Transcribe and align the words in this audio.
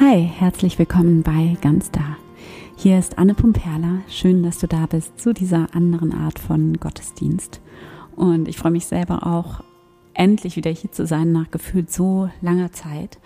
Hi, 0.00 0.22
herzlich 0.22 0.78
willkommen 0.78 1.22
bei 1.22 1.58
Ganz 1.60 1.90
Da. 1.90 2.16
Hier 2.74 2.98
ist 2.98 3.18
Anne 3.18 3.34
Pumperla. 3.34 4.00
Schön, 4.08 4.42
dass 4.42 4.56
du 4.56 4.66
da 4.66 4.86
bist 4.86 5.20
zu 5.20 5.34
dieser 5.34 5.74
anderen 5.74 6.14
Art 6.14 6.38
von 6.38 6.80
Gottesdienst. 6.80 7.60
Und 8.16 8.48
ich 8.48 8.56
freue 8.56 8.72
mich 8.72 8.86
selber 8.86 9.26
auch, 9.26 9.62
endlich 10.14 10.56
wieder 10.56 10.70
hier 10.70 10.90
zu 10.90 11.06
sein 11.06 11.32
nach 11.32 11.50
gefühlt 11.50 11.92
so 11.92 12.30
langer 12.40 12.72
Zeit. 12.72 13.18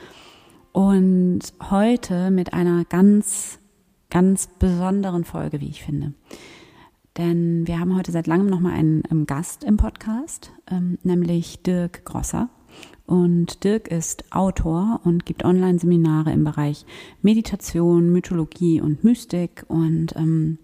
Und 0.72 1.42
heute 1.70 2.32
mit 2.32 2.52
einer 2.52 2.84
ganz, 2.84 3.60
ganz 4.10 4.48
besonderen 4.58 5.22
Folge, 5.24 5.60
wie 5.60 5.68
ich 5.68 5.84
finde. 5.84 6.12
Denn 7.16 7.68
wir 7.68 7.78
haben 7.78 7.96
heute 7.96 8.10
seit 8.10 8.26
langem 8.26 8.48
nochmal 8.48 8.72
einen, 8.72 9.04
einen 9.04 9.26
Gast 9.26 9.62
im 9.62 9.76
Podcast, 9.76 10.50
ähm, 10.68 10.98
nämlich 11.04 11.62
Dirk 11.62 12.04
Grosser. 12.04 12.48
Und 13.06 13.64
Dirk 13.64 13.88
ist 13.88 14.24
Autor 14.32 15.00
und 15.04 15.26
gibt 15.26 15.44
Online-Seminare 15.44 16.32
im 16.32 16.44
Bereich 16.44 16.86
Meditation, 17.20 18.10
Mythologie 18.10 18.80
und 18.80 19.04
Mystik. 19.04 19.64
Und 19.68 20.16
ähm, 20.16 20.58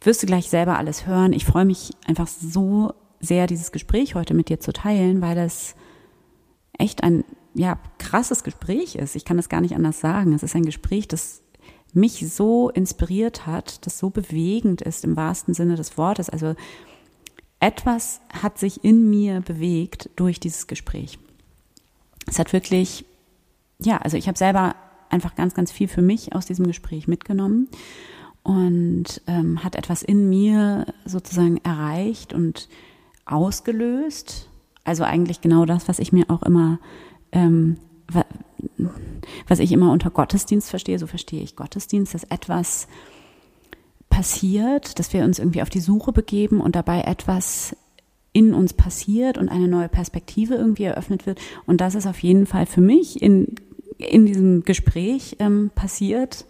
wirst 0.00 0.22
du 0.22 0.26
gleich 0.26 0.48
selber 0.48 0.78
alles 0.78 1.06
hören. 1.06 1.32
Ich 1.32 1.44
freue 1.44 1.64
mich 1.64 1.92
einfach 2.06 2.28
so 2.28 2.92
sehr, 3.20 3.46
dieses 3.46 3.72
Gespräch 3.72 4.14
heute 4.14 4.34
mit 4.34 4.48
dir 4.48 4.60
zu 4.60 4.72
teilen, 4.72 5.20
weil 5.20 5.38
es 5.38 5.74
echt 6.78 7.02
ein 7.02 7.24
ja, 7.54 7.78
krasses 7.98 8.44
Gespräch 8.44 8.96
ist. 8.96 9.16
Ich 9.16 9.24
kann 9.24 9.36
das 9.36 9.48
gar 9.48 9.60
nicht 9.60 9.74
anders 9.74 10.00
sagen. 10.00 10.32
Es 10.32 10.42
ist 10.42 10.54
ein 10.54 10.66
Gespräch, 10.66 11.08
das 11.08 11.42
mich 11.92 12.28
so 12.28 12.70
inspiriert 12.70 13.46
hat, 13.46 13.86
das 13.86 13.98
so 13.98 14.10
bewegend 14.10 14.82
ist 14.82 15.04
im 15.04 15.16
wahrsten 15.16 15.54
Sinne 15.54 15.76
des 15.76 15.96
Wortes. 15.96 16.28
Also 16.28 16.54
etwas 17.60 18.20
hat 18.42 18.58
sich 18.58 18.84
in 18.84 19.08
mir 19.08 19.40
bewegt 19.40 20.10
durch 20.16 20.40
dieses 20.40 20.66
Gespräch 20.66 21.18
es 22.26 22.38
hat 22.38 22.52
wirklich, 22.52 23.04
ja, 23.78 23.98
also 23.98 24.16
ich 24.16 24.28
habe 24.28 24.38
selber 24.38 24.74
einfach 25.10 25.34
ganz, 25.34 25.54
ganz 25.54 25.70
viel 25.70 25.88
für 25.88 26.02
mich 26.02 26.34
aus 26.34 26.46
diesem 26.46 26.66
Gespräch 26.66 27.06
mitgenommen 27.08 27.68
und 28.42 29.22
ähm, 29.26 29.64
hat 29.64 29.74
etwas 29.74 30.02
in 30.02 30.28
mir 30.28 30.86
sozusagen 31.04 31.58
erreicht 31.58 32.32
und 32.32 32.68
ausgelöst. 33.24 34.48
Also 34.84 35.04
eigentlich 35.04 35.40
genau 35.40 35.64
das, 35.64 35.88
was 35.88 35.98
ich 35.98 36.12
mir 36.12 36.28
auch 36.28 36.42
immer, 36.42 36.78
ähm, 37.32 37.78
was 39.48 39.58
ich 39.60 39.72
immer 39.72 39.90
unter 39.92 40.10
Gottesdienst 40.10 40.68
verstehe, 40.68 40.98
so 40.98 41.06
verstehe 41.06 41.42
ich 41.42 41.56
Gottesdienst, 41.56 42.12
dass 42.14 42.24
etwas 42.24 42.86
passiert, 44.10 44.98
dass 44.98 45.12
wir 45.12 45.24
uns 45.24 45.38
irgendwie 45.38 45.62
auf 45.62 45.70
die 45.70 45.80
Suche 45.80 46.12
begeben 46.12 46.60
und 46.60 46.76
dabei 46.76 47.00
etwas 47.00 47.74
in 48.34 48.52
uns 48.52 48.74
passiert 48.74 49.38
und 49.38 49.48
eine 49.48 49.68
neue 49.68 49.88
Perspektive 49.88 50.56
irgendwie 50.56 50.82
eröffnet 50.82 51.24
wird. 51.24 51.40
Und 51.66 51.80
das 51.80 51.94
ist 51.94 52.06
auf 52.06 52.18
jeden 52.18 52.46
Fall 52.46 52.66
für 52.66 52.82
mich 52.82 53.22
in, 53.22 53.54
in 53.96 54.26
diesem 54.26 54.64
Gespräch 54.64 55.36
ähm, 55.38 55.70
passiert. 55.74 56.44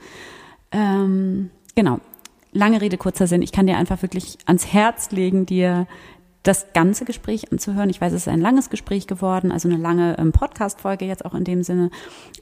Ähm, 0.73 1.51
genau. 1.77 2.01
Lange 2.53 2.81
Rede, 2.81 2.97
kurzer 2.97 3.27
Sinn. 3.27 3.43
Ich 3.43 3.53
kann 3.53 3.67
dir 3.67 3.77
einfach 3.77 4.01
wirklich 4.01 4.39
ans 4.47 4.73
Herz 4.73 5.11
legen, 5.11 5.45
dir 5.45 5.87
das 6.45 6.73
ganze 6.75 7.07
Gespräch 7.07 7.51
anzuhören. 7.51 7.91
Ich 7.91 8.01
weiß, 8.01 8.13
es 8.13 8.23
ist 8.23 8.29
ein 8.29 8.41
langes 8.41 8.69
Gespräch 8.71 9.07
geworden, 9.07 9.51
also 9.51 9.67
eine 9.67 9.79
lange 9.79 10.17
ähm, 10.19 10.31
Podcast-Folge 10.31 11.07
jetzt 11.07 11.25
auch 11.25 11.35
in 11.35 11.43
dem 11.43 11.63
Sinne. 11.63 11.91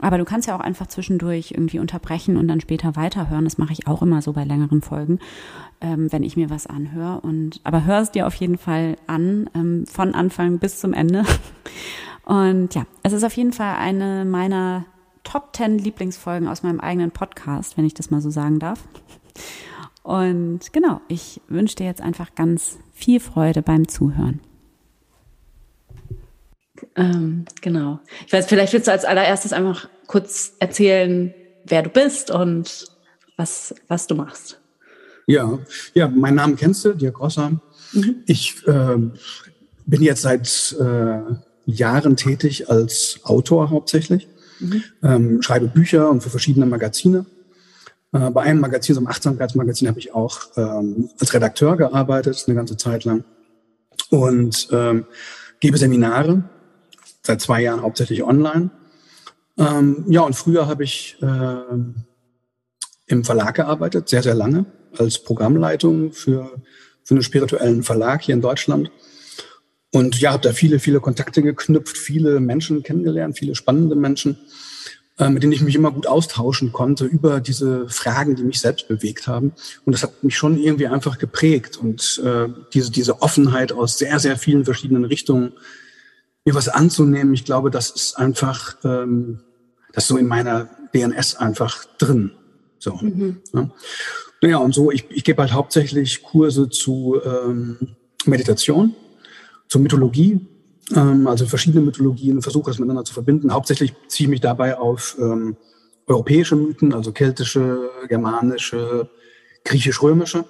Aber 0.00 0.18
du 0.18 0.24
kannst 0.24 0.48
ja 0.48 0.56
auch 0.56 0.60
einfach 0.60 0.88
zwischendurch 0.88 1.52
irgendwie 1.52 1.78
unterbrechen 1.78 2.36
und 2.36 2.48
dann 2.48 2.60
später 2.60 2.96
weiterhören. 2.96 3.44
Das 3.44 3.58
mache 3.58 3.72
ich 3.72 3.86
auch 3.86 4.02
immer 4.02 4.20
so 4.20 4.32
bei 4.32 4.42
längeren 4.44 4.82
Folgen, 4.82 5.20
ähm, 5.80 6.10
wenn 6.12 6.24
ich 6.24 6.36
mir 6.36 6.50
was 6.50 6.66
anhöre. 6.66 7.20
Und 7.20 7.60
aber 7.62 7.84
hör 7.84 8.00
es 8.00 8.10
dir 8.10 8.26
auf 8.26 8.34
jeden 8.34 8.58
Fall 8.58 8.96
an, 9.06 9.48
ähm, 9.54 9.86
von 9.86 10.14
Anfang 10.14 10.58
bis 10.58 10.80
zum 10.80 10.92
Ende. 10.92 11.24
Und 12.24 12.74
ja, 12.74 12.86
es 13.04 13.12
ist 13.12 13.24
auf 13.24 13.36
jeden 13.36 13.52
Fall 13.52 13.76
eine 13.76 14.24
meiner 14.24 14.84
Top 15.22 15.54
10 15.54 15.78
Lieblingsfolgen 15.78 16.48
aus 16.48 16.64
meinem 16.64 16.80
eigenen 16.80 17.12
Podcast, 17.12 17.76
wenn 17.76 17.84
ich 17.84 17.94
das 17.94 18.10
mal 18.10 18.20
so 18.20 18.30
sagen 18.30 18.58
darf. 18.58 18.80
Und 20.02 20.72
genau, 20.72 21.00
ich 21.08 21.40
wünsche 21.48 21.76
dir 21.76 21.86
jetzt 21.86 22.00
einfach 22.00 22.34
ganz 22.34 22.78
viel 22.92 23.20
Freude 23.20 23.62
beim 23.62 23.86
Zuhören. 23.88 24.40
Ähm, 26.96 27.44
genau. 27.60 28.00
Ich 28.26 28.32
weiß, 28.32 28.46
vielleicht 28.46 28.72
willst 28.72 28.88
du 28.88 28.92
als 28.92 29.04
allererstes 29.04 29.52
einfach 29.52 29.88
kurz 30.06 30.54
erzählen, 30.58 31.32
wer 31.64 31.82
du 31.82 31.90
bist 31.90 32.30
und 32.30 32.86
was, 33.36 33.74
was 33.88 34.06
du 34.06 34.14
machst. 34.14 34.60
Ja, 35.26 35.58
ja, 35.94 36.08
mein 36.08 36.34
Name 36.34 36.56
kennst 36.56 36.84
du, 36.84 36.94
Dirk 36.94 37.14
Grosser. 37.14 37.60
Mhm. 37.92 38.16
Ich 38.26 38.66
äh, 38.66 38.96
bin 39.86 40.02
jetzt 40.02 40.22
seit 40.22 40.76
äh, 40.80 41.20
Jahren 41.66 42.16
tätig 42.16 42.68
als 42.68 43.20
Autor 43.22 43.70
hauptsächlich, 43.70 44.28
mhm. 44.58 44.82
ähm, 45.02 45.42
schreibe 45.42 45.68
Bücher 45.68 46.10
und 46.10 46.22
für 46.22 46.30
verschiedene 46.30 46.66
Magazine. 46.66 47.24
Äh, 48.12 48.30
bei 48.30 48.42
einem 48.42 48.60
Magazin, 48.60 48.94
so 48.94 49.00
einem 49.00 49.08
Achtsamkeitsmagazin, 49.08 49.88
habe 49.88 49.98
ich 49.98 50.14
auch 50.14 50.40
ähm, 50.56 51.10
als 51.18 51.32
Redakteur 51.34 51.76
gearbeitet, 51.76 52.44
eine 52.46 52.54
ganze 52.54 52.76
Zeit 52.76 53.04
lang. 53.04 53.24
Und 54.10 54.68
ähm, 54.70 55.06
gebe 55.60 55.78
Seminare, 55.78 56.44
seit 57.22 57.40
zwei 57.40 57.62
Jahren 57.62 57.82
hauptsächlich 57.82 58.22
online. 58.22 58.70
Ähm, 59.56 60.04
ja, 60.08 60.22
und 60.22 60.34
früher 60.34 60.66
habe 60.66 60.84
ich 60.84 61.16
äh, 61.22 61.56
im 63.06 63.24
Verlag 63.24 63.54
gearbeitet, 63.54 64.08
sehr, 64.08 64.22
sehr 64.22 64.34
lange, 64.34 64.66
als 64.98 65.18
Programmleitung 65.18 66.12
für, 66.12 66.50
für 67.04 67.14
einen 67.14 67.22
spirituellen 67.22 67.82
Verlag 67.82 68.22
hier 68.22 68.34
in 68.34 68.40
Deutschland. 68.40 68.90
Und 69.94 70.20
ja, 70.20 70.32
habe 70.32 70.42
da 70.42 70.52
viele, 70.52 70.78
viele 70.78 71.00
Kontakte 71.00 71.42
geknüpft, 71.42 71.96
viele 71.98 72.40
Menschen 72.40 72.82
kennengelernt, 72.82 73.38
viele 73.38 73.54
spannende 73.54 73.94
Menschen. 73.94 74.38
Äh, 75.18 75.28
mit 75.28 75.42
denen 75.42 75.52
ich 75.52 75.60
mich 75.60 75.74
immer 75.74 75.90
gut 75.90 76.06
austauschen 76.06 76.72
konnte 76.72 77.04
über 77.04 77.40
diese 77.40 77.86
Fragen, 77.88 78.34
die 78.34 78.44
mich 78.44 78.60
selbst 78.60 78.88
bewegt 78.88 79.26
haben. 79.26 79.52
Und 79.84 79.92
das 79.92 80.02
hat 80.02 80.24
mich 80.24 80.36
schon 80.38 80.58
irgendwie 80.58 80.86
einfach 80.86 81.18
geprägt. 81.18 81.76
Und 81.76 82.20
äh, 82.24 82.48
diese, 82.72 82.90
diese 82.90 83.20
Offenheit 83.20 83.72
aus 83.72 83.98
sehr, 83.98 84.18
sehr 84.18 84.38
vielen 84.38 84.64
verschiedenen 84.64 85.04
Richtungen, 85.04 85.52
mir 86.46 86.54
was 86.54 86.68
anzunehmen, 86.68 87.34
ich 87.34 87.44
glaube, 87.44 87.70
das 87.70 87.90
ist 87.90 88.18
einfach, 88.18 88.76
ähm, 88.84 89.40
das 89.92 90.04
ist 90.04 90.08
so 90.08 90.16
in 90.16 90.26
meiner 90.26 90.70
DNS 90.94 91.36
einfach 91.36 91.84
drin. 91.98 92.32
So. 92.78 92.94
Mhm. 92.94 93.42
Ja. 93.52 93.70
Naja, 94.40 94.56
und 94.56 94.74
so, 94.74 94.90
ich, 94.90 95.04
ich 95.10 95.24
gebe 95.24 95.42
halt 95.42 95.52
hauptsächlich 95.52 96.22
Kurse 96.22 96.70
zu 96.70 97.20
ähm, 97.22 97.96
Meditation, 98.24 98.94
zur 99.68 99.82
Mythologie, 99.82 100.40
ähm, 100.94 101.26
also 101.26 101.46
verschiedene 101.46 101.84
Mythologien, 101.84 102.42
versuche 102.42 102.70
es 102.70 102.78
miteinander 102.78 103.04
zu 103.04 103.14
verbinden. 103.14 103.52
Hauptsächlich 103.52 103.94
ziehe 104.08 104.26
ich 104.26 104.30
mich 104.30 104.40
dabei 104.40 104.78
auf 104.78 105.16
ähm, 105.18 105.56
europäische 106.06 106.56
Mythen, 106.56 106.92
also 106.92 107.12
keltische, 107.12 107.90
germanische, 108.08 109.08
griechisch-römische. 109.64 110.44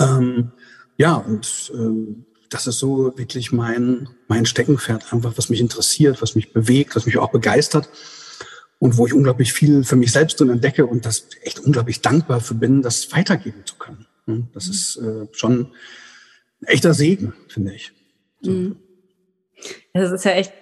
Ähm, 0.00 0.52
ja, 0.96 1.14
und 1.14 1.72
ähm, 1.74 2.24
das 2.48 2.66
ist 2.66 2.78
so 2.78 3.12
wirklich 3.16 3.52
mein, 3.52 4.08
mein 4.28 4.46
Steckenpferd, 4.46 5.12
einfach 5.12 5.34
was 5.36 5.50
mich 5.50 5.60
interessiert, 5.60 6.22
was 6.22 6.34
mich 6.34 6.52
bewegt, 6.52 6.96
was 6.96 7.06
mich 7.06 7.18
auch 7.18 7.30
begeistert 7.30 7.88
und 8.78 8.96
wo 8.96 9.06
ich 9.06 9.12
unglaublich 9.12 9.52
viel 9.52 9.84
für 9.84 9.96
mich 9.96 10.12
selbst 10.12 10.40
drin 10.40 10.50
entdecke 10.50 10.86
und 10.86 11.04
das 11.04 11.26
echt 11.42 11.60
unglaublich 11.60 12.00
dankbar 12.00 12.40
für 12.40 12.54
bin, 12.54 12.82
das 12.82 13.12
weitergeben 13.12 13.62
zu 13.64 13.76
können. 13.76 14.06
Hm, 14.26 14.48
das 14.54 14.66
mhm. 14.66 14.72
ist 14.72 14.96
äh, 14.96 15.26
schon 15.32 15.72
ein 16.62 16.66
echter 16.66 16.94
Segen, 16.94 17.34
finde 17.48 17.74
ich. 17.74 17.92
Mhm. 18.42 18.76
Das 19.92 20.12
ist 20.12 20.24
ja 20.24 20.32
echt 20.32 20.52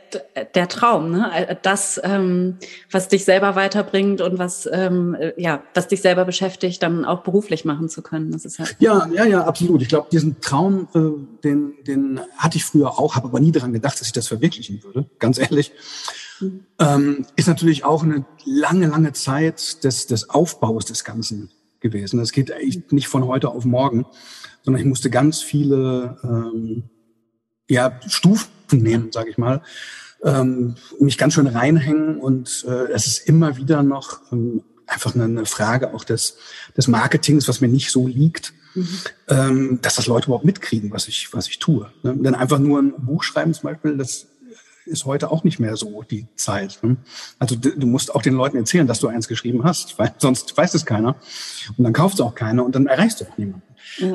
der 0.55 0.69
Traum, 0.69 1.11
ne? 1.11 1.59
Das, 1.63 2.01
ähm, 2.05 2.59
was 2.91 3.09
dich 3.09 3.25
selber 3.25 3.57
weiterbringt 3.57 4.21
und 4.21 4.39
was, 4.39 4.69
ähm, 4.73 5.17
ja, 5.37 5.63
was 5.75 5.89
dich 5.89 6.01
selber 6.03 6.25
beschäftigt, 6.25 6.83
dann 6.83 7.05
auch 7.05 7.23
beruflich 7.23 7.65
machen 7.65 7.89
zu 7.89 8.03
können. 8.03 8.31
Das 8.31 8.45
ist 8.45 8.59
ja, 8.59 8.67
ja, 8.79 9.09
ja, 9.13 9.25
ja, 9.25 9.45
absolut. 9.45 9.83
Ich 9.83 9.89
glaube, 9.89 10.09
diesen 10.13 10.41
Traum, 10.41 10.89
äh, 10.95 11.43
den, 11.43 11.75
den 11.85 12.21
hatte 12.37 12.57
ich 12.57 12.65
früher 12.65 12.99
auch, 12.99 13.17
habe 13.17 13.29
aber 13.29 13.41
nie 13.41 13.51
daran 13.53 13.73
gedacht, 13.73 14.01
dass 14.01 14.07
ich 14.07 14.13
das 14.13 14.29
verwirklichen 14.29 14.83
würde. 14.85 15.07
Ganz 15.19 15.39
ehrlich. 15.39 15.73
Mhm. 16.41 16.65
Ähm, 16.79 17.27
ist 17.37 17.49
natürlich 17.49 17.85
auch 17.85 18.05
eine 18.05 18.25
lange, 18.45 18.87
lange 18.87 19.13
Zeit 19.13 19.83
des, 19.83 20.07
des 20.07 20.31
Aufbaus 20.31 20.85
des 20.85 21.05
Ganzen 21.05 21.51
gewesen. 21.81 22.19
Das 22.19 22.33
geht 22.33 22.51
echt 22.51 22.93
nicht 22.93 23.09
von 23.09 23.27
heute 23.27 23.49
auf 23.49 23.65
morgen, 23.65 24.07
sondern 24.63 24.81
ich 24.81 24.89
musste 24.89 25.11
ganz 25.11 25.43
viele 25.43 26.19
ähm, 26.23 26.85
ja, 27.69 27.99
Stufen 28.07 28.49
nehmen, 28.71 29.13
sage 29.13 29.31
ich 29.31 29.39
mal, 29.39 29.63
ähm, 30.23 30.77
mich 31.01 31.19
ganz 31.19 31.35
schön 31.35 31.47
reinhängen 31.47 32.19
und 32.19 32.65
äh, 32.69 32.93
es 32.93 33.07
ist 33.07 33.29
immer 33.29 33.57
wieder 33.57 33.83
noch 33.83 34.21
ähm, 34.33 34.63
einfach 34.87 35.15
eine, 35.15 35.47
Frage 35.47 35.95
auch 35.95 36.05
des, 36.05 36.37
des 36.77 36.89
Marketings, 36.89 37.49
was 37.49 37.61
mir 37.61 37.69
nicht 37.69 37.91
so 37.91 38.07
liegt, 38.07 38.53
mhm. 38.75 38.99
ähm, 39.29 39.79
dass 39.83 39.97
das 39.97 40.07
Leute 40.07 40.27
überhaupt 40.27 40.45
mitkriegen, 40.45 40.91
was 40.93 41.09
ich, 41.09 41.33
was 41.33 41.49
ich 41.49 41.59
tue. 41.59 41.91
Ne? 42.03 42.17
Denn 42.17 42.35
einfach 42.35 42.59
nur 42.59 42.81
ein 42.81 42.95
Buch 42.99 43.23
schreiben 43.23 43.55
zum 43.55 43.71
Beispiel, 43.71 43.97
das 43.97 44.27
ist 44.87 45.07
heute 45.07 45.31
auch 45.31 45.45
nicht 45.45 45.59
mehr 45.59 45.77
so 45.77 46.03
die 46.03 46.27
Zeit. 46.37 46.79
Ne? 46.83 46.97
Also 47.39 47.57
du, 47.57 47.71
du 47.71 47.87
musst 47.87 48.15
auch 48.15 48.21
den 48.21 48.35
Leuten 48.35 48.59
erzählen, 48.59 48.87
dass 48.87 49.01
du 49.01 49.09
eins 49.09 49.29
geschrieben 49.29 49.65
hast, 49.65 49.99
weil 49.99 50.15
sonst 50.19 50.57
weiß 50.57 50.75
es 50.75 50.85
keiner 50.85 51.17
und 51.77 51.85
dann 51.85 51.93
kauft 51.93 52.15
es 52.15 52.21
auch 52.21 52.35
keiner 52.35 52.65
und 52.65 52.75
dann 52.75 52.87
erreichst 52.87 53.21
du 53.21 53.25
auch 53.25 53.39
niemanden. 53.39 53.63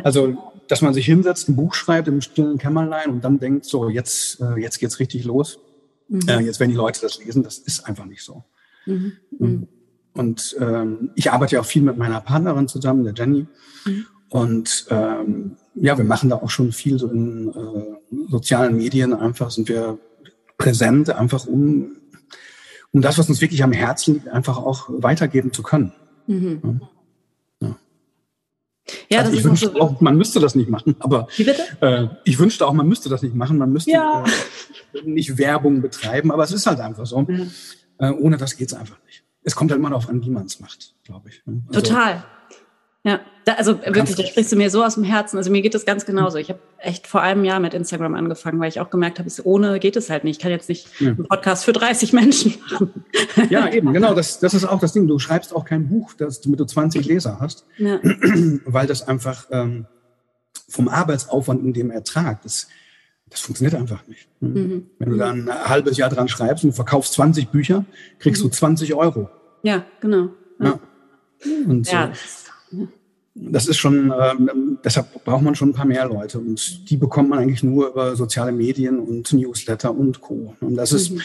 Also 0.03 0.37
dass 0.69 0.81
man 0.81 0.93
sich 0.93 1.05
hinsetzt, 1.05 1.49
ein 1.49 1.55
Buch 1.55 1.73
schreibt 1.73 2.07
im 2.07 2.21
stillen 2.21 2.59
Kämmerlein 2.59 3.09
und 3.09 3.23
dann 3.23 3.39
denkt, 3.39 3.65
so, 3.65 3.89
jetzt, 3.89 4.39
äh, 4.39 4.61
jetzt 4.61 4.79
geht's 4.79 4.99
richtig 4.99 5.25
los. 5.25 5.59
Mhm. 6.07 6.21
Äh, 6.27 6.39
jetzt 6.41 6.59
werden 6.59 6.69
die 6.69 6.77
Leute 6.77 7.01
das 7.01 7.17
lesen. 7.23 7.43
Das 7.43 7.57
ist 7.57 7.85
einfach 7.85 8.05
nicht 8.05 8.23
so. 8.23 8.45
Mhm. 8.85 9.13
mhm. 9.37 9.67
und 10.13 10.55
ähm, 10.59 11.11
ich 11.15 11.31
arbeite 11.31 11.55
ja 11.55 11.61
auch 11.61 11.65
viel 11.65 11.81
mit 11.81 11.97
meiner 11.97 12.21
Partnerin 12.21 12.67
zusammen, 12.67 13.03
der 13.03 13.13
Jenny. 13.13 13.47
Mhm. 13.85 14.05
Und 14.29 14.85
ähm, 14.89 15.57
ja, 15.73 15.97
wir 15.97 16.05
machen 16.05 16.29
da 16.29 16.37
auch 16.37 16.51
schon 16.51 16.71
viel 16.71 16.99
so 16.99 17.09
in 17.09 17.49
äh, 17.49 18.29
sozialen 18.29 18.77
Medien. 18.77 19.13
Einfach 19.13 19.49
sind 19.49 19.69
wir 19.69 19.97
präsent, 20.57 21.09
einfach 21.09 21.47
um, 21.47 21.97
um 22.91 23.01
das, 23.01 23.17
was 23.17 23.27
uns 23.27 23.41
wirklich 23.41 23.63
am 23.63 23.71
Herzen 23.71 24.15
liegt, 24.15 24.27
einfach 24.29 24.57
auch 24.57 24.85
weitergeben 24.89 25.51
zu 25.51 25.63
können. 25.63 25.93
Mhm. 26.27 26.81
Ja. 29.09 29.19
Also 29.19 29.33
ich 29.33 29.43
wünschte 29.43 29.71
so 29.71 29.79
auch, 29.79 30.01
man 30.01 30.17
müsste 30.17 30.39
das 30.39 30.55
nicht 30.55 30.69
machen, 30.69 30.95
aber 30.99 31.27
äh, 31.81 32.07
ich 32.23 32.39
wünschte 32.39 32.67
auch, 32.67 32.73
man 32.73 32.87
müsste 32.87 33.09
das 33.09 33.21
nicht 33.21 33.35
machen. 33.35 33.57
Man 33.57 33.71
müsste 33.71 33.91
ja. 33.91 34.23
äh, 34.93 35.01
nicht 35.03 35.37
Werbung 35.37 35.81
betreiben, 35.81 36.31
aber 36.31 36.43
es 36.43 36.51
ist 36.51 36.65
halt 36.67 36.79
einfach 36.79 37.05
so. 37.05 37.21
Mhm. 37.21 37.51
Äh, 37.97 38.11
ohne 38.11 38.37
das 38.37 38.55
geht's 38.55 38.73
einfach 38.73 38.97
nicht. 39.05 39.23
Es 39.43 39.55
kommt 39.55 39.71
halt 39.71 39.79
immer 39.79 39.89
darauf 39.89 40.09
an, 40.09 40.23
wie 40.23 40.29
man 40.29 40.45
es 40.45 40.59
macht, 40.59 40.93
glaube 41.03 41.29
ich. 41.29 41.41
Ne? 41.45 41.61
Also, 41.67 41.81
Total. 41.81 42.23
Ja, 43.03 43.21
da, 43.45 43.53
also 43.53 43.79
wirklich, 43.79 44.15
da 44.15 44.25
sprichst 44.25 44.51
du 44.51 44.57
mir 44.57 44.69
so 44.69 44.83
aus 44.83 44.95
dem 44.95 45.05
Herzen. 45.05 45.37
Also 45.37 45.49
mir 45.51 45.61
geht 45.61 45.73
es 45.73 45.85
ganz 45.85 46.05
genauso. 46.05 46.37
Ich 46.37 46.49
habe 46.49 46.59
echt 46.79 47.07
vor 47.07 47.21
einem 47.21 47.45
Jahr 47.45 47.61
mit 47.61 47.73
Instagram 47.73 48.13
angefangen, 48.13 48.59
weil 48.59 48.67
ich 48.67 48.81
auch 48.81 48.89
gemerkt 48.89 49.19
habe, 49.19 49.29
ohne 49.45 49.79
geht 49.79 49.95
es 49.95 50.09
halt 50.09 50.25
nicht. 50.25 50.37
Ich 50.37 50.41
kann 50.43 50.51
jetzt 50.51 50.67
nicht 50.67 50.89
ja. 50.99 51.07
einen 51.07 51.25
Podcast 51.25 51.63
für 51.63 51.71
30 51.71 52.13
Menschen 52.13 52.55
machen. 52.69 53.05
Ja, 53.49 53.71
eben, 53.71 53.93
genau. 53.93 54.13
Das, 54.13 54.39
das 54.39 54.53
ist 54.53 54.65
auch 54.65 54.79
das 54.79 54.91
Ding. 54.91 55.07
Du 55.07 55.17
schreibst 55.17 55.55
auch 55.55 55.63
kein 55.63 55.87
Buch, 55.87 56.13
das, 56.13 56.41
damit 56.41 56.59
du 56.59 56.65
20 56.65 57.05
Leser 57.05 57.39
hast, 57.39 57.65
ja. 57.77 57.99
weil 58.65 58.85
das 58.85 59.07
einfach 59.07 59.45
ähm, 59.49 59.85
vom 60.67 60.89
Arbeitsaufwand 60.89 61.63
in 61.63 61.71
dem 61.73 61.89
Ertrag, 61.89 62.41
das, 62.41 62.67
das 63.29 63.39
funktioniert 63.39 63.75
einfach 63.75 64.05
nicht. 64.07 64.27
Mhm. 64.41 64.89
Wenn 64.99 65.09
du 65.09 65.17
dann 65.17 65.49
ein 65.49 65.69
halbes 65.69 65.97
Jahr 65.97 66.09
dran 66.09 66.27
schreibst 66.27 66.65
und 66.65 66.73
verkaufst 66.73 67.13
20 67.13 67.49
Bücher, 67.49 67.85
kriegst 68.19 68.43
mhm. 68.43 68.49
du 68.49 68.55
20 68.55 68.93
Euro. 68.93 69.29
Ja, 69.63 69.85
genau. 70.01 70.29
Ja. 70.59 70.79
Und 71.65 71.89
ja. 71.89 72.11
So 72.13 72.48
das 73.35 73.67
ist 73.67 73.77
schon, 73.77 74.13
ähm, 74.19 74.79
deshalb 74.83 75.23
braucht 75.23 75.43
man 75.43 75.55
schon 75.55 75.69
ein 75.69 75.73
paar 75.73 75.85
mehr 75.85 76.07
Leute 76.07 76.39
und 76.39 76.89
die 76.89 76.97
bekommt 76.97 77.29
man 77.29 77.39
eigentlich 77.39 77.63
nur 77.63 77.89
über 77.89 78.15
soziale 78.15 78.51
Medien 78.51 78.99
und 78.99 79.31
Newsletter 79.31 79.95
und 79.95 80.21
Co. 80.21 80.55
Und 80.59 80.75
das 80.75 80.91
ist, 80.91 81.11
mhm. 81.11 81.21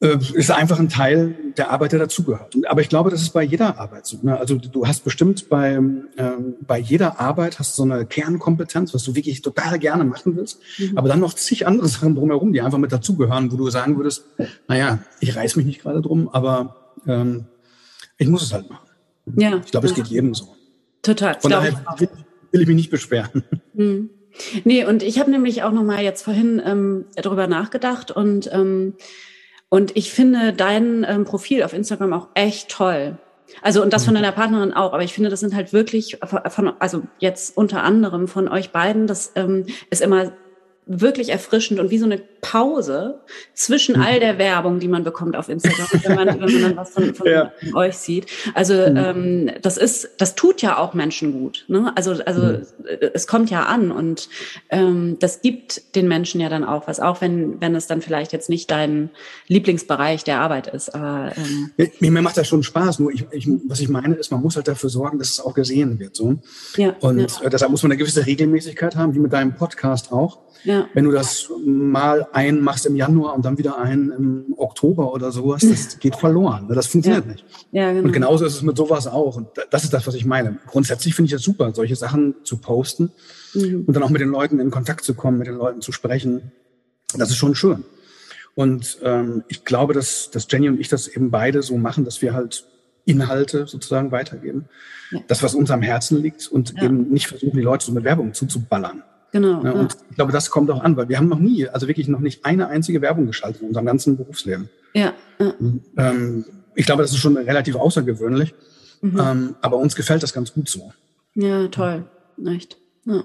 äh, 0.00 0.16
ist 0.34 0.50
einfach 0.50 0.80
ein 0.80 0.88
Teil 0.88 1.36
der 1.56 1.70
Arbeit, 1.70 1.92
der 1.92 2.00
dazugehört. 2.00 2.56
Aber 2.66 2.80
ich 2.80 2.88
glaube, 2.88 3.10
das 3.10 3.22
ist 3.22 3.30
bei 3.30 3.42
jeder 3.42 3.78
Arbeit 3.78 4.06
so. 4.06 4.18
Ne? 4.22 4.36
Also 4.38 4.56
du 4.56 4.86
hast 4.86 5.04
bestimmt 5.04 5.48
bei, 5.48 5.74
ähm, 5.74 6.54
bei 6.66 6.78
jeder 6.78 7.20
Arbeit 7.20 7.58
hast 7.58 7.78
du 7.78 7.84
so 7.84 7.90
eine 7.90 8.06
Kernkompetenz, 8.06 8.92
was 8.92 9.04
du 9.04 9.14
wirklich 9.14 9.42
total 9.42 9.78
gerne 9.78 10.04
machen 10.04 10.36
willst, 10.36 10.60
mhm. 10.78 10.98
aber 10.98 11.08
dann 11.08 11.20
noch 11.20 11.34
zig 11.34 11.66
andere 11.66 11.88
Sachen 11.88 12.14
drumherum, 12.14 12.52
die 12.52 12.62
einfach 12.62 12.78
mit 12.78 12.90
dazugehören, 12.90 13.52
wo 13.52 13.56
du 13.56 13.70
sagen 13.70 13.96
würdest, 13.96 14.24
naja, 14.66 14.98
ich 15.20 15.36
reiß 15.36 15.56
mich 15.56 15.66
nicht 15.66 15.82
gerade 15.82 16.02
drum, 16.02 16.28
aber 16.30 16.94
ähm, 17.06 17.44
ich 18.18 18.28
muss 18.28 18.42
es 18.42 18.52
halt 18.52 18.68
machen. 18.70 18.85
Ja. 19.34 19.60
Ich 19.64 19.70
glaube, 19.70 19.86
es 19.86 19.94
geht 19.94 20.06
jedem 20.06 20.34
so. 20.34 20.54
Total. 21.02 21.38
Von 21.40 21.50
daher 21.50 21.72
will, 21.98 22.08
will, 22.52 22.60
ich 22.62 22.66
mich 22.66 22.76
nicht 22.76 22.90
beschweren. 22.90 23.44
Hm. 23.76 24.08
Nee, 24.64 24.86
und 24.86 25.02
ich 25.02 25.18
habe 25.18 25.30
nämlich 25.30 25.62
auch 25.62 25.72
noch 25.72 25.82
mal 25.82 26.02
jetzt 26.02 26.22
vorhin 26.22 26.62
ähm, 26.64 27.04
darüber 27.14 27.46
nachgedacht 27.46 28.10
und 28.10 28.50
ähm, 28.52 28.94
und 29.68 29.96
ich 29.96 30.12
finde 30.12 30.52
dein 30.52 31.04
ähm, 31.06 31.24
Profil 31.24 31.62
auf 31.62 31.74
Instagram 31.74 32.12
auch 32.14 32.28
echt 32.34 32.70
toll. 32.70 33.18
Also 33.62 33.82
und 33.82 33.92
das 33.92 34.04
von 34.04 34.14
mhm. 34.14 34.18
deiner 34.18 34.32
Partnerin 34.32 34.72
auch, 34.72 34.92
aber 34.92 35.02
ich 35.02 35.12
finde, 35.12 35.30
das 35.30 35.40
sind 35.40 35.54
halt 35.54 35.72
wirklich 35.72 36.18
von, 36.48 36.72
also 36.78 37.02
jetzt 37.18 37.56
unter 37.56 37.82
anderem 37.82 38.28
von 38.28 38.48
euch 38.48 38.70
beiden, 38.70 39.06
das 39.06 39.32
ähm, 39.34 39.66
ist 39.90 40.02
immer 40.02 40.32
wirklich 40.86 41.30
erfrischend 41.30 41.80
und 41.80 41.90
wie 41.90 41.98
so 41.98 42.06
eine 42.06 42.18
Pause 42.46 43.20
zwischen 43.54 43.96
mhm. 43.96 44.02
all 44.02 44.20
der 44.20 44.38
Werbung, 44.38 44.78
die 44.78 44.86
man 44.86 45.02
bekommt 45.02 45.34
auf 45.36 45.48
Instagram, 45.48 45.86
wenn 46.02 46.14
man, 46.14 46.40
wenn 46.40 46.52
man 46.52 46.62
dann 46.62 46.76
was 46.76 46.90
von, 46.90 47.12
von 47.14 47.26
ja. 47.30 47.52
euch 47.74 47.96
sieht. 47.96 48.26
Also 48.54 48.74
mhm. 48.74 48.96
ähm, 48.96 49.50
das 49.62 49.76
ist, 49.76 50.10
das 50.18 50.36
tut 50.36 50.62
ja 50.62 50.78
auch 50.78 50.94
Menschen 50.94 51.32
gut. 51.32 51.64
Ne? 51.66 51.92
Also 51.96 52.12
also 52.24 52.42
mhm. 52.42 52.62
es 53.14 53.26
kommt 53.26 53.50
ja 53.50 53.64
an 53.64 53.90
und 53.90 54.28
ähm, 54.70 55.16
das 55.18 55.42
gibt 55.42 55.96
den 55.96 56.06
Menschen 56.06 56.40
ja 56.40 56.48
dann 56.48 56.64
auch 56.64 56.86
was, 56.86 57.00
auch 57.00 57.20
wenn 57.20 57.60
wenn 57.60 57.74
es 57.74 57.88
dann 57.88 58.00
vielleicht 58.00 58.32
jetzt 58.32 58.48
nicht 58.48 58.70
dein 58.70 59.10
Lieblingsbereich 59.48 60.22
der 60.22 60.40
Arbeit 60.40 60.68
ist. 60.68 60.94
Aber 60.94 61.32
ähm, 61.36 61.70
mir, 61.76 62.12
mir 62.12 62.22
macht 62.22 62.36
das 62.36 62.46
schon 62.46 62.62
Spaß. 62.62 63.00
Nur 63.00 63.12
ich, 63.12 63.24
ich, 63.32 63.48
was 63.66 63.80
ich 63.80 63.88
meine 63.88 64.14
ist, 64.14 64.30
man 64.30 64.40
muss 64.40 64.54
halt 64.54 64.68
dafür 64.68 64.90
sorgen, 64.90 65.18
dass 65.18 65.30
es 65.30 65.40
auch 65.40 65.54
gesehen 65.54 65.98
wird. 65.98 66.14
So. 66.14 66.36
Ja, 66.76 66.94
und 67.00 67.18
ja. 67.18 67.46
Äh, 67.46 67.50
deshalb 67.50 67.72
muss 67.72 67.82
man 67.82 67.90
eine 67.92 67.98
gewisse 67.98 68.24
Regelmäßigkeit 68.24 68.94
haben, 68.94 69.14
wie 69.14 69.18
mit 69.18 69.32
deinem 69.32 69.54
Podcast 69.54 70.12
auch. 70.12 70.46
Ja. 70.64 70.88
Wenn 70.94 71.04
du 71.04 71.12
das 71.12 71.48
mal 71.64 72.26
ein 72.36 72.60
machst 72.60 72.84
im 72.84 72.96
Januar 72.96 73.34
und 73.34 73.46
dann 73.46 73.56
wieder 73.56 73.78
ein 73.78 74.12
im 74.14 74.54
Oktober 74.58 75.14
oder 75.14 75.32
sowas, 75.32 75.62
das 75.66 75.98
geht 75.98 76.16
verloren. 76.16 76.68
Das 76.68 76.86
funktioniert 76.86 77.24
ja. 77.24 77.32
nicht. 77.32 77.44
Ja, 77.72 77.92
genau. 77.92 78.04
Und 78.04 78.12
genauso 78.12 78.44
ist 78.44 78.54
es 78.56 78.62
mit 78.62 78.76
sowas 78.76 79.06
auch. 79.06 79.36
Und 79.36 79.48
das 79.70 79.84
ist 79.84 79.94
das, 79.94 80.06
was 80.06 80.14
ich 80.14 80.26
meine. 80.26 80.58
Grundsätzlich 80.66 81.14
finde 81.14 81.28
ich 81.28 81.32
es 81.32 81.42
super, 81.42 81.72
solche 81.72 81.96
Sachen 81.96 82.34
zu 82.44 82.58
posten 82.58 83.10
mhm. 83.54 83.84
und 83.86 83.94
dann 83.94 84.02
auch 84.02 84.10
mit 84.10 84.20
den 84.20 84.28
Leuten 84.28 84.60
in 84.60 84.70
Kontakt 84.70 85.02
zu 85.02 85.14
kommen, 85.14 85.38
mit 85.38 85.46
den 85.46 85.56
Leuten 85.56 85.80
zu 85.80 85.92
sprechen. 85.92 86.52
Das 87.16 87.30
ist 87.30 87.36
schon 87.36 87.54
schön. 87.54 87.84
Und 88.54 88.98
ähm, 89.02 89.42
ich 89.48 89.64
glaube, 89.64 89.94
dass, 89.94 90.30
dass 90.30 90.46
Jenny 90.50 90.68
und 90.68 90.78
ich 90.78 90.88
das 90.88 91.08
eben 91.08 91.30
beide 91.30 91.62
so 91.62 91.78
machen, 91.78 92.04
dass 92.04 92.20
wir 92.20 92.34
halt 92.34 92.66
Inhalte 93.06 93.66
sozusagen 93.66 94.12
weitergeben. 94.12 94.66
Ja. 95.10 95.20
Das, 95.26 95.42
was 95.42 95.54
uns 95.54 95.70
am 95.70 95.80
Herzen 95.80 96.20
liegt 96.20 96.48
und 96.48 96.74
eben 96.82 97.08
nicht 97.10 97.28
versuchen, 97.28 97.56
die 97.56 97.62
Leute 97.62 97.86
so 97.86 97.92
mit 97.92 98.04
Werbung 98.04 98.34
zuzuballern. 98.34 99.02
Genau. 99.36 99.62
Ja, 99.62 99.72
und 99.72 99.92
ja. 99.92 99.98
ich 100.08 100.16
glaube, 100.16 100.32
das 100.32 100.50
kommt 100.50 100.70
auch 100.70 100.82
an, 100.82 100.96
weil 100.96 101.10
wir 101.10 101.18
haben 101.18 101.28
noch 101.28 101.38
nie, 101.38 101.68
also 101.68 101.88
wirklich 101.88 102.08
noch 102.08 102.20
nicht 102.20 102.46
eine 102.46 102.68
einzige 102.68 103.02
Werbung 103.02 103.26
geschaltet 103.26 103.60
in 103.60 103.68
unserem 103.68 103.84
ganzen 103.84 104.16
Berufsleben. 104.16 104.70
Ja. 104.94 105.12
ja. 105.38 105.52
Ähm, 105.98 106.46
ich 106.74 106.86
glaube, 106.86 107.02
das 107.02 107.12
ist 107.12 107.18
schon 107.18 107.36
relativ 107.36 107.76
außergewöhnlich. 107.76 108.54
Mhm. 109.02 109.20
Ähm, 109.20 109.54
aber 109.60 109.76
uns 109.76 109.94
gefällt 109.94 110.22
das 110.22 110.32
ganz 110.32 110.54
gut 110.54 110.70
so. 110.70 110.90
Ja, 111.34 111.68
toll. 111.68 112.04
Echt. 112.46 112.78
Ja. 113.04 113.24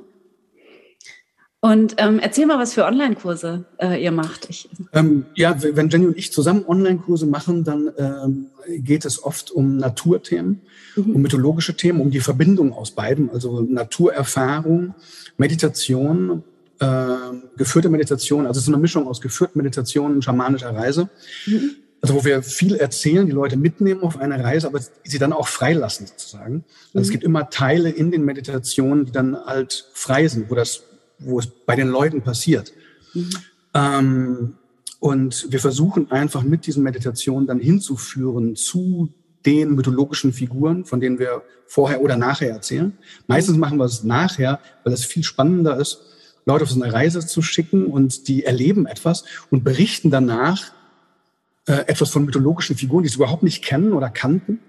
Und 1.63 1.94
ähm, 1.98 2.18
erzähl 2.18 2.48
mal, 2.48 2.58
was 2.58 2.74
für 2.74 2.86
Online-Kurse 2.86 3.66
äh, 3.78 4.04
ihr 4.04 4.12
macht. 4.12 4.50
Ich, 4.50 4.68
ähm, 4.94 5.28
ja, 5.36 5.56
wenn 5.62 5.90
Jenny 5.90 6.08
und 6.08 6.18
ich 6.18 6.34
zusammen 6.34 6.66
Online-Kurse 6.66 7.28
machen, 7.28 7.63
dann 7.63 7.92
ähm, 8.00 8.48
geht 8.68 9.06
es 9.06 9.24
oft 9.24 9.52
um 9.52 9.78
Naturthemen, 9.78 10.62
mhm. 10.96 11.16
um 11.16 11.22
mythologische 11.22 11.78
Themen, 11.78 12.02
um 12.02 12.10
die 12.10 12.19
Verbindung 12.19 12.74
aus 12.74 12.92
beiden, 12.92 13.30
also 13.30 13.62
Naturerfahrung, 13.62 14.96
Meditation, 15.38 16.42
äh, 16.80 17.06
geführte 17.58 17.90
Meditation, 17.90 18.48
also 18.48 18.58
es 18.58 18.63
ist 18.63 18.74
eine 18.74 18.81
Mischung 18.81 19.08
aus 19.08 19.22
geführten 19.22 19.60
Meditationen 19.60 20.15
und 20.15 20.24
schamanischer 20.24 20.75
Reise. 20.75 21.10
Mhm. 21.46 21.75
Also 22.01 22.15
wo 22.15 22.25
wir 22.25 22.41
viel 22.41 22.74
erzählen, 22.77 23.27
die 23.27 23.32
Leute 23.32 23.56
mitnehmen 23.56 24.01
auf 24.01 24.20
eine 24.20 24.44
Reise, 24.44 24.65
aber 24.65 24.80
sie 25.03 25.20
dann 25.20 25.34
auch 25.34 25.48
freilassen 25.48 26.08
sozusagen. 26.08 26.63
Also 26.88 26.98
mhm. 26.98 27.01
es 27.01 27.10
gibt 27.12 27.24
immer 27.24 27.51
Teile 27.51 27.91
in 27.91 28.10
den 28.10 28.25
Meditationen, 28.25 29.06
die 29.06 29.12
dann 29.12 29.38
halt 29.38 29.91
frei 29.94 30.27
sind, 30.27 30.50
wo 30.50 30.56
das 30.56 30.86
wo 31.22 31.40
es 31.40 31.48
bei 31.48 31.75
den 31.75 31.90
Leuten 31.90 32.22
passiert. 32.22 32.74
Mhm. 33.13 33.30
Ähm, 33.74 34.54
und 35.00 35.51
wir 35.51 35.60
versuchen 35.60 36.12
einfach 36.12 36.44
mit 36.44 36.68
diesen 36.68 36.84
Meditationen 36.84 37.48
dann 37.48 37.60
hinzuführen 37.60 38.56
zu 38.56 39.12
den 39.46 39.74
mythologischen 39.75 40.34
Figuren, 40.34 40.86
von 40.86 41.00
denen 41.00 41.18
wir 41.18 41.42
vorher 41.66 42.01
oder 42.01 42.18
nachher 42.18 42.51
erzählen. 42.51 42.98
Meistens 43.28 43.58
machen 43.58 43.78
wir 43.78 43.86
es 43.86 44.04
nachher, 44.04 44.60
weil 44.84 44.94
es 44.94 45.06
viel 45.06 45.24
spannender 45.24 45.78
ist, 45.78 46.01
Leute 46.46 46.63
auf 46.63 46.70
so 46.72 46.82
eine 46.82 46.92
Reise 46.92 47.25
zu 47.25 47.42
schicken 47.42 47.86
und 47.86 48.28
die 48.28 48.44
erleben 48.44 48.86
etwas 48.86 49.24
und 49.50 49.63
berichten 49.63 50.10
danach 50.12 50.72
äh, 51.68 51.86
etwas 51.88 52.10
von 52.10 52.25
mythologischen 52.25 52.75
Figuren, 52.75 53.04
die 53.04 53.10
sie 53.10 53.16
überhaupt 53.16 53.44
nicht 53.44 53.63
kennen 53.63 53.94
oder 53.94 54.10
kannten, 54.10 54.60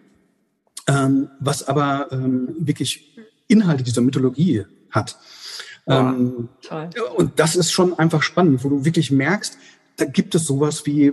ähm, 0.87 1.29
was 1.41 1.67
aber 1.67 2.09
ähm, 2.13 2.55
wirklich 2.59 3.17
Inhalte 3.49 3.83
dieser 3.83 4.01
Mythologie 4.01 4.65
hat. 4.91 5.19
Ähm, 5.87 6.49
toll. 6.63 6.91
Und 7.17 7.39
das 7.39 7.57
ist 7.57 7.73
schon 7.73 7.99
einfach 7.99 8.23
spannend, 8.23 8.65
wo 8.65 8.69
du 8.69 8.85
wirklich 8.85 9.11
merkst, 9.11 9.59
da 9.97 10.05
gibt 10.05 10.35
es 10.35 10.47
sowas 10.47 10.87
wie, 10.87 11.13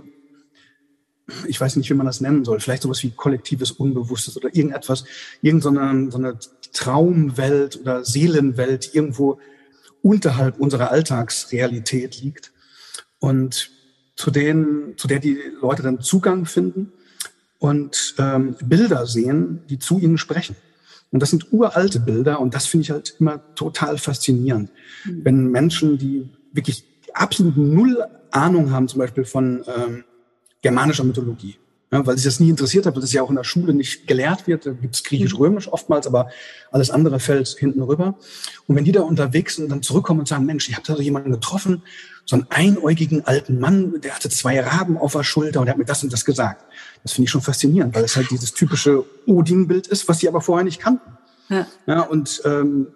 ich 1.46 1.60
weiß 1.60 1.76
nicht, 1.76 1.90
wie 1.90 1.94
man 1.94 2.06
das 2.06 2.20
nennen 2.20 2.44
soll, 2.44 2.60
vielleicht 2.60 2.82
sowas 2.82 3.02
wie 3.02 3.10
kollektives 3.10 3.72
Unbewusstes 3.72 4.36
oder 4.36 4.54
irgendetwas, 4.54 5.04
irgendeine 5.42 6.10
so 6.10 6.18
eine 6.18 6.38
Traumwelt 6.72 7.80
oder 7.80 8.04
Seelenwelt, 8.04 8.94
irgendwo 8.94 9.40
unterhalb 10.02 10.58
unserer 10.58 10.90
Alltagsrealität 10.90 12.20
liegt 12.20 12.52
und 13.18 13.70
zu 14.16 14.30
denen, 14.30 14.96
zu 14.96 15.08
der 15.08 15.18
die 15.18 15.38
Leute 15.60 15.82
dann 15.82 16.00
Zugang 16.00 16.46
finden 16.46 16.92
und 17.58 18.14
ähm, 18.18 18.56
Bilder 18.62 19.06
sehen, 19.06 19.62
die 19.68 19.78
zu 19.78 19.98
ihnen 19.98 20.18
sprechen. 20.18 20.56
Und 21.10 21.20
das 21.20 21.30
sind 21.30 21.52
uralte 21.52 22.00
Bilder 22.00 22.40
und 22.40 22.54
das 22.54 22.66
finde 22.66 22.82
ich 22.82 22.90
halt 22.90 23.16
immer 23.18 23.40
total 23.54 23.98
faszinierend. 23.98 24.70
Mhm. 25.04 25.24
Wenn 25.24 25.46
Menschen, 25.50 25.98
die 25.98 26.28
wirklich 26.52 26.84
absolut 27.14 27.56
null 27.56 28.04
Ahnung 28.30 28.70
haben, 28.70 28.86
zum 28.88 29.00
Beispiel 29.00 29.24
von 29.24 29.64
ähm, 29.66 30.04
germanischer 30.62 31.04
Mythologie, 31.04 31.56
Ja, 31.92 32.06
weil 32.06 32.16
sich 32.16 32.24
das 32.24 32.38
nie 32.38 32.50
interessiert 32.50 32.86
hat, 32.86 32.94
weil 32.94 33.00
das 33.00 33.12
ja 33.12 33.22
auch 33.22 33.30
in 33.30 33.36
der 33.36 33.42
Schule 33.42 33.74
nicht 33.74 34.06
gelehrt 34.06 34.46
wird. 34.46 34.64
Da 34.64 34.70
gibt 34.70 34.94
es 34.94 35.02
Griechisch-Römisch 35.02 35.66
oftmals, 35.72 36.06
aber 36.06 36.30
alles 36.70 36.90
andere 36.90 37.18
fällt 37.18 37.48
hinten 37.48 37.82
rüber. 37.82 38.14
Und 38.68 38.76
wenn 38.76 38.84
die 38.84 38.92
da 38.92 39.00
unterwegs 39.00 39.56
sind 39.56 39.64
und 39.64 39.70
dann 39.70 39.82
zurückkommen 39.82 40.20
und 40.20 40.28
sagen, 40.28 40.46
Mensch, 40.46 40.68
ich 40.68 40.76
habe 40.76 40.86
da 40.86 40.94
so 40.94 41.02
jemanden 41.02 41.32
getroffen, 41.32 41.82
so 42.26 42.36
einen 42.36 42.46
einäugigen 42.48 43.26
alten 43.26 43.58
Mann, 43.58 44.00
der 44.02 44.14
hatte 44.14 44.28
zwei 44.28 44.60
Raben 44.60 44.96
auf 44.98 45.12
der 45.12 45.24
Schulter 45.24 45.58
und 45.58 45.66
der 45.66 45.72
hat 45.72 45.78
mir 45.78 45.84
das 45.84 46.04
und 46.04 46.12
das 46.12 46.24
gesagt. 46.24 46.64
Das 47.02 47.12
finde 47.12 47.24
ich 47.24 47.30
schon 47.30 47.40
faszinierend, 47.40 47.92
weil 47.96 48.04
es 48.04 48.14
halt 48.14 48.30
dieses 48.30 48.54
typische 48.54 49.04
Odin-Bild 49.26 49.88
ist, 49.88 50.08
was 50.08 50.20
sie 50.20 50.28
aber 50.28 50.40
vorher 50.40 50.64
nicht 50.64 50.80
kannten. 50.80 51.18
Ja. 51.48 51.66
ja 51.86 52.02
und 52.02 52.40
ähm, 52.44 52.86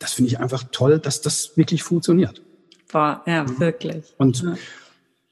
das 0.00 0.14
finde 0.14 0.32
ich 0.32 0.40
einfach 0.40 0.64
toll, 0.72 0.98
dass 0.98 1.20
das 1.20 1.56
wirklich 1.56 1.84
funktioniert. 1.84 2.42
Boah, 2.90 3.22
ja, 3.24 3.46
wirklich. 3.60 4.14
Und 4.18 4.42
ja. 4.42 4.54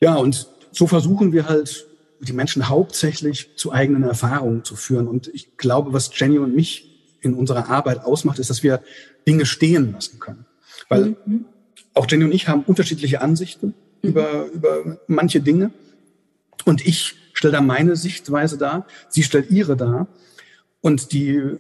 ja, 0.01 0.15
und 0.15 0.47
so 0.71 0.87
versuchen 0.87 1.33
wir 1.33 1.49
halt 1.49 1.90
die 2.21 2.33
Menschen 2.33 2.69
hauptsächlich 2.69 3.57
zu 3.57 3.73
eigenen 3.73 4.03
Erfahrungen 4.03 4.65
zu 4.65 4.77
führen. 4.77 5.09
Und 5.09 5.29
ich 5.29 5.57
glaube, 5.57 5.93
was 5.93 6.11
Jenny 6.15 6.39
und 6.39 6.55
mich 6.55 7.17
in 7.21 7.35
unserer 7.35 7.69
Arbeit 7.69 8.05
ausmacht, 8.05 8.39
ist, 8.39 8.51
dass 8.51 8.63
wir 8.63 8.83
Dinge 9.27 9.47
stehen 9.47 9.93
lassen 9.93 10.19
können. 10.19 10.47
Weil 10.89 11.17
mhm. 11.25 11.47
auch 11.95 12.07
Jenny 12.09 12.25
und 12.25 12.33
ich 12.33 12.49
haben 12.49 12.63
unterschiedliche 12.65 13.21
Ansichten 13.23 13.75
mhm. 14.03 14.11
über, 14.11 14.47
über 14.47 14.99
manche 15.07 15.41
Dinge. 15.41 15.71
Und 16.65 16.87
ich 16.87 17.17
stelle 17.33 17.53
da 17.53 17.61
meine 17.61 17.97
Sichtweise 17.97 18.59
dar, 18.59 18.87
sie 19.09 19.23
stellt 19.23 19.51
ihre 19.51 19.77
dar. 19.77 20.09
Und 20.83 21.13
die 21.13 21.57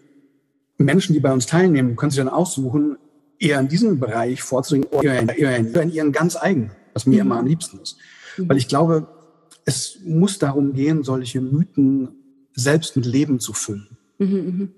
Menschen, 0.76 1.14
die 1.14 1.20
bei 1.20 1.32
uns 1.32 1.46
teilnehmen, 1.46 1.96
können 1.96 2.10
sich 2.10 2.18
dann 2.18 2.28
aussuchen, 2.28 2.96
eher 3.38 3.58
in 3.58 3.68
diesem 3.68 3.98
Bereich 3.98 4.42
vorzudringen 4.42 4.88
oder 4.90 5.36
eher 5.36 5.56
in 5.56 5.90
ihren 5.90 6.12
ganz 6.12 6.36
eigenen, 6.36 6.72
was 6.92 7.06
mir 7.06 7.24
mhm. 7.24 7.30
immer 7.30 7.38
am 7.38 7.46
liebsten 7.46 7.80
ist. 7.80 7.96
Mhm. 8.36 8.48
Weil 8.48 8.58
ich 8.58 8.68
glaube, 8.68 9.08
es 9.64 9.98
muss 10.04 10.38
darum 10.38 10.72
gehen, 10.72 11.02
solche 11.02 11.40
Mythen 11.40 12.08
selbst 12.54 12.96
mit 12.96 13.06
Leben 13.06 13.40
zu 13.40 13.52
füllen. 13.52 13.96
Mhm, 14.18 14.72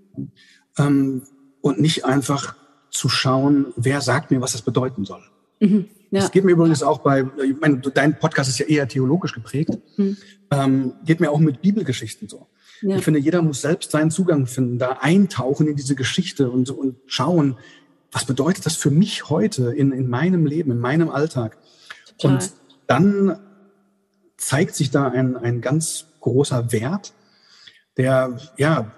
ähm, 0.79 1.23
und 1.61 1.81
nicht 1.81 2.05
einfach 2.05 2.57
zu 2.91 3.09
schauen, 3.09 3.73
wer 3.77 4.01
sagt 4.01 4.31
mir, 4.31 4.41
was 4.41 4.53
das 4.53 4.63
bedeuten 4.63 5.05
soll. 5.05 5.23
Mhm, 5.61 5.87
ja. 6.11 6.21
Das 6.21 6.31
geht 6.31 6.45
mir 6.45 6.53
übrigens 6.53 6.83
auch 6.83 6.99
bei, 6.99 7.25
ich 7.45 7.59
meine, 7.61 7.79
dein 7.79 8.19
Podcast 8.19 8.51
ist 8.51 8.59
ja 8.59 8.67
eher 8.67 8.89
theologisch 8.89 9.33
geprägt, 9.33 9.79
mhm. 9.97 10.17
ähm, 10.51 10.93
geht 11.05 11.21
mir 11.21 11.31
auch 11.31 11.39
mit 11.39 11.63
Bibelgeschichten 11.63 12.29
so. 12.29 12.49
Ja. 12.83 12.97
Ich 12.97 13.05
finde, 13.05 13.21
jeder 13.21 13.43
muss 13.43 13.63
selbst 13.63 13.93
seinen 13.93 14.11
Zugang 14.11 14.47
finden, 14.47 14.79
da 14.79 14.99
eintauchen 15.01 15.69
in 15.69 15.77
diese 15.77 15.95
Geschichte 15.95 16.51
und, 16.51 16.69
und 16.71 16.97
schauen, 17.07 17.57
was 18.11 18.25
bedeutet 18.25 18.67
das 18.67 18.77
für 18.77 18.91
mich 18.91 19.31
heute 19.31 19.73
in, 19.73 19.93
in 19.93 20.09
meinem 20.11 20.45
Leben, 20.45 20.73
in 20.73 20.79
meinem 20.81 21.09
Alltag. 21.09 21.57
Total. 22.19 22.37
Und 22.37 22.53
dann 22.87 23.39
zeigt 24.37 24.75
sich 24.75 24.91
da 24.91 25.09
ein, 25.09 25.37
ein 25.37 25.61
ganz 25.61 26.07
großer 26.21 26.73
Wert, 26.73 27.13
der 27.97 28.39
ja 28.57 28.91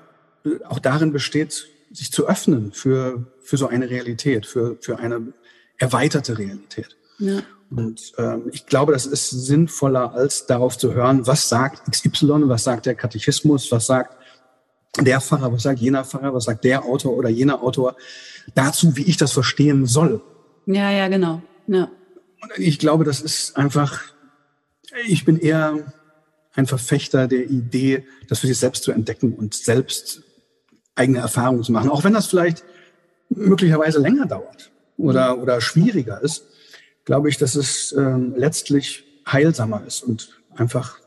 auch 0.69 0.79
darin 0.79 1.13
besteht, 1.13 1.67
sich 1.93 2.13
zu 2.13 2.27
öffnen 2.29 2.73
für, 2.73 3.27
für 3.43 3.57
so 3.57 3.69
eine 3.69 3.89
Realität, 3.89 4.47
für, 4.47 4.77
für 4.81 4.99
eine 4.99 5.33
erweiterte 5.79 6.39
Realität. 6.39 6.97
Ja. 7.19 7.43
Und 7.71 8.13
ähm, 8.19 8.51
ich 8.53 8.67
glaube, 8.67 8.93
das 8.93 9.07
ist 9.07 9.31
sinnvoller, 9.31 10.13
als 10.13 10.47
darauf 10.47 10.79
zu 10.79 10.95
hören, 10.95 11.27
was 11.27 11.49
sagt 11.49 11.91
XY, 11.91 12.49
was 12.49 12.65
sagt 12.65 12.87
der 12.87 12.95
Katechismus, 12.95 13.71
was 13.73 13.87
sagt 13.87 14.17
der 15.01 15.21
Pfarrer, 15.21 15.53
was 15.53 15.63
sagt 15.63 15.81
jener 15.81 16.05
Pfarrer, 16.05 16.35
was 16.35 16.45
sagt 16.45 16.65
der 16.65 16.85
Autor 16.85 17.17
oder 17.17 17.29
jener 17.29 17.63
Autor 17.63 17.97
dazu, 18.55 18.97
wie 18.97 19.05
ich 19.05 19.17
das 19.17 19.33
verstehen 19.33 19.87
soll. 19.87 20.21
Ja, 20.67 20.91
ja, 20.91 21.09
genau. 21.09 21.43
Ja. 21.67 21.91
Und 22.41 22.59
ich 22.59 22.79
glaube, 22.79 23.05
das 23.05 23.21
ist 23.21 23.57
einfach 23.57 24.03
ich 25.07 25.25
bin 25.25 25.39
eher 25.39 25.93
ein 26.55 26.67
Verfechter 26.67 27.27
der 27.27 27.51
Idee, 27.51 28.07
das 28.29 28.41
für 28.41 28.47
sich 28.47 28.59
selbst 28.59 28.85
zu 28.85 28.93
entdecken 28.93 29.35
und 29.35 29.55
selbst 29.55 30.23
eigene 30.95 31.19
Erfahrungen 31.19 31.63
zu 31.63 31.73
machen. 31.73 31.91
Auch 31.91 32.05
wenn 32.05 32.13
das 32.13 32.27
vielleicht 32.27 32.65
möglicherweise 33.29 33.99
länger 33.99 34.27
dauert 34.27 34.71
oder, 34.97 35.39
oder 35.39 35.61
schwieriger 35.61 36.21
ist, 36.23 36.45
glaube 37.05 37.29
ich, 37.29 37.39
dass 37.39 37.55
es 37.57 37.93
ähm, 37.93 38.35
letztlich 38.37 39.05
heilsamer 39.27 39.85
ist 39.87 40.03
und 40.03 40.41
einfach 40.55 40.99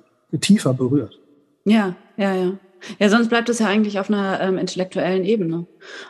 tiefer 0.42 0.74
berührt. 0.74 1.20
Ja, 1.66 1.96
ja, 2.18 2.36
ja. 2.36 2.60
Ja, 3.00 3.10
sonst 3.10 3.30
bleibt 3.30 3.50
es 3.50 3.60
ja 3.60 3.68
eigentlich 3.68 4.00
auf 4.00 4.10
einer 4.10 4.40
ähm, 4.42 4.58
intellektuellen 4.58 5.24
Ebene. 5.24 5.66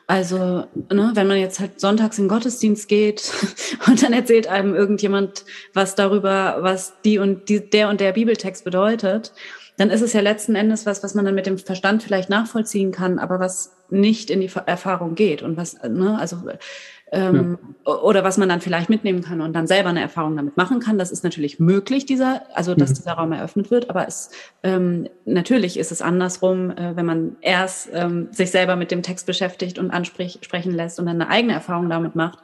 Also, 0.06 0.66
ne, 0.92 1.12
wenn 1.14 1.28
man 1.28 1.38
jetzt 1.38 1.60
halt 1.60 1.80
sonntags 1.80 2.18
in 2.18 2.26
den 2.26 2.30
Gottesdienst 2.30 2.88
geht 2.88 3.32
und 3.88 4.02
dann 4.04 4.14
erzählt 4.14 4.48
einem 4.48 4.76
irgendjemand 4.76 5.46
was 5.74 5.96
darüber, 5.96 6.58
was 6.62 6.94
die 7.04 7.20
und 7.20 7.50
die, 7.50 7.70
der 7.70 7.90
und 7.90 8.02
der 8.02 8.14
Bibeltext 8.14 8.64
bedeutet, 8.64 9.34
dann 9.78 9.92
ist 9.92 10.02
es 10.02 10.14
ja 10.14 10.22
letzten 10.22 10.56
Endes 10.56 10.86
was, 10.86 11.04
was 11.04 11.14
man 11.14 11.24
dann 11.24 11.36
mit 11.36 11.46
dem 11.46 11.60
Verstand 11.60 12.02
vielleicht 12.02 12.30
nachvollziehen 12.30 12.92
kann, 12.92 13.20
aber 13.20 13.40
was 13.40 13.76
nicht 13.90 14.30
in 14.32 14.42
die 14.42 14.50
Erfahrung 14.66 15.16
geht 15.16 15.44
und 15.44 15.56
was, 15.56 15.82
ne, 15.84 16.18
also 16.20 16.42
ähm, 17.12 17.58
ja. 17.86 17.94
oder 17.94 18.24
was 18.24 18.38
man 18.38 18.50
dann 18.50 18.62
vielleicht 18.62 18.90
mitnehmen 18.90 19.22
kann 19.22 19.42
und 19.42 19.54
dann 19.54 19.68
selber 19.68 19.90
eine 19.90 20.02
Erfahrung 20.02 20.36
damit 20.36 20.58
machen 20.58 20.80
kann. 20.80 20.98
Das 20.98 21.12
ist 21.12 21.24
natürlich 21.24 21.60
möglich, 21.60 22.06
dieser, 22.06 22.44
also 22.56 22.76
dass 22.76 22.92
mhm. 22.92 22.96
dieser 22.96 23.12
Raum 23.14 23.32
eröffnet 23.32 23.72
wird, 23.72 23.90
aber 23.90 24.08
es 24.08 24.32
ähm, 24.64 25.08
natürlich 25.26 25.78
ist 25.78 25.92
es 25.92 26.02
andersrum, 26.02 26.72
äh, 26.72 26.96
wenn 26.96 27.06
man 27.06 27.38
erst 27.42 27.90
ähm, 27.94 28.28
sich 28.32 28.52
selber 28.52 28.76
mit 28.76 28.92
dem 28.92 29.04
Text 29.04 29.26
beschäftigt 29.26 29.80
und 29.80 29.92
ansprechen 29.92 30.72
lässt 30.72 31.00
und 31.00 31.06
dann 31.06 31.22
eine 31.22 31.30
eigene 31.30 31.54
Erfahrung 31.54 31.90
damit 31.90 32.16
macht, 32.16 32.40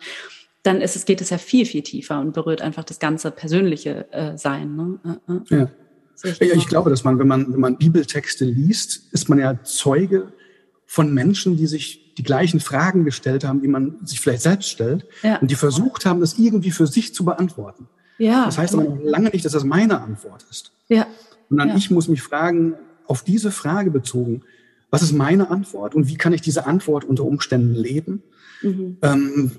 dann 0.64 0.80
ist 0.80 0.96
es, 0.96 1.06
geht 1.06 1.20
es 1.20 1.30
ja 1.30 1.38
viel, 1.38 1.66
viel 1.66 1.82
tiefer 1.82 2.20
und 2.20 2.34
berührt 2.34 2.62
einfach 2.62 2.86
das 2.86 3.00
ganze 3.00 3.32
persönliche 3.32 4.12
äh, 4.12 4.38
Sein. 4.38 4.76
Ne? 4.76 5.20
Äh, 5.28 5.56
äh. 5.56 5.60
Ja. 5.60 5.70
Ja, 6.40 6.54
ich 6.54 6.68
glaube, 6.68 6.90
dass 6.90 7.04
man, 7.04 7.20
wenn 7.20 7.28
man, 7.28 7.52
wenn 7.52 7.60
man 7.60 7.78
Bibeltexte 7.78 8.46
liest, 8.46 9.12
ist 9.12 9.28
man 9.28 9.40
ja 9.40 9.62
Zeuge 9.64 10.32
von 10.86 11.14
Menschen, 11.14 11.58
die 11.58 11.68
sich 11.68 12.03
die 12.18 12.24
gleichen 12.24 12.60
Fragen 12.60 13.06
gestellt 13.06 13.44
haben, 13.44 13.62
die 13.62 13.68
man 13.68 13.98
sich 14.06 14.20
vielleicht 14.20 14.44
selbst 14.44 14.70
stellt 14.70 15.06
ja. 15.24 15.38
und 15.38 15.50
die 15.50 15.56
versucht 15.56 16.06
haben, 16.06 16.20
das 16.20 16.38
irgendwie 16.38 16.72
für 16.72 16.88
sich 16.88 17.14
zu 17.14 17.26
beantworten. 17.26 17.88
Ja. 18.18 18.46
Das 18.46 18.58
heißt 18.58 18.74
aber 18.74 18.84
noch 18.84 19.00
lange 19.02 19.30
nicht, 19.30 19.46
dass 19.46 19.54
das 19.54 19.64
meine 19.64 20.02
Antwort 20.02 20.46
ist. 20.50 20.72
Ja. 20.88 21.08
Sondern 21.50 21.70
ja. 21.70 21.76
ich 21.76 21.90
muss 21.92 22.08
mich 22.08 22.22
fragen, 22.22 22.76
auf 23.08 23.24
diese 23.24 23.52
Frage 23.52 23.92
bezogen, 23.92 24.44
was 24.90 25.02
ist 25.02 25.14
meine 25.14 25.50
Antwort 25.50 25.96
und 25.96 26.08
wie 26.08 26.16
kann 26.16 26.34
ich 26.34 26.42
diese 26.42 26.66
Antwort 26.68 27.04
unter 27.04 27.26
Umständen 27.26 27.74
leben? 27.74 28.22
Mhm. 28.62 28.98
Ähm, 29.02 29.52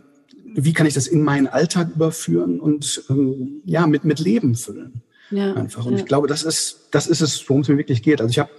wie 0.55 0.73
kann 0.73 0.87
ich 0.87 0.95
das 0.95 1.09
in 1.09 1.23
meinen 1.23 1.49
Alltag 1.49 1.91
überführen 1.95 2.61
und 2.61 3.03
ähm, 3.11 3.61
ja 3.65 3.87
mit 3.87 4.05
mit 4.05 4.21
Leben 4.21 4.55
füllen? 4.55 5.03
Ja. 5.31 5.55
Einfach. 5.55 5.87
Und 5.87 5.95
ja. 5.95 5.99
ich 5.99 6.05
glaube, 6.05 6.29
das 6.29 6.45
ist 6.45 6.89
das 6.93 7.09
ist 7.09 7.21
es, 7.21 7.49
worum 7.49 7.63
es 7.63 7.69
mir 7.69 7.77
wirklich 7.77 8.03
geht. 8.03 8.21
Also 8.21 8.31
ich 8.31 8.39
habe 8.39 8.51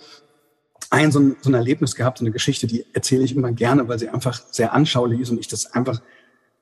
ein 0.90 1.12
so, 1.12 1.20
ein 1.20 1.36
so 1.42 1.50
ein 1.50 1.54
Erlebnis 1.54 1.96
gehabt, 1.96 2.20
so 2.20 2.26
eine 2.26 2.32
Geschichte, 2.32 2.68
die 2.68 2.86
erzähle 2.94 3.24
ich 3.24 3.36
immer 3.36 3.52
gerne, 3.52 3.88
weil 3.88 4.00
sie 4.00 4.10
einfach 4.10 4.42
sehr 4.52 4.74
anschaulich 4.74 5.20
ist 5.20 5.30
und 5.30 5.40
ich 5.40 5.48
das 5.48 5.74
einfach 5.74 6.02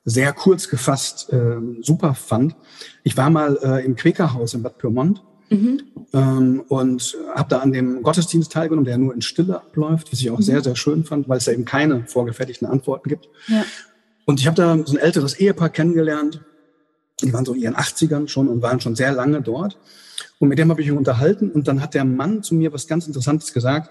sehr 0.06 0.34
kurz 0.34 0.70
gefasst 0.70 1.32
äh, 1.32 1.58
super 1.82 2.14
fand. 2.14 2.56
Ich 3.04 3.16
war 3.16 3.30
mal 3.30 3.58
äh, 3.64 3.86
im 3.86 3.96
Quäkerhaus 3.96 4.54
in 4.54 4.64
Bad 4.64 4.78
Pyrmont 4.78 5.24
mhm. 5.50 5.82
ähm, 6.14 6.64
und 6.68 7.18
habe 7.34 7.50
da 7.50 7.60
an 7.60 7.72
dem 7.72 8.04
Gottesdienst 8.04 8.52
teilgenommen, 8.52 8.86
der 8.86 8.98
nur 8.98 9.14
in 9.14 9.22
Stille 9.22 9.56
abläuft, 9.56 10.12
was 10.12 10.20
ich 10.20 10.30
auch 10.30 10.40
mhm. 10.40 10.44
sehr, 10.44 10.62
sehr 10.62 10.76
schön 10.76 11.06
fand, 11.06 11.30
weil 11.30 11.38
es 11.38 11.46
da 11.46 11.52
eben 11.52 11.66
keine 11.66 12.06
vorgefertigten 12.06 12.68
Antworten 12.68 13.10
gibt. 13.10 13.30
Ja. 13.48 13.64
Und 14.26 14.40
ich 14.40 14.48
habe 14.48 14.56
da 14.56 14.78
so 14.86 14.94
ein 14.94 15.00
älteres 15.00 15.40
Ehepaar 15.40 15.70
kennengelernt, 15.70 16.42
die 17.22 17.32
waren 17.34 17.46
so 17.46 17.54
in 17.54 17.62
ihren 17.62 17.76
80ern 17.76 18.28
schon 18.28 18.48
und 18.48 18.62
waren 18.62 18.82
schon 18.82 18.96
sehr 18.96 19.14
lange 19.14 19.42
dort. 19.42 19.78
Und 20.40 20.50
mit 20.50 20.58
dem 20.58 20.70
habe 20.70 20.82
ich 20.82 20.90
mich 20.90 20.98
unterhalten 20.98 21.52
und 21.52 21.68
dann 21.68 21.82
hat 21.82 21.94
der 21.94 22.06
Mann 22.06 22.44
zu 22.44 22.56
mir 22.56 22.74
was 22.74 22.88
ganz 22.88 23.08
Interessantes 23.08 23.54
gesagt. 23.54 23.90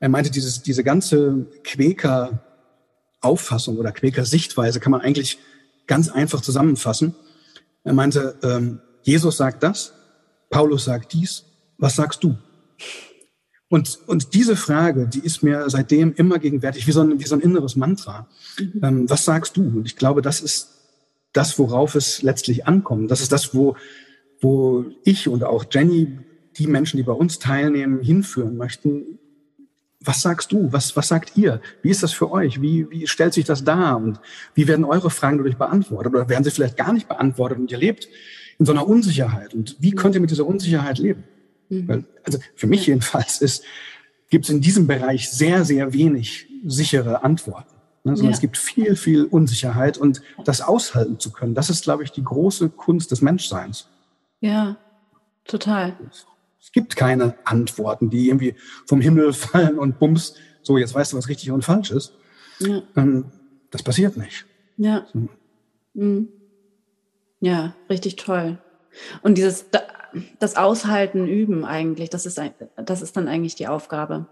Er 0.00 0.08
meinte, 0.08 0.30
dieses, 0.30 0.62
diese 0.62 0.84
ganze 0.84 1.46
Quäker-Auffassung 1.64 3.78
oder 3.78 3.92
Quäker-Sichtweise 3.92 4.80
kann 4.80 4.92
man 4.92 5.00
eigentlich 5.00 5.38
ganz 5.86 6.08
einfach 6.08 6.40
zusammenfassen. 6.40 7.14
Er 7.84 7.94
meinte, 7.94 8.36
ähm, 8.42 8.80
Jesus 9.02 9.36
sagt 9.36 9.62
das, 9.62 9.92
Paulus 10.50 10.84
sagt 10.84 11.12
dies, 11.12 11.44
was 11.78 11.96
sagst 11.96 12.24
du? 12.24 12.36
Und, 13.68 13.98
und 14.06 14.34
diese 14.34 14.54
Frage, 14.54 15.08
die 15.08 15.20
ist 15.20 15.42
mir 15.42 15.68
seitdem 15.68 16.14
immer 16.14 16.38
gegenwärtig, 16.38 16.86
wie 16.86 16.92
so 16.92 17.00
ein, 17.00 17.18
wie 17.18 17.26
so 17.26 17.34
ein 17.34 17.40
inneres 17.40 17.74
Mantra. 17.74 18.28
Mhm. 18.58 18.80
Ähm, 18.82 19.10
was 19.10 19.24
sagst 19.24 19.56
du? 19.56 19.62
Und 19.62 19.86
ich 19.86 19.96
glaube, 19.96 20.22
das 20.22 20.40
ist 20.40 20.72
das, 21.32 21.58
worauf 21.58 21.94
es 21.94 22.22
letztlich 22.22 22.66
ankommt. 22.66 23.10
Das 23.10 23.20
ist 23.20 23.32
das, 23.32 23.54
wo, 23.54 23.76
wo 24.40 24.84
ich 25.04 25.28
und 25.28 25.44
auch 25.44 25.64
Jenny 25.70 26.18
die 26.58 26.66
Menschen, 26.66 26.96
die 26.96 27.02
bei 27.02 27.12
uns 27.12 27.38
teilnehmen, 27.38 28.00
hinführen 28.00 28.56
möchten, 28.56 29.18
was 30.06 30.22
sagst 30.22 30.52
du? 30.52 30.72
Was, 30.72 30.96
was 30.96 31.08
sagt 31.08 31.36
ihr? 31.36 31.60
Wie 31.82 31.90
ist 31.90 32.02
das 32.02 32.12
für 32.12 32.30
euch? 32.30 32.62
Wie, 32.62 32.90
wie 32.90 33.06
stellt 33.06 33.34
sich 33.34 33.44
das 33.44 33.64
dar? 33.64 33.96
Und 33.96 34.20
wie 34.54 34.68
werden 34.68 34.84
eure 34.84 35.10
Fragen 35.10 35.38
dadurch 35.38 35.56
beantwortet? 35.56 36.14
Oder 36.14 36.28
werden 36.28 36.44
sie 36.44 36.50
vielleicht 36.50 36.76
gar 36.76 36.92
nicht 36.92 37.08
beantwortet 37.08 37.58
und 37.58 37.70
ihr 37.70 37.78
lebt 37.78 38.08
in 38.58 38.66
so 38.66 38.72
einer 38.72 38.86
Unsicherheit? 38.86 39.54
Und 39.54 39.76
wie 39.80 39.90
könnt 39.90 40.14
ihr 40.14 40.20
mit 40.20 40.30
dieser 40.30 40.46
Unsicherheit 40.46 40.98
leben? 40.98 41.24
Mhm. 41.68 41.88
Weil, 41.88 42.04
also 42.24 42.38
für 42.54 42.66
mich 42.66 42.86
jedenfalls 42.86 43.40
ist, 43.40 43.64
gibt 44.30 44.44
es 44.44 44.50
in 44.50 44.60
diesem 44.60 44.86
Bereich 44.86 45.30
sehr, 45.30 45.64
sehr 45.64 45.92
wenig 45.92 46.48
sichere 46.64 47.24
Antworten. 47.24 47.74
Ne? 48.04 48.16
Sondern 48.16 48.32
ja. 48.32 48.36
es 48.36 48.40
gibt 48.40 48.56
viel, 48.56 48.96
viel 48.96 49.24
Unsicherheit 49.24 49.98
und 49.98 50.22
das 50.44 50.60
aushalten 50.60 51.18
zu 51.18 51.32
können, 51.32 51.54
das 51.54 51.70
ist, 51.70 51.84
glaube 51.84 52.04
ich, 52.04 52.12
die 52.12 52.22
große 52.22 52.70
Kunst 52.70 53.10
des 53.10 53.20
Menschseins. 53.20 53.88
Ja, 54.40 54.76
total. 55.44 55.96
Es 56.66 56.72
gibt 56.72 56.96
keine 56.96 57.36
Antworten, 57.44 58.10
die 58.10 58.28
irgendwie 58.28 58.56
vom 58.86 59.00
Himmel 59.00 59.32
fallen 59.32 59.78
und 59.78 60.00
bums, 60.00 60.34
so 60.62 60.76
jetzt 60.78 60.94
weißt 60.94 61.12
du, 61.12 61.16
was 61.16 61.28
richtig 61.28 61.52
und 61.52 61.62
falsch 61.62 61.92
ist. 61.92 62.12
Ja. 62.58 62.82
Ähm, 62.96 63.26
das 63.70 63.84
passiert 63.84 64.16
nicht. 64.16 64.46
Ja. 64.76 65.06
So. 65.12 65.28
Mhm. 65.94 66.28
Ja, 67.38 67.76
richtig 67.88 68.16
toll. 68.16 68.58
Und 69.22 69.38
dieses 69.38 69.66
das 70.40 70.56
Aushalten 70.56 71.28
üben 71.28 71.64
eigentlich, 71.64 72.10
das 72.10 72.26
ist, 72.26 72.40
das 72.76 73.02
ist 73.02 73.16
dann 73.16 73.28
eigentlich 73.28 73.54
die 73.54 73.68
Aufgabe. 73.68 74.26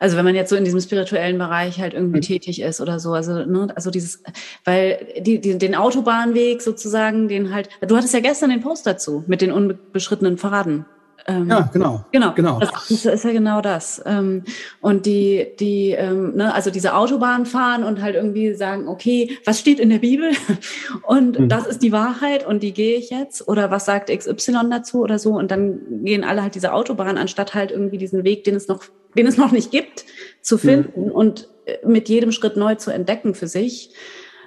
Also 0.00 0.16
wenn 0.16 0.24
man 0.24 0.34
jetzt 0.34 0.48
so 0.48 0.56
in 0.56 0.64
diesem 0.64 0.80
spirituellen 0.80 1.38
Bereich 1.38 1.78
halt 1.78 1.92
irgendwie 1.92 2.18
mhm. 2.18 2.22
tätig 2.22 2.62
ist 2.62 2.80
oder 2.80 2.98
so, 2.98 3.12
also 3.12 3.44
ne, 3.44 3.68
also 3.76 3.90
dieses, 3.90 4.22
weil 4.64 5.06
die, 5.20 5.40
die, 5.40 5.58
den 5.58 5.74
Autobahnweg 5.76 6.62
sozusagen, 6.62 7.28
den 7.28 7.54
halt, 7.54 7.68
du 7.86 7.96
hattest 7.96 8.14
ja 8.14 8.20
gestern 8.20 8.50
den 8.50 8.62
Post 8.62 8.86
dazu 8.86 9.22
mit 9.26 9.40
den 9.40 9.52
unbeschrittenen 9.52 10.38
Faden. 10.38 10.86
Ähm, 11.26 11.48
ja, 11.48 11.68
genau. 11.72 12.04
Genau. 12.12 12.32
genau. 12.34 12.58
Das, 12.58 12.90
ist 12.90 13.24
ja 13.24 13.32
genau 13.32 13.60
das. 13.60 14.02
Ähm, 14.06 14.44
und 14.80 15.06
die, 15.06 15.46
die, 15.58 15.90
ähm, 15.90 16.34
ne, 16.34 16.54
also 16.54 16.70
diese 16.70 16.94
Autobahn 16.94 17.46
fahren 17.46 17.84
und 17.84 18.00
halt 18.00 18.14
irgendwie 18.14 18.54
sagen, 18.54 18.88
okay, 18.88 19.38
was 19.44 19.60
steht 19.60 19.80
in 19.80 19.90
der 19.90 19.98
Bibel? 19.98 20.32
Und 21.02 21.38
mhm. 21.38 21.48
das 21.48 21.66
ist 21.66 21.82
die 21.82 21.92
Wahrheit 21.92 22.46
und 22.46 22.62
die 22.62 22.72
gehe 22.72 22.96
ich 22.96 23.10
jetzt. 23.10 23.46
Oder 23.48 23.70
was 23.70 23.84
sagt 23.84 24.10
XY 24.10 24.68
dazu 24.70 25.00
oder 25.00 25.18
so? 25.18 25.36
Und 25.36 25.50
dann 25.50 26.04
gehen 26.04 26.24
alle 26.24 26.42
halt 26.42 26.54
diese 26.54 26.72
Autobahn, 26.72 27.18
anstatt 27.18 27.54
halt 27.54 27.70
irgendwie 27.70 27.98
diesen 27.98 28.24
Weg, 28.24 28.44
den 28.44 28.54
es 28.54 28.68
noch, 28.68 28.84
den 29.16 29.26
es 29.26 29.36
noch 29.36 29.52
nicht 29.52 29.70
gibt, 29.70 30.04
zu 30.40 30.56
mhm. 30.56 30.60
finden 30.60 31.04
mhm. 31.06 31.12
und 31.12 31.48
äh, 31.66 31.78
mit 31.86 32.08
jedem 32.08 32.32
Schritt 32.32 32.56
neu 32.56 32.74
zu 32.76 32.90
entdecken 32.90 33.34
für 33.34 33.48
sich. 33.48 33.92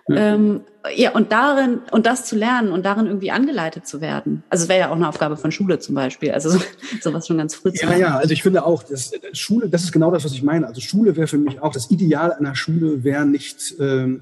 Ja. 0.07 0.33
Ähm, 0.33 0.62
ja, 0.95 1.12
und 1.12 1.31
darin, 1.31 1.79
und 1.91 2.05
das 2.05 2.25
zu 2.25 2.36
lernen 2.36 2.74
und 2.74 2.83
darin 2.83 3.05
irgendwie 3.05 3.31
angeleitet 3.31 3.88
zu 3.88 4.01
werden. 4.01 4.43
Also 4.50 4.63
es 4.63 4.69
wäre 4.69 4.81
ja 4.81 4.89
auch 4.89 4.95
eine 4.95 5.07
Aufgabe 5.07 5.38
von 5.38 5.51
Schule 5.51 5.79
zum 5.79 5.95
Beispiel. 5.95 6.31
Also 6.31 6.50
so, 6.50 6.60
sowas 7.01 7.25
schon 7.25 7.38
ganz 7.38 7.55
früh 7.55 7.72
zu 7.72 7.86
Ja, 7.86 7.95
ja, 7.95 8.17
also 8.17 8.33
ich 8.33 8.43
finde 8.43 8.65
auch, 8.65 8.83
dass 8.83 9.13
Schule, 9.31 9.69
das 9.69 9.83
ist 9.83 9.93
genau 9.93 10.12
das, 10.12 10.25
was 10.25 10.33
ich 10.33 10.43
meine. 10.43 10.67
Also 10.67 10.81
Schule 10.81 11.15
wäre 11.15 11.27
für 11.27 11.38
mich 11.38 11.62
auch, 11.62 11.72
das 11.72 11.89
Ideal 11.89 12.33
einer 12.33 12.55
Schule 12.55 13.03
wäre 13.03 13.25
nicht, 13.25 13.75
ähm, 13.79 14.19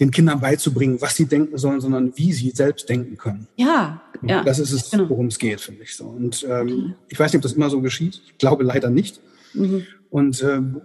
den 0.00 0.10
Kindern 0.10 0.40
beizubringen, 0.40 1.00
was 1.00 1.16
sie 1.16 1.26
denken 1.26 1.56
sollen, 1.56 1.80
sondern 1.80 2.12
wie 2.16 2.32
sie 2.32 2.50
selbst 2.50 2.88
denken 2.88 3.16
können. 3.16 3.48
Ja, 3.56 4.02
ja. 4.22 4.44
Das 4.44 4.58
ist 4.58 4.72
es, 4.72 4.90
genau. 4.90 5.08
worum 5.08 5.26
es 5.26 5.38
geht, 5.38 5.60
finde 5.60 5.82
ich 5.82 5.96
so. 5.96 6.04
Und 6.04 6.46
ähm, 6.48 6.94
ich 7.08 7.18
weiß 7.18 7.32
nicht, 7.32 7.38
ob 7.38 7.42
das 7.42 7.52
immer 7.52 7.70
so 7.70 7.80
geschieht. 7.80 8.20
Ich 8.26 8.38
glaube 8.38 8.64
leider 8.64 8.90
nicht. 8.90 9.20
Mhm. 9.54 9.86
Und 10.10 10.42
ähm, 10.42 10.82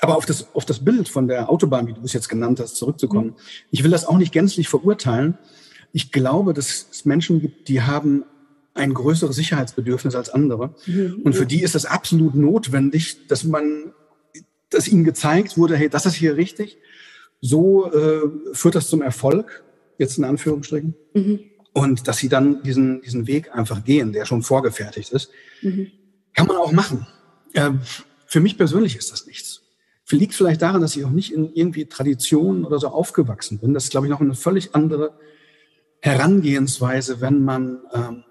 aber 0.00 0.16
auf 0.16 0.26
das, 0.26 0.54
auf 0.54 0.64
das 0.64 0.84
Bild 0.84 1.08
von 1.08 1.28
der 1.28 1.50
Autobahn, 1.50 1.86
wie 1.86 1.92
du 1.92 2.00
es 2.02 2.12
jetzt 2.12 2.28
genannt 2.28 2.60
hast, 2.60 2.76
zurückzukommen. 2.76 3.28
Mhm. 3.28 3.36
Ich 3.70 3.84
will 3.84 3.90
das 3.90 4.06
auch 4.06 4.18
nicht 4.18 4.32
gänzlich 4.32 4.68
verurteilen. 4.68 5.38
Ich 5.92 6.12
glaube, 6.12 6.54
dass 6.54 6.86
es 6.90 7.04
Menschen 7.04 7.40
gibt, 7.40 7.68
die 7.68 7.82
haben 7.82 8.24
ein 8.74 8.94
größeres 8.94 9.36
Sicherheitsbedürfnis 9.36 10.14
als 10.14 10.30
andere. 10.30 10.74
Mhm. 10.86 11.20
Und 11.24 11.34
für 11.34 11.46
die 11.46 11.62
ist 11.62 11.74
es 11.74 11.84
absolut 11.84 12.34
notwendig, 12.34 13.26
dass 13.26 13.44
man, 13.44 13.92
dass 14.70 14.88
ihnen 14.88 15.04
gezeigt 15.04 15.58
wurde, 15.58 15.76
hey, 15.76 15.90
das 15.90 16.06
ist 16.06 16.14
hier 16.14 16.36
richtig. 16.36 16.78
So 17.40 17.92
äh, 17.92 18.20
führt 18.52 18.74
das 18.74 18.88
zum 18.88 19.02
Erfolg, 19.02 19.62
jetzt 19.98 20.16
in 20.16 20.24
Anführungsstrichen. 20.24 20.94
Mhm. 21.12 21.40
Und 21.74 22.08
dass 22.08 22.18
sie 22.18 22.28
dann 22.28 22.62
diesen, 22.62 23.02
diesen 23.02 23.26
Weg 23.26 23.54
einfach 23.54 23.84
gehen, 23.84 24.12
der 24.12 24.24
schon 24.24 24.42
vorgefertigt 24.42 25.12
ist. 25.12 25.30
Mhm. 25.60 25.88
Kann 26.34 26.46
man 26.46 26.56
auch 26.56 26.72
machen. 26.72 27.06
Äh, 27.52 27.72
für 28.26 28.40
mich 28.40 28.56
persönlich 28.56 28.96
ist 28.96 29.12
das 29.12 29.26
nichts 29.26 29.61
liegt 30.16 30.34
vielleicht 30.34 30.62
daran, 30.62 30.80
dass 30.80 30.96
ich 30.96 31.04
auch 31.04 31.10
nicht 31.10 31.32
in 31.32 31.52
irgendwie 31.52 31.86
Traditionen 31.86 32.64
oder 32.64 32.78
so 32.78 32.88
aufgewachsen 32.88 33.58
bin. 33.58 33.74
Das 33.74 33.84
ist, 33.84 33.90
glaube 33.90 34.06
ich, 34.06 34.10
noch 34.10 34.20
eine 34.20 34.34
völlig 34.34 34.74
andere 34.74 35.12
Herangehensweise, 36.00 37.20
wenn 37.20 37.44
man 37.44 37.78
ähm, 37.92 38.24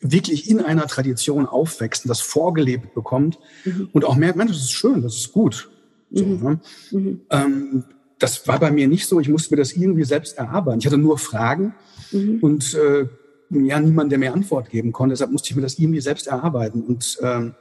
wirklich 0.00 0.50
in 0.50 0.60
einer 0.60 0.86
Tradition 0.86 1.46
aufwächst 1.46 2.04
und 2.04 2.08
das 2.08 2.20
vorgelebt 2.20 2.94
bekommt 2.94 3.38
mhm. 3.64 3.88
und 3.92 4.04
auch 4.04 4.16
merkt, 4.16 4.36
Mensch, 4.36 4.52
das 4.52 4.62
ist 4.62 4.72
schön, 4.72 5.02
das 5.02 5.14
ist 5.16 5.32
gut. 5.32 5.70
So, 6.10 6.24
mhm. 6.24 6.42
Ne? 6.42 6.60
Mhm. 6.90 7.20
Ähm, 7.30 7.84
das 8.18 8.46
war 8.48 8.58
bei 8.58 8.70
mir 8.70 8.88
nicht 8.88 9.06
so. 9.06 9.20
Ich 9.20 9.28
musste 9.28 9.54
mir 9.54 9.58
das 9.58 9.72
irgendwie 9.72 10.04
selbst 10.04 10.38
erarbeiten. 10.38 10.80
Ich 10.80 10.86
hatte 10.86 10.98
nur 10.98 11.18
Fragen 11.18 11.74
mhm. 12.12 12.38
und 12.40 12.74
äh, 12.74 13.06
ja, 13.50 13.78
niemand, 13.78 14.10
der 14.10 14.18
mir 14.18 14.32
Antwort 14.32 14.70
geben 14.70 14.92
konnte. 14.92 15.12
Deshalb 15.12 15.30
musste 15.30 15.50
ich 15.50 15.56
mir 15.56 15.62
das 15.62 15.78
irgendwie 15.78 16.00
selbst 16.00 16.26
erarbeiten. 16.26 16.82
Und 16.82 17.18
ähm, 17.22 17.54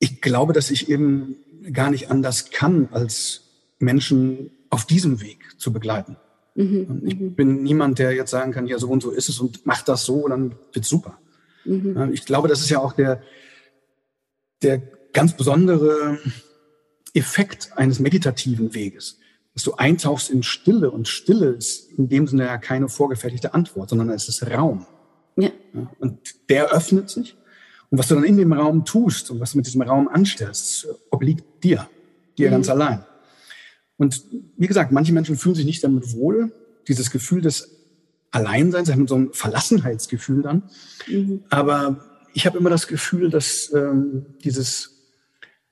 ich 0.00 0.20
glaube, 0.20 0.52
dass 0.52 0.70
ich 0.70 0.90
eben 0.90 1.36
gar 1.72 1.90
nicht 1.90 2.10
anders 2.10 2.50
kann, 2.50 2.88
als 2.90 3.42
Menschen 3.78 4.50
auf 4.70 4.86
diesem 4.86 5.20
Weg 5.20 5.38
zu 5.58 5.72
begleiten. 5.72 6.16
Mhm, 6.54 7.02
ich 7.04 7.18
mhm. 7.18 7.34
bin 7.34 7.62
niemand, 7.62 7.98
der 7.98 8.12
jetzt 8.12 8.30
sagen 8.30 8.52
kann, 8.52 8.66
ja, 8.66 8.78
so 8.78 8.88
und 8.88 9.02
so 9.02 9.10
ist 9.10 9.28
es 9.28 9.38
und 9.38 9.64
macht 9.66 9.88
das 9.88 10.04
so, 10.04 10.26
dann 10.26 10.56
wird's 10.72 10.88
super. 10.88 11.18
Mhm. 11.64 12.10
Ich 12.12 12.24
glaube, 12.24 12.48
das 12.48 12.60
ist 12.60 12.70
ja 12.70 12.80
auch 12.80 12.94
der, 12.94 13.22
der 14.62 14.82
ganz 15.12 15.36
besondere 15.36 16.18
Effekt 17.14 17.72
eines 17.76 18.00
meditativen 18.00 18.74
Weges, 18.74 19.18
dass 19.54 19.64
du 19.64 19.74
eintauchst 19.74 20.30
in 20.30 20.42
Stille 20.42 20.90
und 20.90 21.08
Stille 21.08 21.50
ist 21.50 21.90
in 21.92 22.08
dem 22.08 22.26
Sinne 22.26 22.46
ja 22.46 22.58
keine 22.58 22.88
vorgefertigte 22.88 23.52
Antwort, 23.52 23.90
sondern 23.90 24.10
es 24.10 24.28
ist 24.28 24.46
Raum. 24.46 24.86
Ja. 25.36 25.50
Und 25.98 26.18
der 26.48 26.72
öffnet 26.72 27.10
sich 27.10 27.36
und 27.90 27.98
was 27.98 28.08
du 28.08 28.14
dann 28.14 28.24
in 28.24 28.36
dem 28.36 28.52
Raum 28.52 28.84
tust 28.84 29.30
und 29.30 29.40
was 29.40 29.52
du 29.52 29.58
mit 29.58 29.66
diesem 29.66 29.82
Raum 29.82 30.08
anstellst, 30.08 30.86
obliegt 31.10 31.64
dir, 31.64 31.88
dir 32.38 32.48
mhm. 32.48 32.52
ganz 32.52 32.68
allein. 32.68 33.04
Und 33.96 34.24
wie 34.56 34.68
gesagt, 34.68 34.92
manche 34.92 35.12
Menschen 35.12 35.36
fühlen 35.36 35.56
sich 35.56 35.66
nicht 35.66 35.82
damit 35.82 36.14
wohl. 36.14 36.52
Dieses 36.88 37.10
Gefühl 37.10 37.42
des 37.42 37.76
Alleinseins, 38.30 38.86
sie 38.86 38.94
haben 38.94 39.08
so 39.08 39.16
ein 39.16 39.32
Verlassenheitsgefühl 39.32 40.42
dann. 40.42 40.62
Mhm. 41.08 41.42
Aber 41.50 42.04
ich 42.32 42.46
habe 42.46 42.58
immer 42.58 42.70
das 42.70 42.86
Gefühl, 42.86 43.28
dass 43.28 43.72
ähm, 43.74 44.24
dieses 44.44 45.00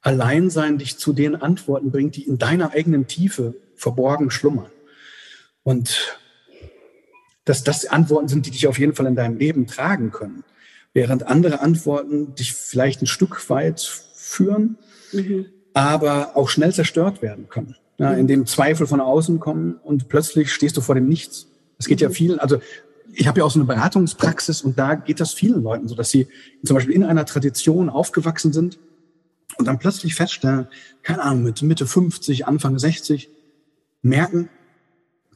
Alleinsein 0.00 0.78
dich 0.78 0.98
zu 0.98 1.12
den 1.12 1.37
Antworten 1.37 1.92
bringt, 1.92 2.16
die 2.16 2.26
in 2.26 2.37
deiner 2.37 2.72
eigenen 2.72 3.07
Tiefe 3.07 3.54
verborgen 3.76 4.31
schlummern. 4.31 4.70
Und 5.62 6.18
dass 7.44 7.62
das 7.62 7.87
Antworten 7.87 8.28
sind, 8.28 8.44
die 8.44 8.50
dich 8.50 8.66
auf 8.66 8.78
jeden 8.78 8.94
Fall 8.94 9.07
in 9.07 9.14
deinem 9.14 9.38
Leben 9.38 9.68
tragen 9.68 10.11
können 10.11 10.42
während 10.94 11.27
andere 11.27 11.61
Antworten 11.61 12.35
dich 12.35 12.53
vielleicht 12.53 13.03
ein 13.03 13.07
Stück 13.07 13.48
weit 13.51 13.81
führen, 14.14 14.79
mhm. 15.12 15.46
aber 15.74 16.37
auch 16.37 16.48
schnell 16.48 16.72
zerstört 16.72 17.22
werden 17.22 17.48
können. 17.48 17.77
Ja, 17.98 18.12
mhm. 18.12 18.18
indem 18.18 18.46
Zweifel 18.46 18.87
von 18.87 19.01
außen 19.01 19.40
kommen 19.40 19.74
und 19.83 20.09
plötzlich 20.09 20.53
stehst 20.53 20.77
du 20.77 20.81
vor 20.81 20.94
dem 20.94 21.09
Nichts. 21.09 21.48
Es 21.79 21.87
geht 21.87 21.98
mhm. 21.98 22.05
ja 22.05 22.11
vielen, 22.11 22.38
also 22.38 22.61
ich 23.12 23.27
habe 23.27 23.40
ja 23.40 23.44
auch 23.44 23.51
so 23.51 23.59
eine 23.59 23.66
Beratungspraxis 23.66 24.62
und 24.62 24.79
da 24.79 24.94
geht 24.94 25.20
das 25.20 25.33
vielen 25.33 25.62
Leuten 25.62 25.88
so, 25.88 25.94
dass 25.94 26.11
sie 26.11 26.29
zum 26.64 26.74
Beispiel 26.74 26.94
in 26.94 27.05
einer 27.05 27.24
Tradition 27.24 27.88
aufgewachsen 27.88 28.53
sind 28.53 28.79
und 29.57 29.66
dann 29.66 29.79
plötzlich 29.79 30.14
feststellen, 30.14 30.68
keine 31.03 31.22
Ahnung, 31.22 31.42
mit 31.42 31.62
Mitte 31.62 31.87
50, 31.87 32.46
Anfang 32.46 32.79
60, 32.79 33.29
merken, 34.03 34.48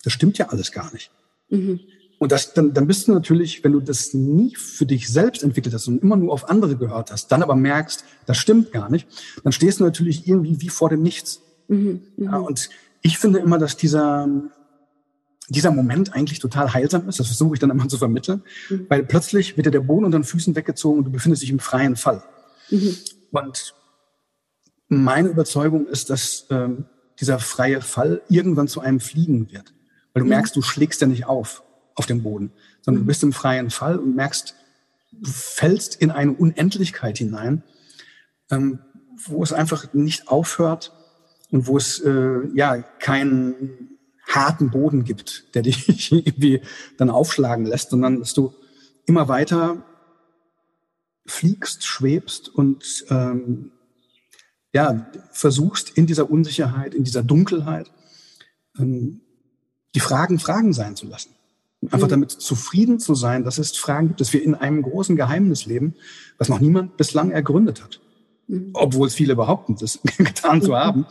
das 0.05 0.13
stimmt 0.13 0.39
ja 0.39 0.49
alles 0.49 0.71
gar 0.71 0.93
nicht. 0.93 1.11
Mhm. 1.49 1.81
Und 2.23 2.31
das, 2.31 2.55
dann, 2.55 2.73
dann 2.73 2.87
bist 2.87 3.09
du 3.09 3.13
natürlich, 3.13 3.65
wenn 3.65 3.73
du 3.73 3.81
das 3.81 4.15
nie 4.15 4.55
für 4.55 4.87
dich 4.87 5.09
selbst 5.09 5.43
entwickelt 5.43 5.75
hast 5.75 5.89
und 5.89 6.05
immer 6.05 6.15
nur 6.15 6.33
auf 6.33 6.49
andere 6.49 6.77
gehört 6.77 7.11
hast, 7.11 7.33
dann 7.33 7.43
aber 7.43 7.57
merkst, 7.57 8.05
das 8.27 8.39
stimmt 8.39 8.71
gar 8.71 8.89
nicht, 8.91 9.09
dann 9.43 9.53
stehst 9.53 9.81
du 9.81 9.85
natürlich 9.85 10.29
irgendwie 10.29 10.61
wie 10.61 10.69
vor 10.69 10.89
dem 10.89 11.03
Nichts. 11.03 11.41
Mhm, 11.67 12.03
ja, 12.19 12.39
mhm. 12.39 12.45
und 12.45 12.71
ich 13.01 13.19
finde 13.19 13.41
immer, 13.41 13.59
dass 13.59 13.77
dieser, 13.77 14.29
dieser 15.49 15.73
Moment 15.73 16.15
eigentlich 16.15 16.39
total 16.39 16.73
heilsam 16.73 17.09
ist. 17.09 17.19
Das 17.19 17.27
versuche 17.27 17.55
ich 17.55 17.59
dann 17.59 17.71
immer 17.71 17.89
zu 17.89 17.99
vermitteln, 17.99 18.43
mhm. 18.71 18.87
weil 18.89 19.03
plötzlich 19.03 19.57
wird 19.57 19.67
dir 19.67 19.73
der 19.73 19.81
Boden 19.81 20.05
unter 20.05 20.21
den 20.21 20.23
Füßen 20.23 20.55
weggezogen 20.55 20.99
und 20.99 21.05
du 21.07 21.11
befindest 21.11 21.43
dich 21.43 21.51
im 21.51 21.59
freien 21.59 21.97
Fall. 21.97 22.23
Mhm. 22.71 22.99
Und 23.33 23.75
meine 24.87 25.29
Überzeugung 25.29 25.89
ist, 25.89 26.09
dass 26.09 26.47
ähm, 26.51 26.85
dieser 27.19 27.41
freie 27.41 27.81
Fall 27.81 28.23
irgendwann 28.29 28.69
zu 28.69 28.81
einem 28.81 29.01
Fliegen 29.01 29.51
wird, 29.51 29.75
weil 30.15 30.21
du 30.21 30.27
mhm. 30.27 30.35
merkst, 30.35 30.55
du 30.55 30.63
schlägst 30.63 31.01
ja 31.01 31.09
nicht 31.09 31.27
auf 31.27 31.65
auf 31.95 32.07
dem 32.07 32.23
Boden, 32.23 32.53
sondern 32.81 33.01
du 33.01 33.05
mhm. 33.05 33.09
bist 33.09 33.23
im 33.23 33.33
freien 33.33 33.71
Fall 33.71 33.99
und 33.99 34.15
merkst, 34.15 34.55
du 35.13 35.31
fällst 35.31 35.95
in 35.97 36.11
eine 36.11 36.33
Unendlichkeit 36.33 37.19
hinein, 37.19 37.63
ähm, 38.51 38.81
wo 39.27 39.43
es 39.43 39.53
einfach 39.53 39.93
nicht 39.93 40.29
aufhört 40.29 40.93
und 41.51 41.67
wo 41.67 41.77
es 41.77 42.01
äh, 42.01 42.47
ja 42.55 42.79
keinen 42.79 43.99
harten 44.27 44.71
Boden 44.71 45.05
gibt, 45.05 45.55
der 45.55 45.63
dich 45.63 46.13
irgendwie 46.13 46.63
dann 46.97 47.11
aufschlagen 47.11 47.67
lässt, 47.67 47.91
sondern 47.91 48.21
dass 48.21 48.35
du 48.35 48.55
immer 49.07 49.29
weiter 49.29 49.85
fliegst, 51.27 51.85
schwebst 51.85 52.49
und 52.49 53.05
ähm, 53.11 53.73
ja 54.73 55.07
versuchst 55.31 55.91
in 55.91 56.07
dieser 56.07 56.31
Unsicherheit, 56.31 56.95
in 56.95 57.05
dieser 57.05 57.23
Dunkelheit 57.23 57.91
ähm, 58.79 59.21
die 59.95 60.01
Fragen 60.01 60.39
Fragen 60.39 60.73
sein 60.73 60.97
zu 60.97 61.07
lassen. 61.07 61.35
Einfach 61.91 62.07
mhm. 62.07 62.11
damit 62.11 62.31
zufrieden 62.31 63.01
zu 63.01 63.15
sein, 63.15 63.45
dass 63.45 63.59
es 63.59 63.77
Fragen 63.77 64.09
gibt, 64.09 64.21
dass 64.21 64.33
wir 64.33 64.43
in 64.43 64.55
einem 64.55 64.83
großen 64.83 65.17
Geheimnis 65.17 65.67
leben, 65.67 65.95
was 66.39 66.49
noch 66.49 66.61
niemand 66.61 66.97
bislang 66.97 67.31
ergründet 67.31 67.83
hat. 67.83 68.01
Mhm. 68.47 68.71
Obwohl 68.75 69.09
es 69.09 69.15
viele 69.15 69.35
behaupten, 69.35 69.77
das 69.77 69.99
getan 70.19 70.59
mhm. 70.59 70.63
zu 70.63 70.77
haben. 70.77 71.07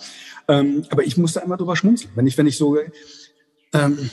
Ähm, 0.48 0.86
aber 0.90 1.04
ich 1.04 1.18
musste 1.18 1.42
einmal 1.42 1.58
drüber 1.58 1.76
schmunzeln. 1.76 2.12
Wenn 2.16 2.28
ich, 2.28 2.38
wenn 2.38 2.48
ich 2.48 2.58
so, 2.58 2.78
ähm, 3.74 4.10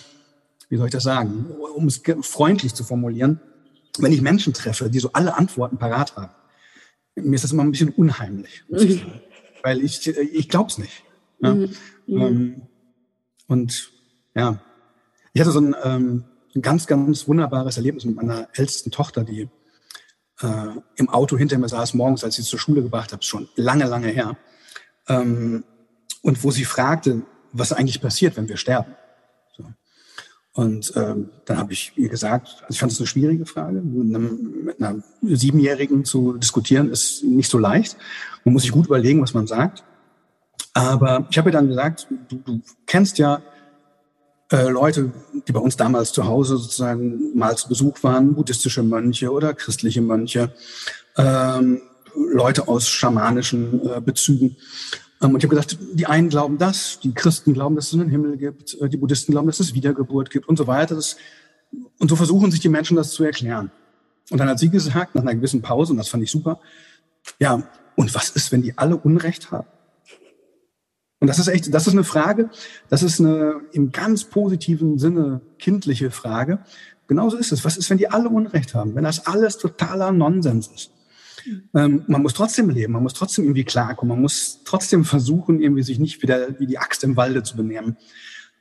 wie 0.69 0.77
soll 0.77 0.87
ich 0.87 0.93
das 0.93 1.05
sagen, 1.05 1.47
um 1.75 1.87
es 1.87 2.03
freundlich 2.23 2.75
zu 2.75 2.85
formulieren, 2.85 3.41
wenn 3.99 4.13
ich 4.13 4.21
Menschen 4.21 4.53
treffe, 4.53 4.91
die 4.91 4.99
so 4.99 5.11
alle 5.13 5.37
Antworten 5.37 5.79
parat 5.79 6.17
haben, 6.17 6.33
mir 7.15 7.35
ist 7.35 7.45
das 7.45 7.53
immer 7.53 7.65
ein 7.65 7.73
bisschen 7.73 7.91
unheimlich, 7.91 8.63
ich 8.69 9.05
weil 9.63 9.83
ich, 9.83 10.07
ich 10.07 10.49
glaube 10.49 10.71
es 10.71 10.79
nicht. 10.79 11.05
Ja? 11.41 11.55
Mhm. 11.55 11.75
Ähm, 12.09 12.63
und 13.47 13.93
ja, 14.35 14.61
ich 15.33 15.41
hatte 15.41 15.51
so 15.51 15.61
ein, 15.61 15.75
ähm, 15.83 16.25
ein 16.59 16.63
ganz, 16.63 16.87
ganz 16.87 17.29
wunderbares 17.29 17.77
Erlebnis 17.77 18.05
mit 18.05 18.17
meiner 18.17 18.49
ältesten 18.55 18.91
Tochter, 18.91 19.25
die 19.25 19.49
äh, 20.41 20.47
im 20.97 21.09
Auto 21.09 21.37
hinter 21.37 21.59
mir 21.59 21.69
saß 21.69 21.95
morgens, 21.95 22.25
als 22.25 22.39
ich 22.39 22.45
sie 22.45 22.51
zur 22.51 22.59
Schule 22.59 22.83
gebracht 22.83 23.13
habe, 23.13 23.23
schon 23.23 23.49
lange, 23.57 23.85
lange 23.85 24.09
her. 24.09 24.37
Ähm, 25.09 25.65
und 26.23 26.43
wo 26.45 26.51
sie 26.51 26.65
fragte, 26.65 27.23
was 27.53 27.73
eigentlich 27.73 28.01
passiert, 28.01 28.37
wenn 28.37 28.49
wir 28.49 28.57
sterben. 28.57 28.95
So. 29.57 29.65
Und 30.53 30.93
ähm, 30.97 31.31
dann 31.45 31.59
habe 31.59 31.73
ich 31.73 31.93
ihr 31.97 32.09
gesagt, 32.09 32.49
also 32.61 32.71
ich 32.71 32.81
fand 32.81 32.93
es 32.93 32.99
eine 32.99 33.07
schwierige 33.07 33.47
Frage, 33.47 33.81
mit, 33.81 34.15
einem, 34.15 34.65
mit 34.65 34.83
einer 34.83 35.03
Siebenjährigen 35.23 36.05
zu 36.05 36.35
diskutieren, 36.35 36.91
ist 36.91 37.23
nicht 37.25 37.51
so 37.51 37.59
leicht. 37.59 37.97
Man 38.45 38.53
muss 38.53 38.63
sich 38.63 38.73
gut 38.73 38.87
überlegen, 38.87 39.23
was 39.23 39.35
man 39.35 39.47
sagt. 39.47 39.85
Aber 40.75 41.27
ich 41.31 41.39
habe 41.39 41.51
ihr 41.51 41.53
dann 41.53 41.69
gesagt, 41.69 42.09
du, 42.29 42.37
du 42.37 42.61
kennst 42.87 43.19
ja 43.19 43.43
äh, 44.51 44.69
Leute, 44.69 45.13
die 45.47 45.53
bei 45.53 45.61
uns 45.61 45.77
damals 45.77 46.13
zu 46.13 46.27
Hause 46.27 46.57
sozusagen 46.57 47.37
mal 47.37 47.57
zu 47.57 47.69
Besuch 47.69 48.03
waren, 48.03 48.35
buddhistische 48.35 48.83
Mönche 48.83 49.31
oder 49.31 49.55
christliche 49.55 50.01
Mönche, 50.01 50.53
ähm, 51.17 51.83
Leute 52.15 52.69
aus 52.69 52.89
schamanischen 52.89 53.81
äh, 53.87 54.01
Bezügen. 54.01 54.57
Ähm, 55.21 55.35
und 55.35 55.39
ich 55.39 55.45
habe 55.45 55.55
gesagt, 55.55 55.79
die 55.93 56.07
einen 56.07 56.29
glauben 56.29 56.59
das, 56.59 56.99
die 57.01 57.13
Christen 57.13 57.53
glauben, 57.53 57.77
dass 57.77 57.89
es 57.89 57.95
einen 57.95 58.09
Himmel 58.09 58.37
gibt, 58.37 58.81
äh, 58.81 58.89
die 58.89 58.97
Buddhisten 58.97 59.33
glauben, 59.33 59.49
dass 59.49 59.61
es 59.61 59.75
Wiedergeburt 59.75 60.31
gibt 60.31 60.49
und 60.49 60.57
so 60.57 60.67
weiter. 60.67 60.95
Das, 60.95 61.17
und 61.99 62.09
so 62.09 62.17
versuchen 62.17 62.51
sich 62.51 62.61
die 62.61 62.69
Menschen 62.69 62.97
das 62.97 63.11
zu 63.11 63.25
erklären. 63.25 63.71
Und 64.31 64.39
dann 64.39 64.49
hat 64.49 64.59
sie 64.59 64.71
gesagt, 64.71 65.15
nach 65.15 65.23
einer 65.23 65.35
gewissen 65.35 65.63
Pause, 65.63 65.93
und 65.93 65.99
das 65.99 66.09
fand 66.09 66.23
ich 66.23 66.31
super, 66.31 66.61
ja, 67.39 67.63
und 67.97 68.15
was 68.15 68.31
ist, 68.31 68.53
wenn 68.53 68.63
die 68.63 68.77
alle 68.79 68.97
Unrecht 68.97 69.51
haben? 69.51 69.67
Und 71.21 71.27
das 71.29 71.39
ist 71.39 71.49
echt, 71.49 71.73
das 71.75 71.87
ist 71.87 71.95
eine 71.95 72.05
Frage, 72.05 72.51
das 72.89 73.03
ist 73.03 73.21
eine 73.21 73.61
im 73.73 73.91
ganz 73.91 74.25
positiven 74.25 74.99
Sinne 74.99 75.41
kindliche 75.59 76.11
Frage. 76.11 76.61
Genauso 77.09 77.37
ist 77.37 77.53
es. 77.53 77.65
Was 77.65 77.77
ist, 77.77 77.91
wenn 77.91 77.99
die 77.99 78.11
alle 78.11 78.29
Unrecht 78.29 78.75
haben? 78.75 78.95
Wenn 78.95 79.05
das 79.05 79.27
alles 79.27 79.59
totaler 79.59 80.13
Nonsens 80.13 80.69
ist? 80.69 80.91
Ähm, 81.75 82.05
man 82.07 82.23
muss 82.23 82.35
trotzdem 82.35 82.69
leben, 82.71 82.93
man 82.93 83.03
muss 83.03 83.15
trotzdem 83.15 83.45
irgendwie 83.45 83.65
klarkommen, 83.65 84.15
man 84.15 84.23
muss 84.23 84.61
trotzdem 84.65 85.05
versuchen, 85.05 85.61
irgendwie 85.61 85.83
sich 85.83 85.99
nicht 85.99 86.23
wieder 86.23 86.59
wie 86.61 86.67
die 86.67 86.79
Axt 86.79 87.05
im 87.05 87.17
Walde 87.17 87.43
zu 87.43 87.57
benehmen. 87.57 87.97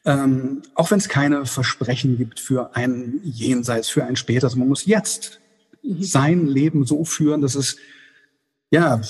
Ähm, 0.05 0.61
auch 0.75 0.89
wenn 0.89 0.99
es 0.99 1.09
keine 1.09 1.45
Versprechen 1.45 2.17
gibt 2.17 2.39
für 2.39 2.75
ein 2.75 3.19
Jenseits, 3.23 3.89
für 3.89 4.05
ein 4.05 4.15
Später. 4.15 4.47
Also 4.47 4.57
man 4.57 4.69
muss 4.69 4.85
jetzt 4.85 5.41
mhm. 5.83 6.01
sein 6.01 6.47
Leben 6.47 6.85
so 6.85 7.03
führen, 7.03 7.41
dass 7.41 7.55
es 7.55 7.77
ja 8.69 9.01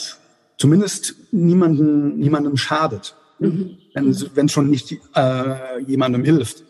zumindest 0.58 1.16
niemanden, 1.32 2.18
niemandem 2.18 2.58
schadet. 2.58 3.16
Mhm. 3.40 3.78
Wenn 3.94 4.46
es 4.46 4.52
schon 4.52 4.70
nicht 4.70 4.98
äh, 5.16 5.82
jemandem 5.86 6.24
hilft. 6.24 6.64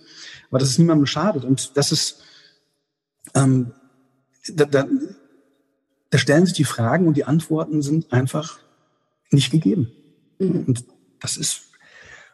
Aber 0.49 0.59
dass 0.59 0.69
es 0.69 0.77
niemandem 0.77 1.05
schadet. 1.05 1.43
Und 1.43 1.75
das 1.77 1.91
ist, 1.91 2.21
ähm, 3.35 3.73
da, 4.53 4.65
da, 4.65 4.87
da 6.09 6.17
stellen 6.17 6.45
sich 6.45 6.55
die 6.55 6.63
Fragen 6.63 7.07
und 7.07 7.17
die 7.17 7.25
Antworten 7.25 7.81
sind 7.81 8.11
einfach 8.13 8.59
nicht 9.31 9.51
gegeben. 9.51 9.91
Mhm. 10.39 10.65
Und 10.67 10.85
das 11.19 11.37
ist, 11.37 11.63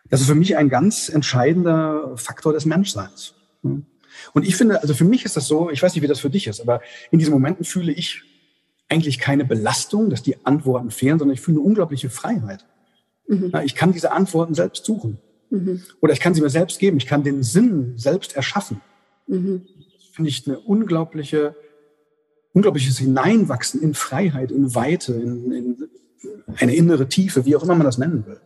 das 0.10 0.22
ist 0.22 0.28
für 0.28 0.36
mich 0.36 0.58
ein 0.58 0.70
ganz 0.70 1.10
entscheidender 1.10 2.16
Faktor 2.18 2.54
des 2.54 2.66
Menschseins. 2.66 3.34
Und 3.62 4.46
ich 4.46 4.56
finde, 4.56 4.82
also 4.82 4.94
für 4.94 5.06
mich 5.06 5.26
ist 5.26 5.38
das 5.38 5.48
so, 5.48 5.70
ich 5.70 5.82
weiß 5.82 5.94
nicht, 5.96 6.04
wie 6.04 6.08
das 6.08 6.20
für 6.20 6.30
dich 6.30 6.48
ist, 6.48 6.62
aber 6.62 6.82
in 7.12 7.20
diesen 7.20 7.34
Momenten 7.34 7.66
fühle 7.66 7.92
ich 7.92 8.22
eigentlich 8.90 9.18
keine 9.18 9.46
Belastung, 9.46 10.10
dass 10.10 10.22
die 10.22 10.46
Antworten 10.46 10.92
fehlen, 10.92 11.18
sondern 11.18 11.34
ich 11.34 11.42
fühle 11.42 11.58
eine 11.58 11.66
unglaubliche 11.66 12.10
Freiheit. 12.10 12.66
Mhm. 13.28 13.52
Ich 13.64 13.76
kann 13.76 13.94
diese 13.94 14.12
Antworten 14.12 14.54
selbst 14.54 14.86
suchen. 14.86 15.20
Mhm. 15.50 15.84
Oder 16.02 16.14
ich 16.14 16.20
kann 16.20 16.34
sie 16.34 16.42
mir 16.42 16.50
selbst 16.50 16.80
geben. 16.80 16.98
Ich 16.98 17.06
kann 17.06 17.24
den 17.24 17.44
Sinn 17.44 17.94
selbst 17.98 18.36
erschaffen. 18.36 18.82
Mhm. 19.28 19.66
Das 19.96 20.16
finde 20.16 20.30
ich 20.30 20.48
eine 20.48 20.60
unglaubliche, 20.60 21.56
unglaubliches 22.54 22.98
Hineinwachsen 22.98 23.82
in 23.82 23.94
Freiheit, 23.94 24.52
in 24.52 24.76
Weite, 24.76 25.14
in, 25.14 25.52
in 25.52 25.90
eine 26.58 26.76
innere 26.76 27.08
Tiefe, 27.08 27.46
wie 27.46 27.56
auch 27.56 27.64
immer 27.64 27.76
man 27.76 27.86
das 27.86 27.98
nennen 27.98 28.26
will. 28.26 28.40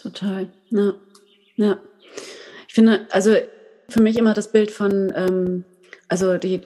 Total. 0.00 0.50
Ja. 0.70 0.94
ja. 1.56 1.78
Ich 2.66 2.74
finde, 2.74 3.06
also 3.10 3.34
für 3.88 4.02
mich 4.02 4.18
immer 4.18 4.34
das 4.34 4.52
Bild 4.52 4.70
von, 4.70 5.12
ähm, 5.14 5.64
also 6.08 6.38
die, 6.38 6.62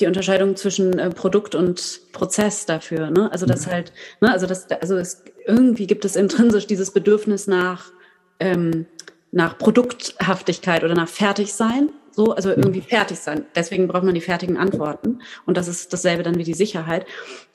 die 0.00 0.06
Unterscheidung 0.06 0.56
zwischen 0.56 0.98
äh, 0.98 1.10
Produkt 1.10 1.54
und 1.54 2.00
Prozess 2.12 2.66
dafür. 2.66 3.10
Ne? 3.10 3.30
Also 3.32 3.46
das 3.46 3.66
mhm. 3.66 3.70
halt, 3.70 3.92
ne? 4.20 4.32
also 4.32 4.46
das, 4.46 4.70
also 4.70 4.96
es, 4.96 5.22
irgendwie 5.46 5.86
gibt 5.86 6.04
es 6.04 6.16
intrinsisch 6.16 6.66
dieses 6.66 6.90
Bedürfnis 6.92 7.46
nach 7.46 7.92
ähm, 8.40 8.86
nach 9.34 9.58
Produkthaftigkeit 9.58 10.84
oder 10.84 10.94
nach 10.94 11.08
Fertigsein. 11.08 11.90
So, 12.12 12.32
also 12.32 12.50
mhm. 12.50 12.56
irgendwie 12.58 12.80
fertig 12.80 13.18
sein. 13.18 13.46
Deswegen 13.56 13.88
braucht 13.88 14.04
man 14.04 14.14
die 14.14 14.20
fertigen 14.20 14.56
Antworten. 14.56 15.20
Und 15.44 15.56
das 15.56 15.66
ist 15.66 15.92
dasselbe 15.92 16.22
dann 16.22 16.38
wie 16.38 16.44
die 16.44 16.54
Sicherheit. 16.54 17.04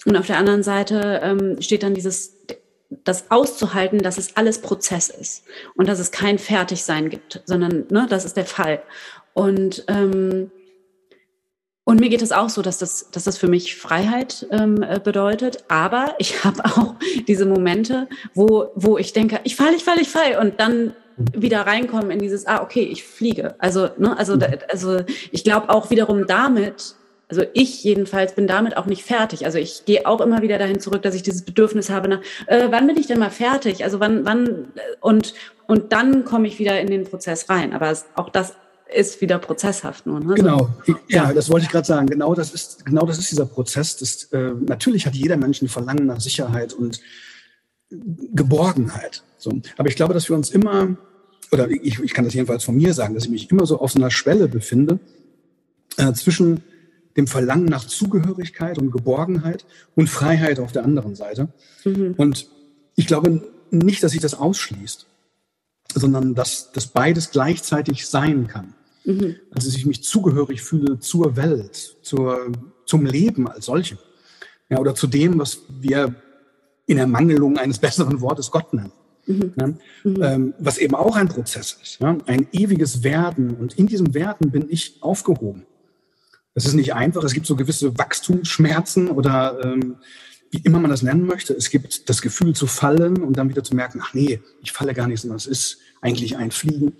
Und 0.05 0.17
auf 0.17 0.27
der 0.27 0.37
anderen 0.37 0.61
Seite 0.61 1.21
ähm, 1.23 1.61
steht 1.61 1.83
dann 1.83 1.93
dieses, 1.93 2.35
das 3.05 3.31
auszuhalten, 3.31 3.99
dass 3.99 4.17
es 4.17 4.35
alles 4.35 4.59
Prozess 4.59 5.09
ist 5.09 5.45
und 5.75 5.87
dass 5.87 5.99
es 5.99 6.11
kein 6.11 6.37
Fertigsein 6.37 7.09
gibt, 7.09 7.41
sondern 7.45 7.85
ne, 7.89 8.07
das 8.09 8.25
ist 8.25 8.35
der 8.35 8.45
Fall. 8.45 8.83
Und 9.33 9.85
ähm, 9.87 10.51
und 11.89 11.99
mir 11.99 12.09
geht 12.09 12.21
es 12.21 12.31
auch 12.31 12.49
so, 12.49 12.61
dass 12.61 12.77
das, 12.77 13.09
dass 13.09 13.23
das 13.23 13.39
für 13.39 13.47
mich 13.47 13.75
Freiheit 13.75 14.45
ähm, 14.51 14.83
äh, 14.83 14.99
bedeutet. 14.99 15.63
Aber 15.69 16.13
ich 16.19 16.43
habe 16.43 16.63
auch 16.63 16.93
diese 17.27 17.47
Momente, 17.47 18.07
wo, 18.35 18.67
wo 18.75 18.99
ich 18.99 19.11
denke, 19.11 19.39
ich 19.43 19.55
falle, 19.55 19.75
ich 19.75 19.83
falle, 19.83 20.01
ich 20.01 20.09
falle. 20.09 20.39
Und 20.39 20.59
dann 20.59 20.93
wieder 21.33 21.61
reinkommen 21.61 22.11
in 22.11 22.19
dieses, 22.19 22.45
ah, 22.45 22.61
okay, 22.61 22.83
ich 22.83 23.03
fliege. 23.03 23.55
Also, 23.57 23.89
ne, 23.97 24.15
also, 24.19 24.35
mhm. 24.35 24.45
also 24.69 24.99
ich 25.31 25.43
glaube 25.43 25.69
auch 25.69 25.89
wiederum 25.89 26.27
damit, 26.27 26.93
also 27.27 27.41
ich 27.53 27.83
jedenfalls 27.83 28.35
bin 28.35 28.45
damit 28.45 28.77
auch 28.77 28.85
nicht 28.85 29.03
fertig. 29.03 29.45
Also 29.45 29.57
ich 29.57 29.83
gehe 29.85 30.05
auch 30.05 30.21
immer 30.21 30.43
wieder 30.43 30.59
dahin 30.59 30.79
zurück, 30.79 31.01
dass 31.01 31.15
ich 31.15 31.23
dieses 31.23 31.41
Bedürfnis 31.41 31.89
habe 31.89 32.07
nach, 32.07 32.21
äh, 32.45 32.67
wann 32.69 32.85
bin 32.85 32.97
ich 32.97 33.07
denn 33.07 33.17
mal 33.17 33.31
fertig? 33.31 33.83
Also 33.83 33.99
wann, 33.99 34.25
wann 34.25 34.73
und 35.01 35.33
und 35.65 35.91
dann 35.91 36.23
komme 36.23 36.47
ich 36.47 36.59
wieder 36.59 36.79
in 36.79 36.87
den 36.87 37.05
Prozess 37.05 37.49
rein. 37.49 37.73
Aber 37.73 37.91
auch 38.15 38.29
das 38.29 38.55
ist 38.93 39.21
wieder 39.21 39.39
prozesshaft 39.39 40.05
nur. 40.05 40.19
Ne? 40.19 40.35
Genau, 40.35 40.69
ja, 41.07 41.31
das 41.33 41.49
wollte 41.49 41.65
ich 41.65 41.71
gerade 41.71 41.85
sagen. 41.85 42.07
Genau 42.07 42.33
das 42.33 42.53
ist, 42.53 42.85
genau 42.85 43.05
das 43.05 43.19
ist 43.19 43.31
dieser 43.31 43.45
Prozess. 43.45 43.97
Das, 43.97 44.23
äh, 44.31 44.53
natürlich 44.65 45.05
hat 45.05 45.15
jeder 45.15 45.37
Mensch 45.37 45.61
ein 45.61 45.67
Verlangen 45.67 46.05
nach 46.05 46.19
Sicherheit 46.19 46.73
und 46.73 46.99
Geborgenheit. 47.89 49.23
So. 49.37 49.61
Aber 49.77 49.89
ich 49.89 49.95
glaube, 49.95 50.13
dass 50.13 50.29
wir 50.29 50.35
uns 50.35 50.49
immer, 50.49 50.95
oder 51.51 51.69
ich, 51.69 51.99
ich 51.99 52.13
kann 52.13 52.25
das 52.25 52.33
jedenfalls 52.33 52.63
von 52.63 52.75
mir 52.75 52.93
sagen, 52.93 53.13
dass 53.13 53.25
ich 53.25 53.31
mich 53.31 53.49
immer 53.51 53.65
so 53.65 53.79
auf 53.79 53.91
so 53.91 53.99
einer 53.99 54.11
Schwelle 54.11 54.47
befinde 54.47 54.99
äh, 55.97 56.13
zwischen 56.13 56.63
dem 57.17 57.27
Verlangen 57.27 57.65
nach 57.65 57.85
Zugehörigkeit 57.85 58.77
und 58.77 58.91
Geborgenheit 58.91 59.65
und 59.95 60.09
Freiheit 60.09 60.59
auf 60.59 60.71
der 60.71 60.83
anderen 60.83 61.15
Seite. 61.15 61.49
Mhm. 61.83 62.13
Und 62.17 62.49
ich 62.95 63.07
glaube 63.07 63.43
nicht, 63.71 64.03
dass 64.03 64.11
sich 64.11 64.21
das 64.21 64.35
ausschließt, 64.35 65.07
sondern 65.93 66.35
dass 66.35 66.71
das 66.71 66.87
beides 66.87 67.31
gleichzeitig 67.31 68.07
sein 68.07 68.47
kann. 68.47 68.75
Mhm. 69.05 69.35
Also 69.51 69.67
dass 69.67 69.75
ich 69.75 69.85
mich 69.85 70.03
zugehörig 70.03 70.61
fühle 70.61 70.99
zur 70.99 71.35
Welt, 71.35 71.97
zur, 72.01 72.51
zum 72.85 73.05
Leben 73.05 73.47
als 73.47 73.65
solchem. 73.65 73.97
Ja, 74.69 74.79
oder 74.79 74.93
zu 74.93 75.07
dem, 75.07 75.39
was 75.39 75.61
wir 75.79 76.15
in 76.85 76.97
Ermangelung 76.97 77.57
eines 77.57 77.79
besseren 77.79 78.21
Wortes 78.21 78.51
Gott 78.51 78.73
nennen. 78.73 78.91
Mhm. 79.25 79.53
Ja, 79.59 79.67
mhm. 79.67 80.23
ähm, 80.23 80.53
was 80.59 80.77
eben 80.77 80.95
auch 80.95 81.15
ein 81.15 81.27
Prozess 81.27 81.77
ist. 81.81 81.99
Ja, 81.99 82.17
ein 82.25 82.47
ewiges 82.51 83.03
Werden. 83.03 83.55
Und 83.55 83.77
in 83.77 83.87
diesem 83.87 84.13
Werden 84.13 84.51
bin 84.51 84.65
ich 84.69 84.97
aufgehoben. 85.01 85.65
Das 86.55 86.65
ist 86.65 86.73
nicht 86.73 86.93
einfach. 86.93 87.23
Es 87.23 87.33
gibt 87.33 87.45
so 87.45 87.55
gewisse 87.55 87.97
Wachstumsschmerzen 87.97 89.09
oder 89.09 89.59
ähm, 89.63 89.97
wie 90.51 90.61
immer 90.63 90.79
man 90.79 90.89
das 90.89 91.03
nennen 91.03 91.25
möchte. 91.25 91.53
Es 91.53 91.69
gibt 91.69 92.09
das 92.09 92.21
Gefühl 92.21 92.55
zu 92.55 92.65
fallen 92.67 93.21
und 93.21 93.37
dann 93.37 93.49
wieder 93.49 93.63
zu 93.63 93.75
merken, 93.75 94.01
ach 94.03 94.13
nee, 94.13 94.41
ich 94.61 94.71
falle 94.71 94.93
gar 94.93 95.07
nicht, 95.07 95.21
sondern 95.21 95.37
es 95.37 95.45
ist 95.45 95.77
eigentlich 96.01 96.37
ein 96.37 96.51
Fliegen. 96.51 96.93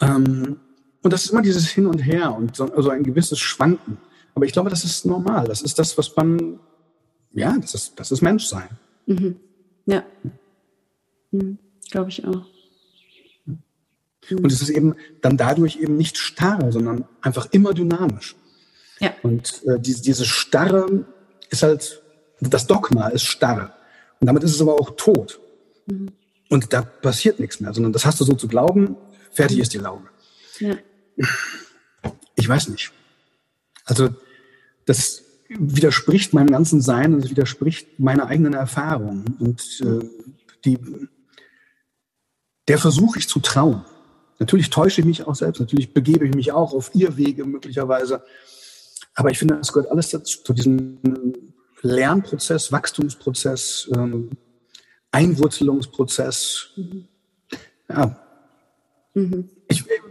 Ähm, 0.00 0.60
und 1.06 1.12
das 1.12 1.24
ist 1.24 1.30
immer 1.30 1.42
dieses 1.42 1.68
Hin 1.68 1.86
und 1.86 2.00
Her 2.00 2.34
und 2.34 2.56
so, 2.56 2.64
also 2.74 2.90
ein 2.90 3.04
gewisses 3.04 3.38
Schwanken. 3.38 3.98
Aber 4.34 4.44
ich 4.44 4.52
glaube, 4.52 4.70
das 4.70 4.82
ist 4.82 5.06
normal. 5.06 5.46
Das 5.46 5.62
ist 5.62 5.78
das, 5.78 5.96
was 5.96 6.16
man, 6.16 6.58
ja, 7.32 7.56
das 7.60 7.74
ist, 7.74 7.92
das 8.00 8.10
ist 8.10 8.22
Menschsein. 8.22 8.68
Mhm. 9.06 9.36
Ja. 9.86 10.02
Mhm. 11.30 11.58
Glaube 11.92 12.10
ich 12.10 12.24
auch. 12.26 12.44
Und 14.32 14.50
es 14.50 14.60
ist 14.60 14.70
eben 14.70 14.96
dann 15.20 15.36
dadurch 15.36 15.76
eben 15.76 15.96
nicht 15.96 16.18
starr, 16.18 16.72
sondern 16.72 17.04
einfach 17.20 17.46
immer 17.52 17.72
dynamisch. 17.72 18.34
Ja. 18.98 19.12
Und 19.22 19.62
äh, 19.64 19.78
diese, 19.78 20.02
diese 20.02 20.24
Starre 20.24 21.04
ist 21.50 21.62
halt, 21.62 22.02
das 22.40 22.66
Dogma 22.66 23.10
ist 23.10 23.26
starr. 23.26 23.76
Und 24.18 24.26
damit 24.26 24.42
ist 24.42 24.56
es 24.56 24.60
aber 24.60 24.74
auch 24.74 24.96
tot. 24.96 25.38
Mhm. 25.86 26.08
Und 26.50 26.72
da 26.72 26.82
passiert 26.82 27.38
nichts 27.38 27.60
mehr, 27.60 27.72
sondern 27.72 27.92
das 27.92 28.04
hast 28.04 28.18
du 28.18 28.24
so 28.24 28.34
zu 28.34 28.48
glauben, 28.48 28.96
fertig 29.30 29.60
ist 29.60 29.72
die 29.72 29.78
Laube. 29.78 30.08
Ja. 30.58 30.74
Ich 32.34 32.48
weiß 32.48 32.68
nicht. 32.68 32.92
Also 33.84 34.10
das, 34.84 35.26
widerspricht 35.48 36.32
meinem 36.32 36.50
ganzen 36.50 36.80
Sein 36.80 37.14
und 37.14 37.24
es 37.24 37.30
widerspricht 37.30 37.98
meiner 37.98 38.26
eigenen 38.26 38.54
Erfahrung. 38.54 39.24
Und 39.38 39.80
äh, 39.82 40.08
die, 40.64 40.78
der 42.68 42.78
versuche 42.78 43.18
ich 43.18 43.28
zu 43.28 43.40
trauen. 43.40 43.84
Natürlich 44.38 44.70
täusche 44.70 45.00
ich 45.00 45.06
mich 45.06 45.26
auch 45.26 45.34
selbst, 45.34 45.60
natürlich 45.60 45.94
begebe 45.94 46.26
ich 46.26 46.34
mich 46.34 46.52
auch 46.52 46.74
auf 46.74 46.94
Irrwege 46.94 47.44
möglicherweise. 47.44 48.22
Aber 49.14 49.30
ich 49.30 49.38
finde, 49.38 49.56
das 49.56 49.72
gehört 49.72 49.90
alles 49.90 50.10
dazu, 50.10 50.42
zu 50.42 50.52
diesem 50.52 50.98
Lernprozess, 51.80 52.70
Wachstumsprozess, 52.70 53.90
ähm, 53.94 54.30
Einwurzelungsprozess. 55.10 56.70
Ja. 57.88 58.20
Mhm. 59.14 59.48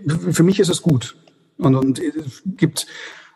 Für 0.07 0.43
mich 0.43 0.59
ist 0.59 0.69
es 0.69 0.81
gut. 0.81 1.15
Und, 1.57 1.75
und 1.75 1.99
es 1.99 2.43
gibt 2.45 2.87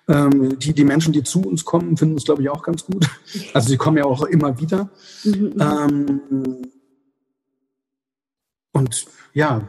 ähm, 0.09 0.57
die, 0.57 0.73
die 0.73 0.83
Menschen, 0.83 1.13
die 1.13 1.23
zu 1.23 1.41
uns 1.41 1.63
kommen, 1.63 1.95
finden 1.95 2.17
es, 2.17 2.25
glaube 2.25 2.41
ich, 2.41 2.49
auch 2.49 2.63
ganz 2.63 2.85
gut. 2.85 3.07
Also 3.53 3.69
sie 3.69 3.77
kommen 3.77 3.97
ja 3.97 4.05
auch 4.05 4.23
immer 4.23 4.59
wieder. 4.59 4.89
Mhm. 5.23 5.53
Ähm, 5.59 6.61
und 8.71 9.05
ja, 9.33 9.67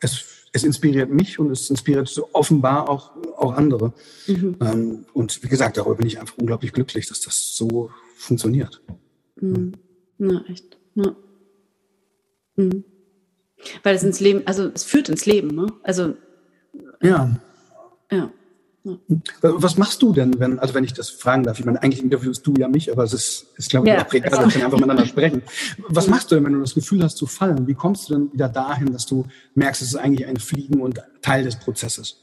es, 0.00 0.24
es 0.52 0.64
inspiriert 0.64 1.10
mich 1.10 1.38
und 1.38 1.50
es 1.50 1.68
inspiriert 1.68 2.08
so 2.08 2.28
offenbar 2.32 2.88
auch, 2.88 3.12
auch 3.36 3.54
andere. 3.54 3.92
Mhm. 4.26 4.56
Ähm, 4.60 5.06
und 5.14 5.42
wie 5.42 5.48
gesagt, 5.48 5.76
darüber 5.76 5.96
bin 5.96 6.06
ich 6.06 6.20
einfach 6.20 6.38
unglaublich 6.38 6.72
glücklich, 6.72 7.08
dass 7.08 7.20
das 7.20 7.56
so 7.56 7.90
funktioniert. 8.16 8.82
Mhm. 9.40 9.72
Na, 10.18 10.44
echt. 10.48 10.78
Ja. 10.94 11.16
Mhm. 12.56 12.84
Weil 13.82 13.96
es 13.96 14.02
ins 14.02 14.20
Leben, 14.20 14.46
also 14.46 14.68
es 14.68 14.84
führt 14.84 15.08
ins 15.08 15.26
Leben, 15.26 15.54
ne? 15.54 15.66
Also. 15.82 16.14
Ja. 17.02 17.30
Ja. 18.10 18.30
Was 19.42 19.78
machst 19.78 20.02
du 20.02 20.12
denn, 20.12 20.40
wenn, 20.40 20.58
also 20.58 20.74
wenn 20.74 20.82
ich 20.82 20.92
das 20.92 21.08
fragen 21.08 21.44
darf? 21.44 21.58
Ich 21.60 21.64
meine, 21.64 21.80
eigentlich 21.82 22.02
interviewst 22.02 22.44
du 22.44 22.54
ja 22.58 22.66
mich, 22.66 22.90
aber 22.90 23.04
es 23.04 23.12
ist, 23.12 23.46
ist 23.56 23.70
glaube 23.70 23.86
ich, 23.86 23.94
ja. 23.94 24.04
auch 24.04 24.12
egal, 24.12 24.32
wir 24.32 24.50
können 24.50 24.64
einfach 24.64 24.78
miteinander 24.78 25.06
sprechen. 25.06 25.42
Was 25.88 26.08
machst 26.08 26.30
du 26.30 26.34
denn, 26.34 26.44
wenn 26.44 26.54
du 26.54 26.60
das 26.60 26.74
Gefühl 26.74 27.02
hast 27.04 27.16
zu 27.16 27.26
fallen? 27.26 27.68
Wie 27.68 27.74
kommst 27.74 28.08
du 28.08 28.14
denn 28.14 28.32
wieder 28.32 28.48
dahin, 28.48 28.92
dass 28.92 29.06
du 29.06 29.24
merkst, 29.54 29.82
es 29.82 29.88
ist 29.88 29.96
eigentlich 29.96 30.26
ein 30.26 30.36
Fliegen 30.36 30.80
und 30.80 31.00
Teil 31.20 31.44
des 31.44 31.56
Prozesses? 31.56 32.16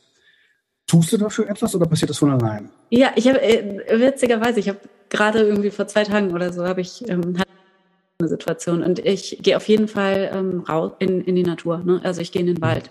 Tust 0.86 1.14
du 1.14 1.18
dafür 1.18 1.48
etwas 1.48 1.74
oder 1.76 1.86
passiert 1.86 2.10
das 2.10 2.18
von 2.18 2.32
allein? 2.32 2.70
Ja, 2.90 3.12
ich 3.16 3.30
habe, 3.30 3.42
äh, 3.42 3.98
witzigerweise, 3.98 4.60
ich 4.60 4.68
habe 4.68 4.80
gerade 5.10 5.40
irgendwie 5.40 5.70
vor 5.72 5.88
zwei 5.88 6.04
Tagen 6.04 6.34
oder 6.34 6.52
so, 6.52 6.66
habe 6.66 6.82
ich, 6.82 7.08
ähm, 7.08 7.38
eine 8.20 8.28
Situation 8.28 8.84
und 8.84 9.00
ich 9.00 9.40
gehe 9.42 9.56
auf 9.56 9.70
jeden 9.70 9.88
Fall 9.88 10.30
ähm, 10.34 10.66
raus 10.68 10.92
in, 11.00 11.24
in 11.24 11.36
die 11.36 11.44
Natur. 11.44 11.78
Ne? 11.78 12.02
Also 12.04 12.20
ich 12.20 12.34
gehe 12.34 12.42
in 12.42 12.48
den 12.48 12.62
Wald 12.62 12.90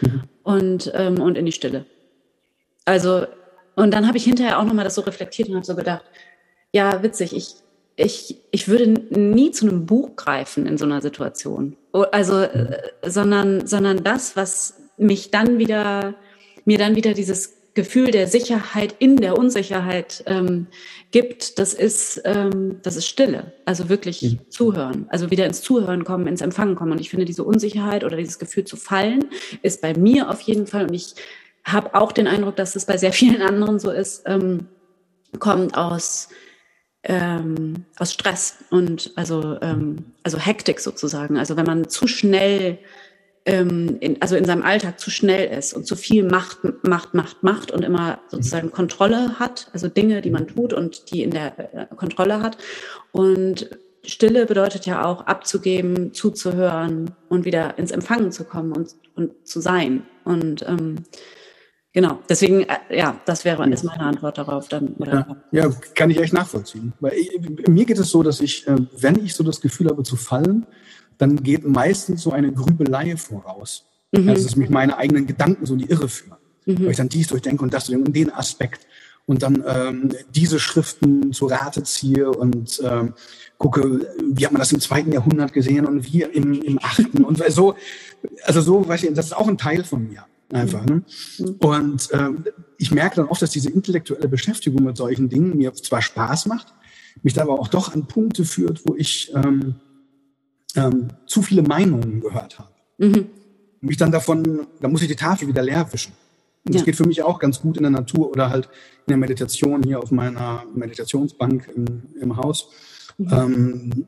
mhm. 0.00 0.22
und, 0.42 0.92
ähm, 0.94 1.20
und 1.20 1.36
in 1.36 1.46
die 1.46 1.52
Stille. 1.52 1.84
Also, 2.84 3.26
und 3.74 3.92
dann 3.92 4.06
habe 4.06 4.16
ich 4.16 4.24
hinterher 4.24 4.58
auch 4.58 4.64
nochmal 4.64 4.84
das 4.84 4.94
so 4.94 5.02
reflektiert 5.02 5.48
und 5.48 5.56
habe 5.56 5.66
so 5.66 5.74
gedacht, 5.74 6.04
ja, 6.72 7.02
witzig, 7.02 7.34
ich, 7.34 7.54
ich, 7.96 8.36
ich 8.50 8.68
würde 8.68 8.88
nie 8.88 9.50
zu 9.50 9.66
einem 9.66 9.86
Buch 9.86 10.16
greifen 10.16 10.66
in 10.66 10.78
so 10.78 10.84
einer 10.84 11.00
Situation. 11.00 11.76
Also, 11.92 12.40
äh, 12.40 12.80
sondern, 13.04 13.66
sondern 13.66 14.04
das, 14.04 14.36
was 14.36 14.74
mich 14.96 15.30
dann 15.30 15.58
wieder, 15.58 16.14
mir 16.64 16.78
dann 16.78 16.96
wieder 16.96 17.14
dieses 17.14 17.54
Gefühl 17.76 18.10
der 18.10 18.26
Sicherheit 18.26 18.96
in 18.98 19.18
der 19.18 19.38
Unsicherheit 19.38 20.24
ähm, 20.26 20.66
gibt, 21.12 21.60
das 21.60 21.74
ist, 21.74 22.20
ähm, 22.24 22.80
das 22.82 22.96
ist 22.96 23.06
Stille. 23.06 23.52
Also 23.66 23.88
wirklich 23.88 24.22
mhm. 24.22 24.38
zuhören. 24.48 25.06
Also 25.10 25.30
wieder 25.30 25.46
ins 25.46 25.60
Zuhören 25.60 26.02
kommen, 26.04 26.26
ins 26.26 26.40
Empfangen 26.40 26.74
kommen. 26.74 26.92
Und 26.92 27.00
ich 27.00 27.10
finde, 27.10 27.26
diese 27.26 27.44
Unsicherheit 27.44 28.02
oder 28.02 28.16
dieses 28.16 28.40
Gefühl 28.40 28.64
zu 28.64 28.76
fallen, 28.76 29.26
ist 29.62 29.82
bei 29.82 29.94
mir 29.94 30.30
auf 30.30 30.40
jeden 30.40 30.66
Fall, 30.66 30.86
und 30.86 30.94
ich 30.94 31.14
habe 31.64 31.94
auch 31.94 32.12
den 32.12 32.26
Eindruck, 32.26 32.56
dass 32.56 32.76
es 32.76 32.86
bei 32.86 32.96
sehr 32.96 33.12
vielen 33.12 33.42
anderen 33.42 33.78
so 33.78 33.90
ist, 33.90 34.22
ähm, 34.26 34.66
kommt 35.38 35.76
aus, 35.76 36.30
ähm, 37.02 37.84
aus 37.98 38.14
Stress 38.14 38.56
und 38.70 39.12
also, 39.16 39.58
ähm, 39.60 40.12
also 40.22 40.38
Hektik 40.38 40.80
sozusagen. 40.80 41.36
Also 41.36 41.56
wenn 41.56 41.66
man 41.66 41.88
zu 41.88 42.08
schnell, 42.08 42.78
ähm, 43.46 43.96
in, 44.00 44.20
also 44.20 44.36
in 44.36 44.44
seinem 44.44 44.62
Alltag 44.62 45.00
zu 45.00 45.10
schnell 45.10 45.56
ist 45.56 45.72
und 45.72 45.86
zu 45.86 45.96
viel 45.96 46.24
macht, 46.24 46.58
macht, 46.82 47.14
macht, 47.14 47.42
macht 47.42 47.70
und 47.70 47.84
immer 47.84 48.18
sozusagen 48.28 48.70
Kontrolle 48.70 49.38
hat, 49.38 49.70
also 49.72 49.88
Dinge, 49.88 50.20
die 50.20 50.30
man 50.30 50.48
tut 50.48 50.72
und 50.72 51.10
die 51.12 51.22
in 51.22 51.30
der 51.30 51.74
äh, 51.74 51.94
Kontrolle 51.94 52.42
hat. 52.42 52.58
Und 53.12 53.70
Stille 54.04 54.46
bedeutet 54.46 54.84
ja 54.86 55.04
auch 55.04 55.26
abzugeben, 55.26 56.12
zuzuhören 56.12 57.12
und 57.28 57.44
wieder 57.44 57.78
ins 57.78 57.92
Empfangen 57.92 58.32
zu 58.32 58.44
kommen 58.44 58.72
und, 58.72 58.94
und 59.14 59.46
zu 59.46 59.60
sein. 59.60 60.02
Und 60.24 60.66
ähm, 60.68 61.04
Genau, 61.96 62.18
deswegen, 62.28 62.64
äh, 62.64 62.76
ja, 62.90 63.18
das 63.24 63.46
wäre 63.46 63.66
ist 63.70 63.82
meine 63.82 64.02
Antwort 64.02 64.36
darauf 64.36 64.68
dann. 64.68 64.94
Ja, 64.98 65.26
ja, 65.50 65.70
kann 65.94 66.10
ich 66.10 66.18
echt 66.18 66.34
nachvollziehen. 66.34 66.92
Weil 67.00 67.14
ich, 67.14 67.40
mir 67.68 67.86
geht 67.86 67.98
es 67.98 68.10
so, 68.10 68.22
dass 68.22 68.42
ich, 68.42 68.68
äh, 68.68 68.76
wenn 68.98 69.16
ich 69.24 69.32
so 69.32 69.42
das 69.42 69.62
Gefühl 69.62 69.88
habe 69.88 70.02
zu 70.02 70.14
fallen, 70.16 70.66
dann 71.18 71.42
geht 71.42 71.66
meistens 71.66 72.22
so 72.22 72.32
eine 72.32 72.52
Grübelei 72.52 73.16
voraus. 73.16 73.84
Mhm. 74.12 74.28
Also, 74.28 74.44
dass 74.44 74.56
mich 74.56 74.70
meine 74.70 74.96
eigenen 74.96 75.26
Gedanken 75.26 75.66
so 75.66 75.74
in 75.74 75.80
die 75.80 75.90
Irre 75.90 76.08
führen. 76.08 76.38
Mhm. 76.66 76.84
Weil 76.84 76.90
ich 76.90 76.96
dann 76.96 77.08
dies 77.08 77.28
durchdenke 77.28 77.62
und 77.62 77.72
das 77.72 77.88
und 77.88 78.14
den 78.14 78.32
Aspekt 78.32 78.86
und 79.26 79.42
dann 79.42 79.62
ähm, 79.66 80.12
diese 80.34 80.58
Schriften 80.58 81.32
zu 81.32 81.46
Rate 81.46 81.82
ziehe 81.82 82.30
und 82.30 82.80
ähm, 82.84 83.14
gucke, 83.58 84.08
wie 84.32 84.44
hat 84.44 84.52
man 84.52 84.60
das 84.60 84.72
im 84.72 84.80
zweiten 84.80 85.12
Jahrhundert 85.12 85.52
gesehen 85.52 85.84
und 85.86 86.04
wie 86.12 86.22
im, 86.22 86.62
im 86.62 86.78
achten 86.80 87.24
und 87.24 87.38
so. 87.48 87.74
Also 88.44 88.60
so, 88.60 88.88
weiß 88.88 89.02
ich, 89.02 89.12
das 89.14 89.26
ist 89.26 89.36
auch 89.36 89.48
ein 89.48 89.58
Teil 89.58 89.84
von 89.84 90.08
mir 90.08 90.24
einfach. 90.52 90.84
Ne? 90.84 91.02
Mhm. 91.38 91.56
Und 91.58 92.08
ähm, 92.12 92.44
ich 92.78 92.92
merke 92.92 93.16
dann 93.16 93.26
oft, 93.26 93.42
dass 93.42 93.50
diese 93.50 93.70
intellektuelle 93.70 94.28
Beschäftigung 94.28 94.84
mit 94.84 94.96
solchen 94.96 95.28
Dingen 95.28 95.56
mir 95.56 95.72
zwar 95.74 96.02
Spaß 96.02 96.46
macht, 96.46 96.72
mich 97.22 97.34
da 97.34 97.42
aber 97.42 97.58
auch 97.58 97.68
doch 97.68 97.92
an 97.92 98.06
Punkte 98.06 98.44
führt, 98.44 98.82
wo 98.84 98.94
ich 98.94 99.32
ähm, 99.34 99.76
ähm, 100.76 101.08
zu 101.26 101.42
viele 101.42 101.62
Meinungen 101.62 102.20
gehört 102.20 102.58
habe. 102.58 102.70
Mhm. 102.98 103.26
Mich 103.80 103.96
dann 103.96 104.12
davon, 104.12 104.66
da 104.80 104.88
muss 104.88 105.02
ich 105.02 105.08
die 105.08 105.16
Tafel 105.16 105.48
wieder 105.48 105.62
leer 105.62 105.86
wischen. 105.92 106.12
Und 106.64 106.74
das 106.74 106.84
geht 106.84 106.96
für 106.96 107.06
mich 107.06 107.22
auch 107.22 107.38
ganz 107.38 107.60
gut 107.60 107.76
in 107.76 107.84
der 107.84 107.92
Natur 107.92 108.30
oder 108.30 108.50
halt 108.50 108.66
in 109.06 109.10
der 109.10 109.16
Meditation 109.18 109.84
hier 109.84 110.00
auf 110.00 110.10
meiner 110.10 110.64
Meditationsbank 110.74 111.70
im, 111.74 112.02
im 112.20 112.36
Haus. 112.36 112.70
Mhm. 113.18 113.32
Ähm, 113.32 114.06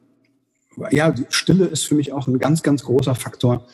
ja, 0.91 1.11
die 1.11 1.27
Stille 1.29 1.67
ist 1.67 1.85
für 1.85 1.95
mich 1.95 2.13
auch 2.13 2.27
ein 2.27 2.39
ganz, 2.39 2.63
ganz 2.63 2.85
großer 2.85 3.15
Faktor, 3.15 3.67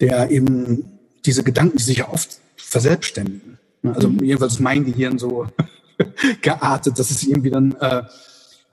der 0.00 0.30
eben 0.30 0.98
diese 1.24 1.42
Gedanken, 1.42 1.78
die 1.78 1.82
sich 1.82 1.98
ja 1.98 2.08
oft 2.08 2.40
verselbstständigen. 2.56 3.58
Also 3.82 4.08
mhm. 4.08 4.22
jedenfalls 4.22 4.54
ist 4.54 4.60
mein 4.60 4.84
Gehirn 4.84 5.18
so 5.18 5.46
geartet, 6.42 6.98
dass 6.98 7.10
es 7.10 7.22
irgendwie 7.22 7.50
dann 7.50 7.72
äh, 7.80 8.02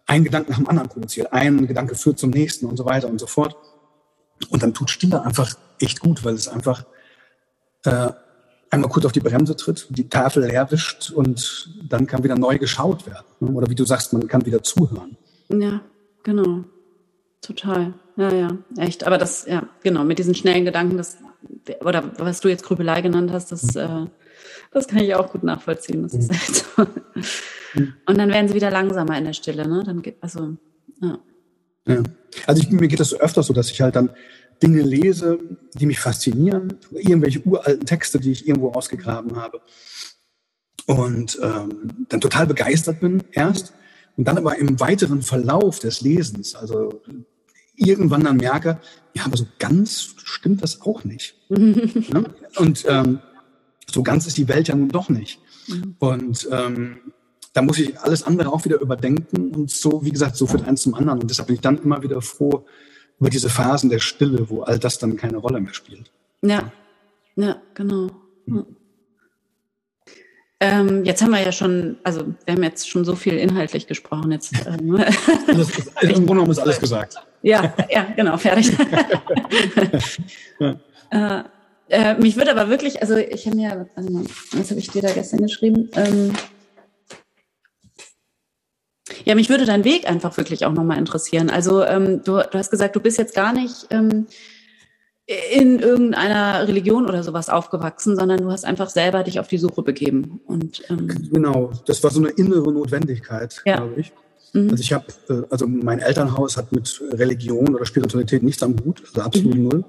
ein 0.07 0.23
Gedanke 0.23 0.51
nach 0.51 0.57
dem 0.57 0.67
anderen 0.67 0.89
produziert. 0.89 1.31
Ein 1.31 1.67
Gedanke 1.67 1.95
führt 1.95 2.17
zum 2.17 2.31
nächsten 2.31 2.65
und 2.65 2.77
so 2.77 2.85
weiter 2.85 3.09
und 3.09 3.19
so 3.19 3.27
fort. 3.27 3.55
Und 4.49 4.63
dann 4.63 4.73
tut 4.73 4.89
Stille 4.89 5.21
einfach 5.21 5.53
echt 5.79 5.99
gut, 5.99 6.23
weil 6.23 6.33
es 6.33 6.47
einfach 6.47 6.85
äh, 7.83 8.09
einmal 8.69 8.89
kurz 8.89 9.05
auf 9.05 9.11
die 9.11 9.19
Bremse 9.19 9.55
tritt, 9.55 9.87
die 9.89 10.09
Tafel 10.09 10.45
leer 10.45 10.71
wischt 10.71 11.11
und 11.11 11.69
dann 11.89 12.07
kann 12.07 12.23
wieder 12.23 12.35
neu 12.35 12.57
geschaut 12.57 13.05
werden. 13.05 13.25
Ne? 13.39 13.51
Oder 13.51 13.69
wie 13.69 13.75
du 13.75 13.85
sagst, 13.85 14.13
man 14.13 14.27
kann 14.27 14.45
wieder 14.45 14.63
zuhören. 14.63 15.17
Ja, 15.49 15.81
genau. 16.23 16.63
Total. 17.41 17.93
Ja, 18.15 18.33
ja, 18.33 18.57
echt. 18.77 19.05
Aber 19.05 19.17
das, 19.17 19.45
ja, 19.45 19.63
genau, 19.83 20.03
mit 20.03 20.19
diesen 20.19 20.35
schnellen 20.35 20.65
Gedanken, 20.65 20.97
das 20.97 21.17
oder 21.81 22.11
was 22.17 22.41
du 22.41 22.49
jetzt 22.49 22.63
Grübelei 22.63 23.01
genannt 23.01 23.31
hast, 23.31 23.51
das, 23.51 23.75
äh, 23.75 24.05
das 24.71 24.87
kann 24.87 24.99
ich 24.99 25.15
auch 25.15 25.31
gut 25.31 25.43
nachvollziehen. 25.43 26.03
Das 26.03 26.13
ist 26.13 26.31
halt 26.31 26.55
so. 26.55 26.87
Und 28.05 28.17
dann 28.17 28.29
werden 28.29 28.47
sie 28.47 28.53
wieder 28.53 28.71
langsamer 28.71 29.17
in 29.17 29.25
der 29.25 29.33
Stille, 29.33 29.67
ne? 29.67 29.83
Dann 29.85 30.01
geht, 30.01 30.17
also, 30.21 30.57
ja. 31.01 31.19
ja. 31.87 32.03
Also 32.45 32.63
ich, 32.63 32.69
mir 32.69 32.87
geht 32.87 32.99
das 32.99 33.09
so 33.09 33.19
öfter 33.19 33.43
so, 33.43 33.53
dass 33.53 33.71
ich 33.71 33.81
halt 33.81 33.95
dann 33.95 34.11
Dinge 34.61 34.81
lese, 34.81 35.39
die 35.75 35.85
mich 35.85 35.99
faszinieren, 35.99 36.73
irgendwelche 36.91 37.41
uralten 37.41 37.85
Texte, 37.85 38.19
die 38.19 38.31
ich 38.31 38.47
irgendwo 38.47 38.71
ausgegraben 38.71 39.35
habe. 39.35 39.61
Und 40.87 41.37
ähm, 41.41 42.05
dann 42.09 42.21
total 42.21 42.47
begeistert 42.47 43.01
bin 43.01 43.23
erst 43.31 43.73
und 44.15 44.27
dann 44.27 44.37
aber 44.37 44.57
im 44.57 44.79
weiteren 44.79 45.21
Verlauf 45.21 45.79
des 45.79 46.01
Lesens, 46.01 46.55
also 46.55 47.01
irgendwann 47.75 48.23
dann 48.23 48.37
merke, 48.37 48.79
ja, 49.13 49.25
aber 49.25 49.37
so 49.37 49.45
ganz 49.59 50.15
stimmt 50.23 50.63
das 50.63 50.81
auch 50.81 51.03
nicht. 51.03 51.35
ne? 51.49 52.33
Und 52.57 52.85
ähm, 52.87 53.19
so 53.89 54.03
ganz 54.03 54.27
ist 54.27 54.37
die 54.37 54.47
Welt 54.47 54.67
ja 54.67 54.75
nun 54.75 54.89
doch 54.89 55.09
nicht. 55.09 55.39
Mhm. 55.67 55.95
Und 55.99 56.47
ähm, 56.51 56.97
da 57.53 57.61
muss 57.61 57.79
ich 57.79 57.99
alles 57.99 58.23
andere 58.23 58.51
auch 58.51 58.65
wieder 58.65 58.79
überdenken 58.79 59.55
und 59.55 59.71
so, 59.71 60.03
wie 60.03 60.11
gesagt, 60.11 60.35
so 60.35 60.45
führt 60.45 60.67
eins 60.67 60.81
zum 60.81 60.93
anderen. 60.93 61.21
Und 61.21 61.29
deshalb 61.29 61.47
bin 61.47 61.55
ich 61.55 61.61
dann 61.61 61.81
immer 61.81 62.03
wieder 62.03 62.21
froh 62.21 62.65
über 63.19 63.29
diese 63.29 63.49
Phasen 63.49 63.89
der 63.89 63.99
Stille, 63.99 64.49
wo 64.49 64.61
all 64.61 64.77
das 64.77 64.99
dann 64.99 65.17
keine 65.17 65.37
Rolle 65.37 65.59
mehr 65.59 65.73
spielt. 65.73 66.11
Ja, 66.43 66.71
ja, 67.35 67.61
genau. 67.73 68.11
Mhm. 68.45 68.65
Ähm, 70.59 71.05
jetzt 71.05 71.21
haben 71.21 71.31
wir 71.31 71.41
ja 71.41 71.51
schon, 71.51 71.97
also 72.03 72.33
wir 72.45 72.55
haben 72.55 72.63
jetzt 72.63 72.89
schon 72.89 73.05
so 73.05 73.15
viel 73.15 73.37
inhaltlich 73.37 73.85
gesprochen. 73.85 74.31
Jetzt, 74.31 74.53
ähm, 74.65 74.95
ist, 74.95 75.77
Im 76.01 76.09
Grunde 76.09 76.25
genommen 76.25 76.51
ist 76.51 76.59
alles 76.59 76.79
gesagt. 76.79 77.17
Ja, 77.43 77.73
ja, 77.89 78.07
genau, 78.15 78.37
fertig. 78.37 78.71
äh, 80.59 81.43
äh, 81.89 82.15
mich 82.15 82.35
würde 82.35 82.51
aber 82.51 82.69
wirklich, 82.69 83.01
also 83.01 83.15
ich 83.15 83.45
habe 83.45 83.55
mir, 83.55 83.87
also 83.95 84.25
was 84.53 84.69
habe 84.69 84.79
ich 84.79 84.89
dir 84.89 85.01
da 85.01 85.11
gestern 85.11 85.41
geschrieben? 85.41 85.89
Ähm, 85.95 86.33
Ja, 89.25 89.35
mich 89.35 89.49
würde 89.49 89.65
dein 89.65 89.83
Weg 89.83 90.09
einfach 90.09 90.37
wirklich 90.37 90.65
auch 90.65 90.71
nochmal 90.71 90.97
interessieren. 90.97 91.49
Also 91.49 91.83
ähm, 91.83 92.23
du, 92.23 92.37
du 92.37 92.53
hast 92.53 92.71
gesagt, 92.71 92.95
du 92.95 93.01
bist 93.01 93.17
jetzt 93.17 93.35
gar 93.35 93.51
nicht 93.51 93.87
ähm, 93.89 94.27
in 95.51 95.79
irgendeiner 95.79 96.65
Religion 96.67 97.05
oder 97.05 97.21
sowas 97.23 97.49
aufgewachsen, 97.49 98.15
sondern 98.15 98.39
du 98.39 98.49
hast 98.51 98.63
einfach 98.63 98.89
selber 98.89 99.23
dich 99.23 99.39
auf 99.41 99.49
die 99.49 99.57
Suche 99.57 99.81
begeben. 99.81 100.39
Und, 100.47 100.81
ähm 100.89 101.07
genau, 101.31 101.71
das 101.85 102.01
war 102.03 102.11
so 102.11 102.21
eine 102.21 102.29
innere 102.29 102.71
Notwendigkeit, 102.71 103.61
ja. 103.65 103.77
glaube 103.77 103.99
ich. 103.99 104.13
Mhm. 104.53 104.69
Also 104.69 104.81
ich 104.81 104.93
habe, 104.93 105.05
äh, 105.29 105.41
also 105.49 105.67
mein 105.67 105.99
Elternhaus 105.99 106.55
hat 106.55 106.71
mit 106.71 107.01
Religion 107.11 107.75
oder 107.75 107.85
Spiritualität 107.85 108.43
nichts 108.43 108.63
am 108.63 108.75
Hut, 108.85 109.03
also 109.05 109.21
absolut 109.21 109.55
mhm. 109.55 109.63
null. 109.67 109.85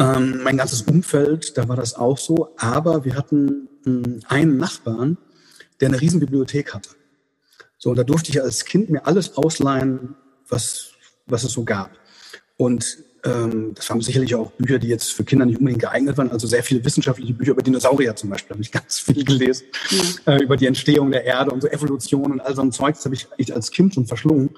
Ähm, 0.00 0.40
mein 0.42 0.56
ganzes 0.56 0.82
Umfeld, 0.82 1.58
da 1.58 1.68
war 1.68 1.76
das 1.76 1.94
auch 1.94 2.16
so, 2.16 2.54
aber 2.56 3.04
wir 3.04 3.16
hatten 3.16 3.68
äh, 3.84 4.24
einen 4.28 4.56
Nachbarn, 4.56 5.18
der 5.80 5.88
eine 5.88 6.00
Riesenbibliothek 6.00 6.72
hatte. 6.72 6.90
So, 7.76 7.90
und 7.90 7.96
da 7.96 8.02
durfte 8.02 8.30
ich 8.30 8.42
als 8.42 8.64
Kind 8.64 8.88
mir 8.88 9.06
alles 9.06 9.36
ausleihen, 9.36 10.16
was, 10.48 10.92
was 11.26 11.44
es 11.44 11.52
so 11.52 11.64
gab. 11.64 11.90
Und 12.56 12.98
ähm, 13.24 13.72
das 13.74 13.90
waren 13.90 14.00
sicherlich 14.00 14.34
auch 14.34 14.50
Bücher, 14.52 14.78
die 14.78 14.88
jetzt 14.88 15.12
für 15.12 15.24
Kinder 15.24 15.44
nicht 15.44 15.58
unbedingt 15.58 15.82
geeignet 15.82 16.16
waren. 16.16 16.30
Also 16.30 16.46
sehr 16.46 16.62
viele 16.62 16.82
wissenschaftliche 16.82 17.34
Bücher 17.34 17.52
über 17.52 17.62
Dinosaurier 17.62 18.16
zum 18.16 18.30
Beispiel 18.30 18.54
habe 18.54 18.62
ich 18.62 18.72
ganz 18.72 19.00
viel 19.00 19.22
gelesen. 19.22 19.66
Ja. 20.24 20.34
Äh, 20.34 20.42
über 20.42 20.56
die 20.56 20.66
Entstehung 20.66 21.10
der 21.10 21.24
Erde 21.24 21.50
und 21.50 21.60
so 21.60 21.68
Evolution 21.68 22.32
und 22.32 22.40
all 22.40 22.54
so 22.54 22.62
ein 22.62 22.72
Zeug. 22.72 22.94
Das 22.94 23.04
habe 23.04 23.14
ich, 23.14 23.28
ich 23.36 23.54
als 23.54 23.70
Kind 23.70 23.94
schon 23.94 24.06
verschlungen. 24.06 24.50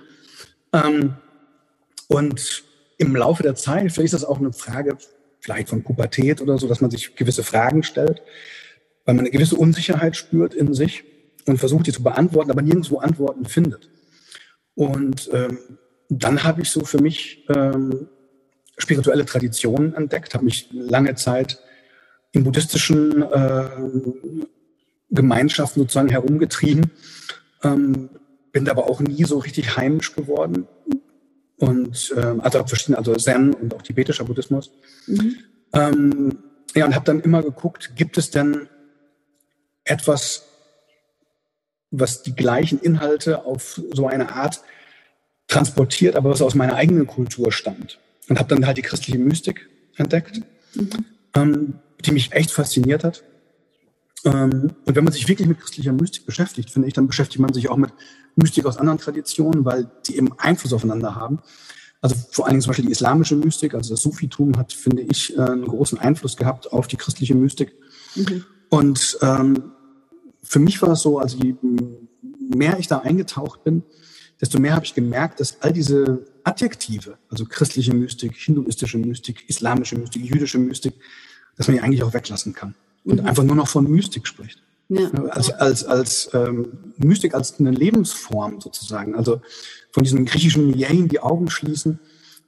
Ähm, 0.73 1.17
und 2.07 2.63
im 2.99 3.17
Laufe 3.17 3.43
der 3.43 3.57
Zeit, 3.57 3.91
vielleicht 3.91 4.15
ist 4.15 4.23
das 4.23 4.25
auch 4.25 4.39
eine 4.39 4.53
Frage 4.53 4.97
vielleicht 5.43 5.69
von 5.69 5.83
Pubertät 5.83 6.41
oder 6.41 6.57
so, 6.57 6.69
dass 6.69 6.81
man 6.81 6.91
sich 6.91 7.17
gewisse 7.17 7.43
Fragen 7.43 7.83
stellt, 7.83 8.23
weil 9.05 9.15
man 9.15 9.25
eine 9.25 9.31
gewisse 9.31 9.57
Unsicherheit 9.57 10.17
spürt 10.17 10.55
in 10.55 10.73
sich 10.73 11.05
und 11.47 11.59
versucht, 11.59 11.89
die 11.89 11.93
zu 11.93 12.03
beantworten, 12.03 12.51
aber 12.51 12.63
nirgendwo 12.63 12.99
Antworten 12.99 13.45
findet. 13.45 13.91
Und 14.75 15.29
ähm, 15.33 15.59
dann 16.09 16.45
habe 16.45 16.63
ich 16.63 16.71
so 16.71 16.85
für 16.85 17.03
mich 17.03 17.45
ähm, 17.55 18.09
spirituelle 18.79 19.27
Traditionen 19.27 19.95
entdeckt, 19.95 20.35
habe 20.35 20.45
mich 20.45 20.69
lange 20.73 21.15
Zeit 21.17 21.59
in 22.31 22.45
buddhistischen 22.45 23.23
äh, 23.23 23.69
Gemeinschaften 25.11 25.81
sozusagen 25.81 26.09
herumgetrieben, 26.09 26.91
ähm, 27.65 28.11
bin 28.53 28.69
aber 28.69 28.89
auch 28.89 29.01
nie 29.01 29.25
so 29.25 29.39
richtig 29.39 29.77
heimisch 29.77 30.15
geworden. 30.15 30.69
Und 31.63 32.13
ähm, 32.17 32.41
also 32.41 32.67
verschiedene, 32.67 32.99
also 32.99 33.15
Zen 33.15 33.55
und 33.55 33.73
auch 33.73 33.83
tibetischer 33.83 34.25
Buddhismus. 34.25 34.73
Mhm. 35.07 35.37
Ähm, 35.73 36.39
ja, 36.75 36.85
und 36.85 36.97
habe 36.97 37.05
dann 37.05 37.21
immer 37.21 37.41
geguckt, 37.41 37.93
gibt 37.95 38.19
es 38.19 38.33
denn 38.33 38.69
etwas, 39.85 40.43
was 41.93 42.25
die 42.25 42.35
gleichen 42.35 42.81
Inhalte 42.81 43.45
auf 43.45 43.81
so 43.93 44.09
eine 44.09 44.33
Art 44.33 44.61
transportiert, 45.47 46.17
aber 46.17 46.31
was 46.31 46.43
aus 46.43 46.57
meiner 46.57 46.75
eigenen 46.75 47.07
Kultur 47.07 47.53
stammt 47.53 48.01
und 48.29 48.41
habe 48.41 48.53
dann 48.53 48.67
halt 48.67 48.79
die 48.79 48.83
christliche 48.83 49.21
Mystik 49.21 49.69
entdeckt, 49.95 50.41
mhm. 50.75 51.05
ähm, 51.37 51.75
die 52.05 52.11
mich 52.11 52.33
echt 52.33 52.51
fasziniert 52.51 53.05
hat. 53.05 53.23
Ähm, 54.25 54.73
und 54.85 54.97
wenn 54.97 55.05
man 55.05 55.13
sich 55.13 55.29
wirklich 55.29 55.49
mit 55.49 55.61
christlicher 55.61 55.93
Mystik 55.93 56.27
beschäftigt, 56.27 56.71
finde 56.71 56.89
ich, 56.89 56.95
dann 56.95 57.07
beschäftigt 57.07 57.41
man 57.41 57.53
sich 57.53 57.69
auch 57.69 57.77
mit 57.77 57.93
Mystik 58.37 58.67
aus 58.67 58.77
anderen 58.77 58.99
Traditionen, 58.99 59.65
weil 59.65 59.91
die 60.07 60.17
eben 60.17 60.33
Einfluss 60.39 60.73
aufeinander 60.73 61.15
haben. 61.15 61.41
Also 62.01 62.17
vor 62.31 62.47
allen 62.47 62.55
Dingen 62.55 62.63
zum 62.63 62.71
Beispiel 62.71 62.87
die 62.87 62.93
islamische 62.93 63.37
Mystik, 63.37 63.75
also 63.75 63.95
das 63.95 64.03
Sufitum 64.03 64.57
hat, 64.57 64.73
finde 64.73 65.03
ich, 65.03 65.37
äh, 65.37 65.41
einen 65.41 65.65
großen 65.65 65.99
Einfluss 65.99 66.37
gehabt 66.37 66.73
auf 66.73 66.87
die 66.87 66.97
christliche 66.97 67.35
Mystik. 67.35 67.75
Mhm. 68.15 68.45
Und 68.71 69.19
ähm, 69.23 69.73
für 70.43 70.59
mich 70.59 70.81
war 70.83 70.91
es 70.91 71.01
so, 71.01 71.19
also 71.19 71.37
je 71.39 71.55
mehr 72.55 72.79
ich 72.79 72.89
da 72.89 72.99
eingetaucht 72.99 73.65
bin, 73.65 73.83
desto 74.41 74.59
mehr 74.59 74.75
habe 74.75 74.85
ich 74.85 74.95
gemerkt, 74.95 75.39
dass 75.39 75.61
all 75.61 75.73
diese 75.73 76.27
Adjektive, 76.43 77.19
also 77.29 77.45
christliche 77.45 77.95
Mystik, 77.95 78.37
hinduistische 78.37 78.99
Mystik, 78.99 79.49
islamische 79.49 79.97
Mystik, 79.97 80.25
jüdische 80.25 80.59
Mystik, 80.59 80.95
dass 81.57 81.69
man 81.69 81.77
die 81.77 81.83
eigentlich 81.83 82.03
auch 82.03 82.15
weglassen 82.15 82.53
kann 82.53 82.75
und 83.05 83.21
mhm. 83.21 83.27
einfach 83.27 83.43
nur 83.43 83.57
noch 83.57 83.69
von 83.69 83.91
Mystik 83.91 84.27
spricht. 84.27 84.63
Ja. 84.89 85.11
Als, 85.31 85.51
als, 85.51 85.85
als 85.85 86.31
ähm, 86.35 86.67
Mystik 86.99 87.35
als 87.35 87.59
eine 87.59 87.71
Lebensform 87.71 88.61
sozusagen. 88.61 89.15
Also 89.15 89.41
von 89.91 90.03
diesem 90.03 90.25
griechischen 90.27 90.79
Yen 90.79 91.09
die 91.09 91.21
Augen 91.21 91.49
schließen, 91.49 91.99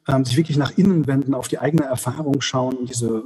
ähm, 0.09 0.25
sich 0.25 0.37
wirklich 0.37 0.57
nach 0.57 0.77
innen 0.77 1.07
wenden, 1.07 1.35
auf 1.35 1.49
die 1.49 1.59
eigene 1.59 1.85
Erfahrung 1.85 2.41
schauen 2.41 2.77
und 2.77 2.91
diese, 2.91 3.25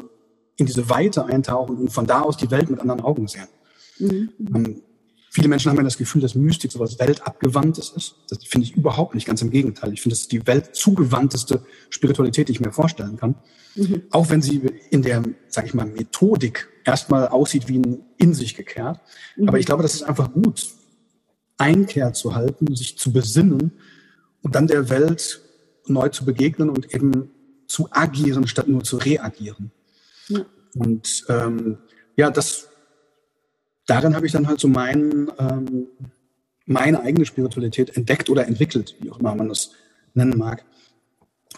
in 0.56 0.66
diese 0.66 0.88
Weite 0.88 1.24
eintauchen 1.24 1.76
und 1.76 1.92
von 1.92 2.06
da 2.06 2.22
aus 2.22 2.36
die 2.36 2.50
Welt 2.50 2.70
mit 2.70 2.80
anderen 2.80 3.00
Augen 3.00 3.26
sehen. 3.26 3.48
Mhm. 3.98 4.30
Ähm, 4.54 4.82
Viele 5.38 5.50
Menschen 5.50 5.70
haben 5.70 5.76
ja 5.76 5.84
das 5.84 5.98
Gefühl, 5.98 6.20
dass 6.20 6.34
Mystik 6.34 6.72
so 6.72 6.80
was 6.80 6.98
Weltabgewandtes 6.98 7.90
ist. 7.90 8.16
Das 8.28 8.42
finde 8.42 8.66
ich 8.66 8.74
überhaupt 8.74 9.14
nicht, 9.14 9.24
ganz 9.24 9.40
im 9.40 9.50
Gegenteil. 9.50 9.92
Ich 9.92 10.02
finde, 10.02 10.14
das 10.14 10.22
ist 10.22 10.32
die 10.32 10.44
weltzugewandteste 10.44 11.62
Spiritualität, 11.90 12.48
die 12.48 12.52
ich 12.52 12.60
mir 12.60 12.72
vorstellen 12.72 13.16
kann. 13.16 13.36
Mhm. 13.76 14.02
Auch 14.10 14.30
wenn 14.30 14.42
sie 14.42 14.60
in 14.90 15.02
der, 15.02 15.22
sage 15.46 15.68
ich 15.68 15.74
mal, 15.74 15.86
Methodik 15.86 16.68
erstmal 16.84 17.28
aussieht 17.28 17.68
wie 17.68 17.78
ein 17.78 18.00
in 18.16 18.34
sich 18.34 18.56
gekehrt. 18.56 19.00
Mhm. 19.36 19.48
Aber 19.48 19.60
ich 19.60 19.66
glaube, 19.66 19.84
das 19.84 19.94
ist 19.94 20.02
einfach 20.02 20.32
gut, 20.32 20.66
Einkehr 21.56 22.12
zu 22.14 22.34
halten, 22.34 22.74
sich 22.74 22.98
zu 22.98 23.12
besinnen 23.12 23.70
und 24.42 24.56
dann 24.56 24.66
der 24.66 24.90
Welt 24.90 25.40
neu 25.86 26.08
zu 26.08 26.24
begegnen 26.24 26.68
und 26.68 26.92
eben 26.92 27.30
zu 27.68 27.86
agieren, 27.92 28.48
statt 28.48 28.66
nur 28.66 28.82
zu 28.82 28.96
reagieren. 28.96 29.70
Ja. 30.26 30.44
Und 30.74 31.26
ähm, 31.28 31.78
ja, 32.16 32.28
das 32.32 32.70
darin 33.88 34.14
habe 34.14 34.26
ich 34.26 34.32
dann 34.32 34.46
halt 34.46 34.60
so 34.60 34.68
mein, 34.68 35.32
ähm, 35.38 35.88
meine 36.66 37.00
eigene 37.00 37.26
Spiritualität 37.26 37.96
entdeckt 37.96 38.30
oder 38.30 38.46
entwickelt, 38.46 38.94
wie 39.00 39.10
auch 39.10 39.18
immer 39.18 39.34
man 39.34 39.48
das 39.48 39.72
nennen 40.14 40.38
mag. 40.38 40.64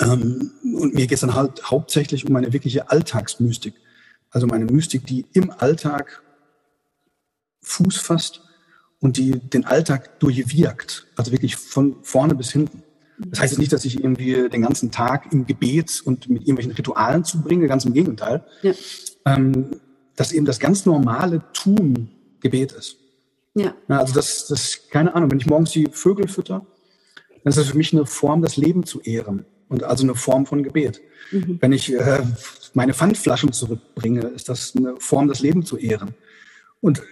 Ähm, 0.00 0.52
und 0.62 0.94
mir 0.94 1.06
geht 1.06 1.12
es 1.12 1.20
dann 1.20 1.34
halt 1.34 1.70
hauptsächlich 1.70 2.24
um 2.24 2.32
meine 2.32 2.52
wirkliche 2.52 2.90
Alltagsmystik. 2.90 3.74
Also 4.30 4.46
meine 4.46 4.64
Mystik, 4.64 5.04
die 5.06 5.26
im 5.32 5.50
Alltag 5.50 6.22
Fuß 7.62 7.96
fasst 7.98 8.42
und 9.00 9.16
die 9.16 9.32
den 9.32 9.64
Alltag 9.64 10.20
durchwirkt. 10.20 11.08
Also 11.16 11.32
wirklich 11.32 11.56
von 11.56 11.96
vorne 12.02 12.34
bis 12.34 12.52
hinten. 12.52 12.84
Das 13.18 13.40
heißt 13.40 13.52
jetzt 13.52 13.58
nicht, 13.58 13.72
dass 13.72 13.84
ich 13.84 13.98
irgendwie 13.98 14.48
den 14.48 14.62
ganzen 14.62 14.90
Tag 14.90 15.32
im 15.32 15.46
Gebet 15.46 16.00
und 16.04 16.30
mit 16.30 16.42
irgendwelchen 16.42 16.72
Ritualen 16.72 17.24
zubringe, 17.24 17.66
ganz 17.66 17.84
im 17.84 17.92
Gegenteil. 17.92 18.44
Ja. 18.62 18.72
Ähm, 19.26 19.80
dass 20.16 20.32
eben 20.32 20.46
das 20.46 20.60
ganz 20.60 20.86
normale 20.86 21.42
Tun 21.52 22.10
Gebet 22.40 22.72
ist. 22.72 22.96
Ja. 23.54 23.74
Also 23.88 24.14
das, 24.14 24.46
das, 24.46 24.88
keine 24.90 25.14
Ahnung, 25.14 25.30
wenn 25.30 25.38
ich 25.38 25.46
morgens 25.46 25.72
die 25.72 25.88
Vögel 25.90 26.28
fütter, 26.28 26.64
dann 27.42 27.50
ist 27.50 27.58
das 27.58 27.68
für 27.68 27.76
mich 27.76 27.92
eine 27.92 28.06
Form, 28.06 28.42
das 28.42 28.56
Leben 28.56 28.84
zu 28.84 29.00
ehren 29.00 29.44
und 29.68 29.82
also 29.82 30.04
eine 30.04 30.14
Form 30.14 30.46
von 30.46 30.62
Gebet. 30.62 31.00
Mhm. 31.30 31.58
Wenn 31.60 31.72
ich 31.72 31.92
äh, 31.92 32.22
meine 32.74 32.94
Pfandflaschen 32.94 33.52
zurückbringe, 33.52 34.20
ist 34.20 34.48
das 34.48 34.74
eine 34.76 34.94
Form, 34.98 35.28
das 35.28 35.40
Leben 35.40 35.64
zu 35.64 35.76
ehren. 35.76 36.14
Und 36.80 37.02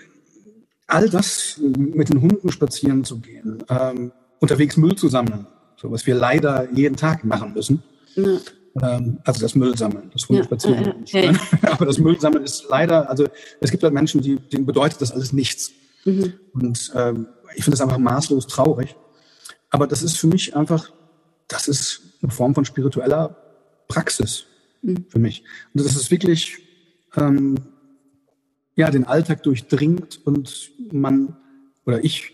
all 0.86 1.08
das 1.08 1.60
mit 1.60 2.08
den 2.08 2.20
Hunden 2.20 2.50
spazieren 2.50 3.04
zu 3.04 3.18
gehen, 3.18 3.62
ähm, 3.68 4.12
unterwegs 4.40 4.76
Müll 4.76 4.96
zu 4.96 5.08
sammeln, 5.08 5.46
so 5.76 5.90
was 5.90 6.06
wir 6.06 6.14
leider 6.14 6.70
jeden 6.72 6.96
Tag 6.96 7.24
machen 7.24 7.54
müssen. 7.54 7.82
Ja. 8.14 8.38
Ähm, 8.82 9.18
also 9.24 9.40
das 9.40 9.54
Müllsammeln, 9.54 10.10
das 10.12 10.28
Hundespazieren. 10.28 11.04
Ja, 11.06 11.20
ja, 11.20 11.26
ja, 11.26 11.32
ne? 11.32 11.40
Aber 11.70 11.86
das 11.86 11.98
Müllsammeln 11.98 12.44
ist 12.44 12.66
leider, 12.68 13.08
also 13.08 13.26
es 13.60 13.70
gibt 13.70 13.82
halt 13.82 13.94
Menschen, 13.94 14.20
die, 14.20 14.36
denen 14.36 14.66
bedeutet 14.66 15.00
das 15.00 15.12
alles 15.12 15.32
nichts. 15.32 15.72
Mhm. 16.04 16.34
Und 16.52 16.92
ähm, 16.94 17.26
ich 17.54 17.64
finde 17.64 17.76
das 17.76 17.80
einfach 17.80 17.98
maßlos 17.98 18.46
traurig. 18.46 18.96
Aber 19.70 19.86
das 19.86 20.02
ist 20.02 20.16
für 20.16 20.26
mich 20.26 20.56
einfach, 20.56 20.90
das 21.48 21.68
ist 21.68 22.02
eine 22.22 22.30
Form 22.32 22.54
von 22.54 22.64
spiritueller 22.64 23.36
Praxis 23.88 24.46
mhm. 24.82 25.06
für 25.08 25.18
mich. 25.18 25.44
Und 25.74 25.84
das 25.84 25.96
ist 25.96 26.10
wirklich, 26.10 26.58
ähm, 27.16 27.56
ja, 28.74 28.90
den 28.90 29.04
Alltag 29.04 29.42
durchdringt 29.42 30.20
und 30.24 30.70
man 30.92 31.36
oder 31.84 32.04
ich 32.04 32.32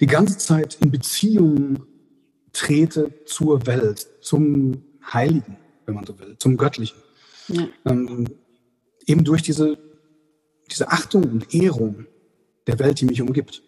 die 0.00 0.06
ganze 0.06 0.38
Zeit 0.38 0.78
in 0.80 0.90
Beziehungen 0.90 1.82
trete 2.52 3.24
zur 3.26 3.66
Welt, 3.66 4.06
zum 4.20 4.82
Heiligen, 5.12 5.56
wenn 5.86 5.94
man 5.94 6.06
so 6.06 6.18
will, 6.18 6.36
zum 6.38 6.56
Göttlichen. 6.56 6.98
Ja. 7.48 7.68
Ähm, 7.84 8.28
eben 9.06 9.24
durch 9.24 9.42
diese, 9.42 9.78
diese 10.70 10.88
Achtung 10.88 11.24
und 11.24 11.54
Ehrung 11.54 12.06
der 12.66 12.78
Welt, 12.78 13.00
die 13.00 13.06
mich 13.06 13.20
umgibt. 13.20 13.62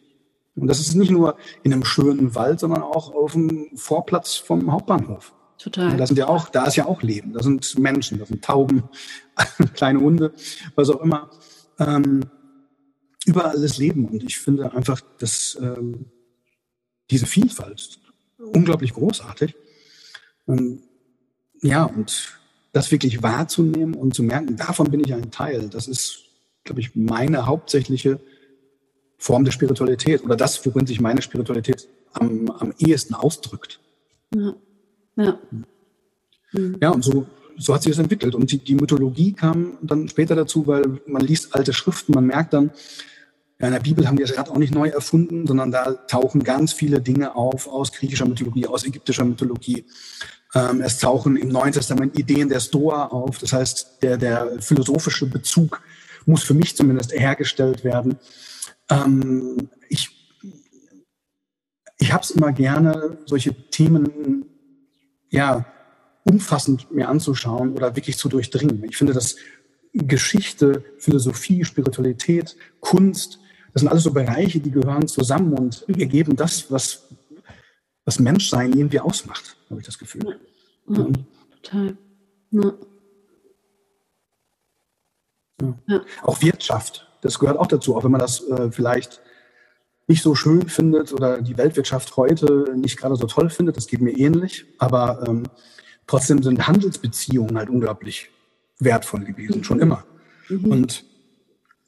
Und 0.55 0.67
das 0.67 0.81
ist 0.81 0.95
nicht 0.95 1.11
nur 1.11 1.37
in 1.63 1.73
einem 1.73 1.85
schönen 1.85 2.35
Wald, 2.35 2.61
sondern 2.61 2.83
auch 2.83 3.15
auf 3.15 3.33
dem 3.33 3.77
Vorplatz 3.77 4.37
vom 4.37 4.71
Hauptbahnhof. 4.71 5.33
Total. 5.59 5.97
da 5.97 6.07
sind 6.07 6.19
ja 6.19 6.27
auch, 6.27 6.49
da 6.49 6.67
ist 6.67 6.77
ja 6.77 6.87
auch 6.87 7.03
Leben. 7.03 7.33
Da 7.33 7.43
sind 7.43 7.79
Menschen, 7.79 8.19
da 8.19 8.27
sind 8.27 8.45
Tauben, 8.45 8.83
kleine 9.75 10.01
Hunde, 10.01 10.35
was 10.75 10.91
auch 10.91 11.01
immer. 11.01 11.31
Ähm, 11.79 12.25
überall 13.27 13.55
ist 13.55 13.79
Leben. 13.79 14.07
Und 14.09 14.25
ich 14.25 14.39
finde 14.39 14.73
einfach, 14.75 15.01
dass 15.19 15.57
ähm, 15.61 16.07
diese 17.11 17.27
Vielfalt 17.27 18.01
unglaublich 18.43 18.93
großartig. 18.93 19.55
Und, 20.47 20.83
ja, 21.61 21.85
und 21.85 22.39
das 22.73 22.91
wirklich 22.91 23.23
wahrzunehmen 23.23 23.95
und 23.95 24.15
zu 24.15 24.23
merken, 24.23 24.57
davon 24.57 24.91
bin 24.91 25.01
ich 25.01 25.13
ein 25.15 25.31
Teil. 25.31 25.69
Das 25.69 25.89
ist, 25.89 26.25
glaube 26.65 26.81
ich, 26.81 26.95
meine 26.95 27.47
hauptsächliche 27.47 28.21
Form 29.19 29.45
der 29.45 29.53
Spiritualität 29.53 30.25
oder 30.25 30.37
das, 30.37 30.65
worin 30.67 30.87
sich 30.87 31.01
meine 31.01 31.23
Spiritualität 31.23 31.89
am, 32.13 32.51
am 32.51 32.75
ehesten 32.79 33.15
ausdrückt. 33.15 33.81
Ja. 34.35 34.55
Ja, 35.17 35.39
mhm. 36.53 36.79
ja 36.81 36.91
und 36.91 37.05
so, 37.05 37.27
so 37.59 37.75
hat 37.75 37.83
sich 37.83 37.93
das 37.93 37.99
entwickelt. 37.99 38.35
Und 38.35 38.51
die, 38.51 38.59
die 38.59 38.75
Mythologie 38.75 39.33
kam 39.33 39.79
dann 39.83 40.09
später 40.09 40.35
dazu, 40.35 40.67
weil 40.67 41.01
man 41.07 41.23
liest 41.23 41.55
alte 41.55 41.73
Schriften, 41.73 42.15
man 42.15 42.27
merkt 42.27 42.55
dann, 42.55 42.71
ja, 43.63 43.69
in 43.69 43.75
der 43.75 43.81
Bibel 43.81 44.09
haben 44.09 44.17
die 44.17 44.25
das 44.25 44.37
Rad 44.37 44.51
auch 44.51 44.59
nicht 44.59 44.75
neu 44.75 44.89
erfunden, 44.89 45.47
sondern 45.47 45.71
da 45.71 45.93
tauchen 45.93 46.43
ganz 46.43 46.73
viele 46.73 47.01
Dinge 47.01 47.37
auf 47.37 47.69
aus 47.69 47.93
griechischer 47.93 48.27
Mythologie, 48.27 48.67
aus 48.67 48.85
ägyptischer 48.85 49.25
Mythologie. 49.25 49.87
Ähm, 50.53 50.81
es 50.81 50.99
tauchen 50.99 51.37
im 51.37 51.49
Neuen 51.49 51.73
Testament 51.73 52.19
Ideen 52.19 52.49
der 52.49 52.59
Stoa 52.59 53.07
auf. 53.07 53.39
Das 53.39 53.53
heißt, 53.53 54.03
der, 54.03 54.17
der 54.17 54.61
philosophische 54.61 55.27
Bezug 55.27 55.81
muss 56.27 56.43
für 56.43 56.55
mich 56.55 56.77
zumindest 56.77 57.13
hergestellt 57.13 57.85
werden. 57.85 58.19
Ähm, 58.91 59.69
ich 59.89 60.11
ich 61.99 62.13
habe 62.13 62.25
es 62.25 62.33
immer 62.33 62.51
gerne, 62.51 63.19
solche 63.27 63.55
Themen 63.71 64.45
ja 65.31 65.65
umfassend 66.25 66.91
mir 66.91 67.09
anzuschauen 67.09 67.75
oder 67.75 67.95
wirklich 67.95 68.19
zu 68.19 68.29
durchdringen. 68.29 68.83
Ich 68.83 68.97
finde, 68.97 69.13
dass 69.13 69.37
Geschichte, 69.93 70.85
Philosophie, 70.99 71.65
Spiritualität, 71.65 72.57
Kunst, 72.81 73.39
das 73.73 73.81
sind 73.81 73.89
alles 73.89 74.03
so 74.05 74.13
Bereiche, 74.13 74.61
die 74.61 74.71
gehören 74.71 75.09
zusammen 75.09 75.55
und 75.55 75.85
ergeben 75.89 76.37
das, 76.37 76.71
was, 76.71 77.09
was 78.05 78.19
Menschsein 78.19 78.73
irgendwie 78.73 79.01
ausmacht, 79.01 79.57
habe 79.71 79.81
ich 79.81 79.87
das 79.87 79.99
Gefühl. 79.99 80.39
Ja, 80.89 80.99
ja. 80.99 81.09
total. 81.63 81.97
Ja. 82.51 82.73
Auch 86.23 86.43
Wirtschaft, 86.43 87.09
das 87.23 87.39
gehört 87.39 87.57
auch 87.57 87.69
dazu, 87.69 87.97
auch 87.97 88.05
wenn 88.05 88.11
man 88.11 88.21
das 88.21 88.47
äh, 88.49 88.71
vielleicht 88.71 89.21
nicht 90.09 90.23
so 90.23 90.35
schön 90.35 90.69
findet 90.69 91.13
oder 91.13 91.41
die 91.41 91.57
Weltwirtschaft 91.57 92.17
heute 92.17 92.75
nicht 92.77 92.99
gerade 92.99 93.17
so 93.17 93.27
toll 93.27 93.49
findet, 93.49 93.77
das 93.77 93.87
geht 93.87 94.01
mir 94.01 94.11
ähnlich, 94.11 94.67
aber 94.79 95.25
ähm, 95.27 95.45
trotzdem 96.07 96.43
sind 96.43 96.67
Handelsbeziehungen 96.67 97.57
halt 97.57 97.71
unglaublich 97.71 98.29
wertvoll 98.79 99.25
gewesen, 99.25 99.63
schon 99.65 99.81
immer. 99.81 100.05
Mhm. 100.49 100.71
Und 100.71 101.05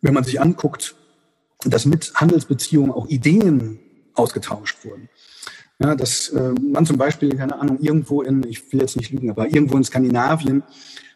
wenn 0.01 0.15
man 0.15 0.25
sich 0.25 0.41
anguckt, 0.41 0.95
dass 1.65 1.87
mit 1.87 2.13
Handelsbeziehungen 2.15 2.91
auch 2.91 3.09
Ideen 3.09 3.79
ausgetauscht 4.15 4.85
wurden. 4.85 5.09
Ja, 5.81 5.95
dass 5.97 6.29
äh, 6.29 6.53
man 6.61 6.87
zum 6.87 6.99
Beispiel, 6.99 7.35
keine 7.37 7.59
Ahnung, 7.59 7.81
irgendwo 7.81 8.23
in, 8.23 8.45
ich 8.47 8.73
will 8.73 8.81
jetzt 8.81 8.97
nicht 8.97 9.11
lügen, 9.11 9.31
aber 9.31 9.47
irgendwo 9.47 9.77
in 9.77 9.85
Skandinavien 9.85 10.63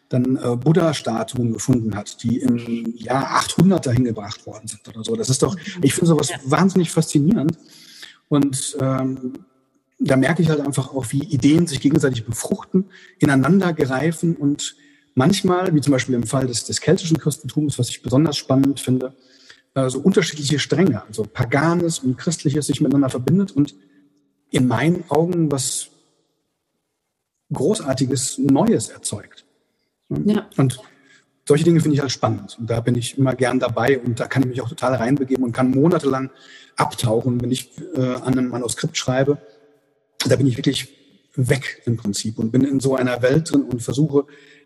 dann 0.09 0.37
äh, 0.37 0.55
Buddha-Statuen 0.55 1.53
gefunden 1.53 1.95
hat, 1.95 2.23
die 2.23 2.39
im 2.39 2.57
Jahr 2.97 3.35
800 3.37 3.85
dahin 3.85 4.03
gebracht 4.03 4.45
worden 4.45 4.67
sind 4.67 4.85
oder 4.87 5.03
so. 5.03 5.15
Das 5.15 5.29
ist 5.29 5.43
doch, 5.43 5.55
ich 5.81 5.93
finde 5.93 6.07
sowas 6.07 6.31
wahnsinnig 6.43 6.91
faszinierend. 6.91 7.57
Und 8.27 8.77
ähm, 8.81 9.33
da 9.99 10.17
merke 10.17 10.41
ich 10.41 10.49
halt 10.49 10.61
einfach 10.61 10.93
auch, 10.93 11.05
wie 11.11 11.23
Ideen 11.23 11.67
sich 11.67 11.79
gegenseitig 11.79 12.25
befruchten, 12.25 12.85
ineinander 13.19 13.73
greifen 13.73 14.35
und 14.35 14.75
manchmal, 15.13 15.73
wie 15.73 15.81
zum 15.81 15.91
Beispiel 15.91 16.15
im 16.15 16.23
Fall 16.23 16.47
des, 16.47 16.65
des 16.65 16.81
keltischen 16.81 17.17
Christentums, 17.17 17.77
was 17.77 17.89
ich 17.89 18.01
besonders 18.01 18.37
spannend 18.37 18.79
finde, 18.79 19.13
äh, 19.85 19.89
so 19.89 19.99
unterschiedliche 19.99 20.59
Stränge, 20.59 21.03
also 21.07 21.23
Paganes 21.23 21.99
und 21.99 22.17
Christliches 22.17 22.67
sich 22.67 22.81
miteinander 22.81 23.09
verbindet 23.09 23.51
und 23.51 23.75
in 24.51 24.67
meinen 24.67 25.03
Augen 25.09 25.51
was 25.51 25.89
Großartiges 27.51 28.37
Neues 28.37 28.89
erzeugt. 28.89 29.43
Ja. 30.09 30.47
Und 30.57 30.79
solche 31.47 31.63
Dinge 31.63 31.79
finde 31.79 31.95
ich 31.95 32.01
halt 32.01 32.11
spannend. 32.11 32.57
Und 32.59 32.69
da 32.69 32.79
bin 32.79 32.93
ich 32.95 33.17
immer 33.17 33.33
gern 33.33 33.59
dabei 33.59 33.99
und 33.99 34.19
da 34.19 34.27
kann 34.27 34.43
ich 34.43 34.49
mich 34.49 34.61
auch 34.61 34.69
total 34.69 34.95
reinbegeben 34.95 35.43
und 35.43 35.51
kann 35.51 35.71
monatelang 35.71 36.29
abtauchen, 36.75 37.41
wenn 37.41 37.51
ich 37.51 37.71
äh, 37.95 38.01
an 38.01 38.33
einem 38.33 38.49
Manuskript 38.49 38.97
schreibe. 38.97 39.39
Da 40.27 40.35
bin 40.35 40.45
ich 40.45 40.57
wirklich 40.57 40.95
weg 41.35 41.81
im 41.85 41.97
Prinzip 41.97 42.37
und 42.37 42.51
bin 42.51 42.63
in 42.63 42.79
so 42.79 42.95
einer 42.95 43.21
Welt 43.23 43.51
drin 43.51 43.63
und 43.63 43.81
versuche 43.81 44.25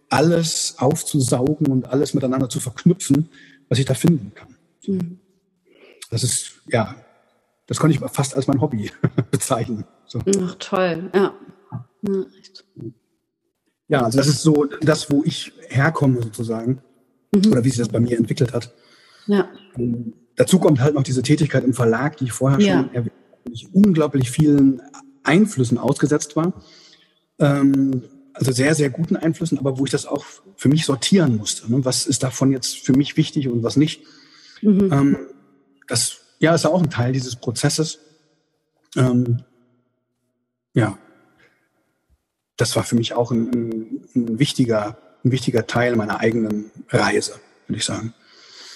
alles 0.09 0.76
aufzusaugen 0.78 1.68
und 1.68 1.88
alles 1.88 2.14
miteinander 2.14 2.49
zu 2.49 2.59
verknüpfen, 2.59 3.30
was 3.70 3.80
ich 3.80 3.86
da 3.86 3.93
finden 3.93 4.34
kann. 4.36 4.53
Mhm. 4.88 5.19
Das 6.09 6.23
ist, 6.23 6.61
ja, 6.67 6.95
das 7.67 7.79
konnte 7.79 7.95
ich 7.95 8.11
fast 8.11 8.36
als 8.36 8.47
mein 8.47 8.61
Hobby 8.61 8.91
bezeichnen. 9.31 9.86
So. 10.05 10.19
Ach, 10.41 10.55
toll, 10.59 11.09
ja. 11.13 11.34
ja. 12.07 12.25
Ja, 13.88 14.01
also 14.01 14.17
das 14.17 14.27
ist 14.27 14.41
so 14.41 14.65
das, 14.81 15.11
wo 15.11 15.23
ich 15.23 15.53
herkomme 15.67 16.21
sozusagen 16.21 16.81
mhm. 17.34 17.51
oder 17.51 17.63
wie 17.63 17.69
sich 17.69 17.79
das 17.79 17.89
bei 17.89 17.99
mir 17.99 18.17
entwickelt 18.17 18.53
hat. 18.53 18.73
Ja. 19.27 19.49
Und 19.75 20.13
dazu 20.36 20.59
kommt 20.59 20.79
halt 20.79 20.95
noch 20.95 21.03
diese 21.03 21.21
Tätigkeit 21.21 21.63
im 21.63 21.73
Verlag, 21.73 22.17
die 22.17 22.25
ich 22.25 22.31
vorher 22.31 22.59
ja. 22.59 22.73
schon 22.73 22.93
erwähnt 22.93 23.13
habe, 23.45 23.53
ich 23.53 23.73
unglaublich 23.73 24.31
vielen 24.31 24.81
Einflüssen 25.23 25.77
ausgesetzt 25.77 26.36
war. 26.36 26.53
Ähm, 27.39 28.03
also 28.34 28.51
sehr, 28.51 28.73
sehr 28.73 28.89
guten 28.89 29.15
Einflüssen, 29.15 29.59
aber 29.59 29.77
wo 29.77 29.86
ich 29.86 29.91
das 29.91 30.05
auch 30.05 30.25
für 30.55 30.69
mich 30.69 30.86
sortieren 30.86 31.38
musste. 31.38 31.71
Ne? 31.71 31.86
Was 31.86 32.07
ist 32.07 32.23
davon 32.23 32.51
jetzt 32.51 32.77
für 32.77 32.93
mich 32.93 33.15
wichtig 33.15 33.47
und 33.47 33.63
was 33.63 33.77
nicht? 33.77 34.03
Mhm. 34.62 34.93
Ähm, 34.93 35.18
das 35.88 36.22
ja, 36.39 36.54
ist 36.54 36.64
ja 36.64 36.70
auch 36.70 36.82
ein 36.82 36.89
Teil 36.89 37.14
dieses 37.14 37.36
Prozesses. 37.36 37.99
Ähm, 38.95 39.43
ja, 40.74 40.97
das 42.58 42.76
war 42.76 42.84
für 42.84 42.95
mich 42.95 43.14
auch 43.14 43.32
ein, 43.32 43.49
ein, 43.51 44.06
ein, 44.16 44.39
wichtiger, 44.39 44.97
ein 45.24 45.32
wichtiger 45.32 45.68
Teil 45.68 45.95
meiner 45.95 46.20
eigenen 46.20 46.72
Reise, 46.89 47.36
würde 47.68 47.78
ich 47.78 47.86
sagen. 47.86 48.14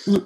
Mhm. 0.06 0.22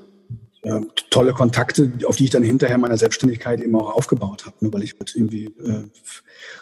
Ja, 0.63 0.79
tolle 1.09 1.33
Kontakte, 1.33 1.91
auf 2.05 2.17
die 2.17 2.25
ich 2.25 2.29
dann 2.29 2.43
hinterher 2.43 2.77
meiner 2.77 2.97
Selbstständigkeit 2.97 3.61
eben 3.61 3.75
auch 3.75 3.95
aufgebaut 3.95 4.45
habe, 4.45 4.55
ne, 4.59 4.71
weil 4.71 4.83
ich 4.83 4.93
halt 4.99 5.15
irgendwie 5.15 5.45
äh, 5.45 5.85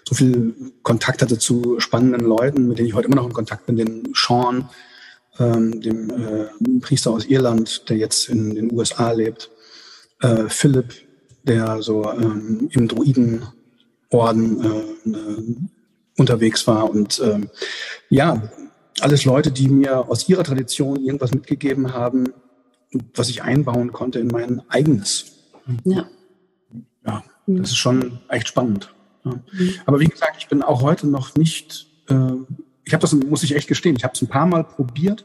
so 0.07 0.15
viel 0.15 0.55
Kontakt 0.83 1.21
hatte 1.21 1.37
zu 1.37 1.81
spannenden 1.81 2.21
Leuten, 2.21 2.69
mit 2.69 2.79
denen 2.79 2.87
ich 2.87 2.93
heute 2.93 3.07
immer 3.07 3.17
noch 3.17 3.27
in 3.27 3.33
Kontakt 3.33 3.65
bin, 3.65 3.75
den 3.75 4.13
Sean, 4.15 4.69
ähm, 5.39 5.81
dem 5.81 6.09
äh, 6.09 6.79
Priester 6.81 7.11
aus 7.11 7.25
Irland, 7.25 7.89
der 7.89 7.97
jetzt 7.97 8.29
in 8.29 8.55
den 8.55 8.71
USA 8.71 9.11
lebt, 9.11 9.49
äh, 10.21 10.49
Philipp, 10.49 10.93
der 11.43 11.81
so 11.81 12.11
ähm, 12.11 12.69
im 12.71 12.87
Druidenorden 12.87 13.51
äh, 14.11 15.09
äh 15.09 15.55
unterwegs 16.17 16.67
war. 16.67 16.89
Und 16.89 17.21
ähm, 17.23 17.49
ja, 18.09 18.49
alles 18.99 19.25
Leute, 19.25 19.51
die 19.51 19.69
mir 19.69 20.09
aus 20.09 20.27
ihrer 20.27 20.43
Tradition 20.43 21.01
irgendwas 21.01 21.31
mitgegeben 21.31 21.93
haben, 21.93 22.33
was 23.15 23.29
ich 23.29 23.41
einbauen 23.43 23.91
konnte 23.93 24.19
in 24.19 24.27
mein 24.27 24.61
eigenes. 24.69 25.25
Ja. 25.85 26.09
Ja, 27.05 27.23
das 27.47 27.69
ist 27.69 27.77
schon 27.77 28.19
echt 28.27 28.47
spannend. 28.49 28.93
Ja. 29.23 29.31
Mhm. 29.31 29.73
Aber 29.85 29.99
wie 29.99 30.07
gesagt, 30.07 30.35
ich 30.39 30.47
bin 30.47 30.61
auch 30.61 30.81
heute 30.81 31.07
noch 31.07 31.35
nicht, 31.35 31.87
äh, 32.09 32.33
ich 32.89 32.93
habe 32.93 33.01
das, 33.01 33.13
muss 33.13 33.43
ich 33.43 33.55
echt 33.55 33.67
gestehen, 33.67 33.95
ich 33.95 34.03
habe 34.03 34.15
es 34.15 34.21
ein 34.23 34.27
paar 34.27 34.47
Mal 34.47 34.63
probiert, 34.63 35.23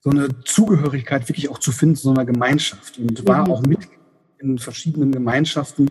so 0.00 0.10
eine 0.10 0.28
Zugehörigkeit 0.44 1.28
wirklich 1.28 1.48
auch 1.48 1.60
zu 1.60 1.70
finden, 1.70 1.94
so 1.94 2.10
einer 2.10 2.24
Gemeinschaft. 2.24 2.98
Und 2.98 3.26
war 3.28 3.46
mhm. 3.46 3.52
auch 3.52 3.62
mit 3.62 3.78
in 4.40 4.58
verschiedenen 4.58 5.12
Gemeinschaften, 5.12 5.88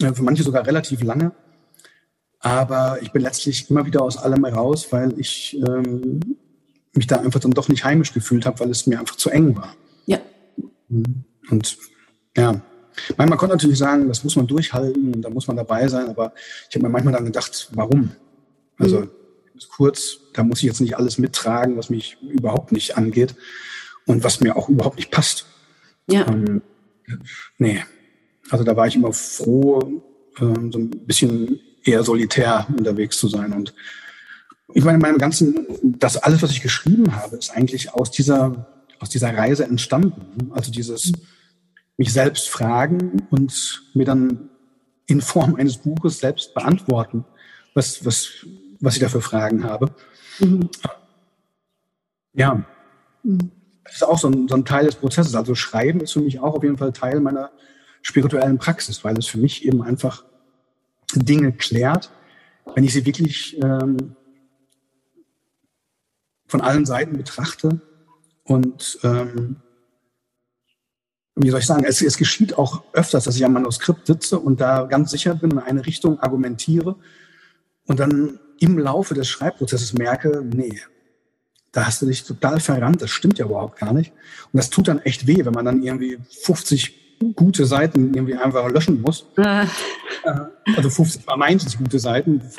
äh, 0.00 0.10
für 0.14 0.22
manche 0.22 0.42
sogar 0.42 0.66
relativ 0.66 1.02
lange. 1.02 1.32
Aber 2.40 3.02
ich 3.02 3.12
bin 3.12 3.20
letztlich 3.20 3.68
immer 3.70 3.84
wieder 3.84 4.00
aus 4.00 4.16
allem 4.16 4.42
heraus, 4.42 4.90
weil 4.90 5.12
ich 5.20 5.54
ähm, 5.68 6.20
mich 6.94 7.06
da 7.06 7.16
einfach 7.16 7.40
dann 7.40 7.50
doch 7.50 7.68
nicht 7.68 7.84
heimisch 7.84 8.14
gefühlt 8.14 8.46
habe, 8.46 8.58
weil 8.60 8.70
es 8.70 8.86
mir 8.86 8.98
einfach 8.98 9.16
zu 9.16 9.28
eng 9.28 9.54
war. 9.54 9.74
Ja. 10.06 10.18
Mhm. 10.88 11.24
Und 11.50 11.76
ja, 12.34 12.62
man 13.18 13.28
konnte 13.36 13.54
natürlich 13.54 13.78
sagen, 13.78 14.08
das 14.08 14.24
muss 14.24 14.36
man 14.36 14.46
durchhalten, 14.46 15.20
da 15.20 15.28
muss 15.28 15.46
man 15.46 15.56
dabei 15.56 15.88
sein, 15.88 16.08
aber 16.08 16.32
ich 16.70 16.74
habe 16.74 16.86
mir 16.86 16.90
manchmal 16.90 17.12
dann 17.12 17.26
gedacht, 17.26 17.68
warum? 17.74 18.12
Also 18.78 19.00
mhm. 19.00 19.10
Kurz, 19.70 20.18
da 20.32 20.42
muss 20.42 20.58
ich 20.58 20.64
jetzt 20.64 20.80
nicht 20.80 20.96
alles 20.96 21.18
mittragen, 21.18 21.76
was 21.76 21.90
mich 21.90 22.18
überhaupt 22.22 22.72
nicht 22.72 22.96
angeht 22.96 23.34
und 24.06 24.24
was 24.24 24.40
mir 24.40 24.56
auch 24.56 24.68
überhaupt 24.68 24.96
nicht 24.96 25.10
passt. 25.10 25.46
Ja. 26.08 26.26
Ähm, 26.26 26.62
nee. 27.58 27.82
Also 28.50 28.64
da 28.64 28.76
war 28.76 28.86
ich 28.86 28.96
immer 28.96 29.12
froh, 29.12 30.02
ähm, 30.38 30.72
so 30.72 30.78
ein 30.78 30.90
bisschen 30.90 31.60
eher 31.84 32.02
solitär 32.02 32.66
unterwegs 32.76 33.18
zu 33.18 33.28
sein. 33.28 33.52
Und 33.52 33.74
ich 34.74 34.84
meine, 34.84 34.98
meine 34.98 35.18
ganzen, 35.18 35.66
das 35.82 36.16
alles, 36.16 36.42
was 36.42 36.50
ich 36.50 36.62
geschrieben 36.62 37.14
habe, 37.14 37.36
ist 37.36 37.50
eigentlich 37.50 37.92
aus 37.92 38.10
dieser, 38.10 38.66
aus 38.98 39.08
dieser 39.08 39.36
Reise 39.36 39.64
entstanden. 39.64 40.50
Also 40.52 40.70
dieses 40.70 41.12
mich 41.96 42.12
selbst 42.12 42.48
fragen 42.48 43.26
und 43.30 43.82
mir 43.94 44.04
dann 44.04 44.50
in 45.06 45.20
Form 45.20 45.54
eines 45.54 45.78
Buches 45.78 46.18
selbst 46.18 46.52
beantworten, 46.54 47.24
was, 47.74 48.04
was, 48.04 48.28
was 48.80 48.94
ich 48.94 49.00
da 49.00 49.08
für 49.08 49.20
Fragen 49.20 49.64
habe. 49.64 49.90
Mhm. 50.38 50.68
Ja, 52.34 52.64
mhm. 53.22 53.50
das 53.84 53.96
ist 53.96 54.02
auch 54.04 54.18
so 54.18 54.28
ein, 54.28 54.48
so 54.48 54.54
ein 54.54 54.64
Teil 54.64 54.86
des 54.86 54.96
Prozesses. 54.96 55.34
Also 55.34 55.54
Schreiben 55.54 56.00
ist 56.00 56.12
für 56.12 56.20
mich 56.20 56.40
auch 56.40 56.54
auf 56.54 56.62
jeden 56.62 56.78
Fall 56.78 56.92
Teil 56.92 57.20
meiner 57.20 57.50
spirituellen 58.02 58.58
Praxis, 58.58 59.04
weil 59.04 59.18
es 59.18 59.26
für 59.26 59.38
mich 59.38 59.64
eben 59.64 59.82
einfach 59.82 60.24
Dinge 61.14 61.52
klärt, 61.52 62.10
wenn 62.74 62.84
ich 62.84 62.92
sie 62.92 63.06
wirklich 63.06 63.60
ähm, 63.62 64.16
von 66.46 66.60
allen 66.60 66.84
Seiten 66.84 67.16
betrachte 67.16 67.80
und 68.44 68.98
ähm, 69.02 69.56
wie 71.34 71.50
soll 71.50 71.60
ich 71.60 71.66
sagen, 71.66 71.84
es, 71.84 72.00
es 72.00 72.16
geschieht 72.16 72.56
auch 72.56 72.82
öfters, 72.92 73.24
dass 73.24 73.36
ich 73.36 73.44
am 73.44 73.52
Manuskript 73.52 74.06
sitze 74.06 74.38
und 74.38 74.60
da 74.60 74.84
ganz 74.84 75.10
sicher 75.10 75.34
bin 75.34 75.52
und 75.52 75.58
in 75.58 75.64
eine 75.64 75.84
Richtung 75.84 76.18
argumentiere 76.20 76.96
und 77.86 78.00
dann 78.00 78.38
im 78.60 78.78
Laufe 78.78 79.14
des 79.14 79.28
Schreibprozesses 79.28 79.92
merke, 79.92 80.42
nee, 80.44 80.80
da 81.72 81.86
hast 81.86 82.00
du 82.00 82.06
dich 82.06 82.24
total 82.24 82.60
verrannt, 82.60 83.02
das 83.02 83.10
stimmt 83.10 83.38
ja 83.38 83.44
überhaupt 83.44 83.78
gar 83.78 83.92
nicht. 83.92 84.12
Und 84.52 84.56
das 84.56 84.70
tut 84.70 84.88
dann 84.88 85.00
echt 85.00 85.26
weh, 85.26 85.44
wenn 85.44 85.52
man 85.52 85.64
dann 85.64 85.82
irgendwie 85.82 86.18
50 86.30 87.06
gute 87.34 87.66
Seiten 87.66 88.14
irgendwie 88.14 88.34
einfach 88.34 88.68
löschen 88.70 89.02
muss. 89.02 89.26
Ah. 89.36 89.66
Also 90.76 90.90
50 90.90 91.22
vermeintlich 91.22 91.76
gute 91.78 91.98
Seiten. 91.98 92.42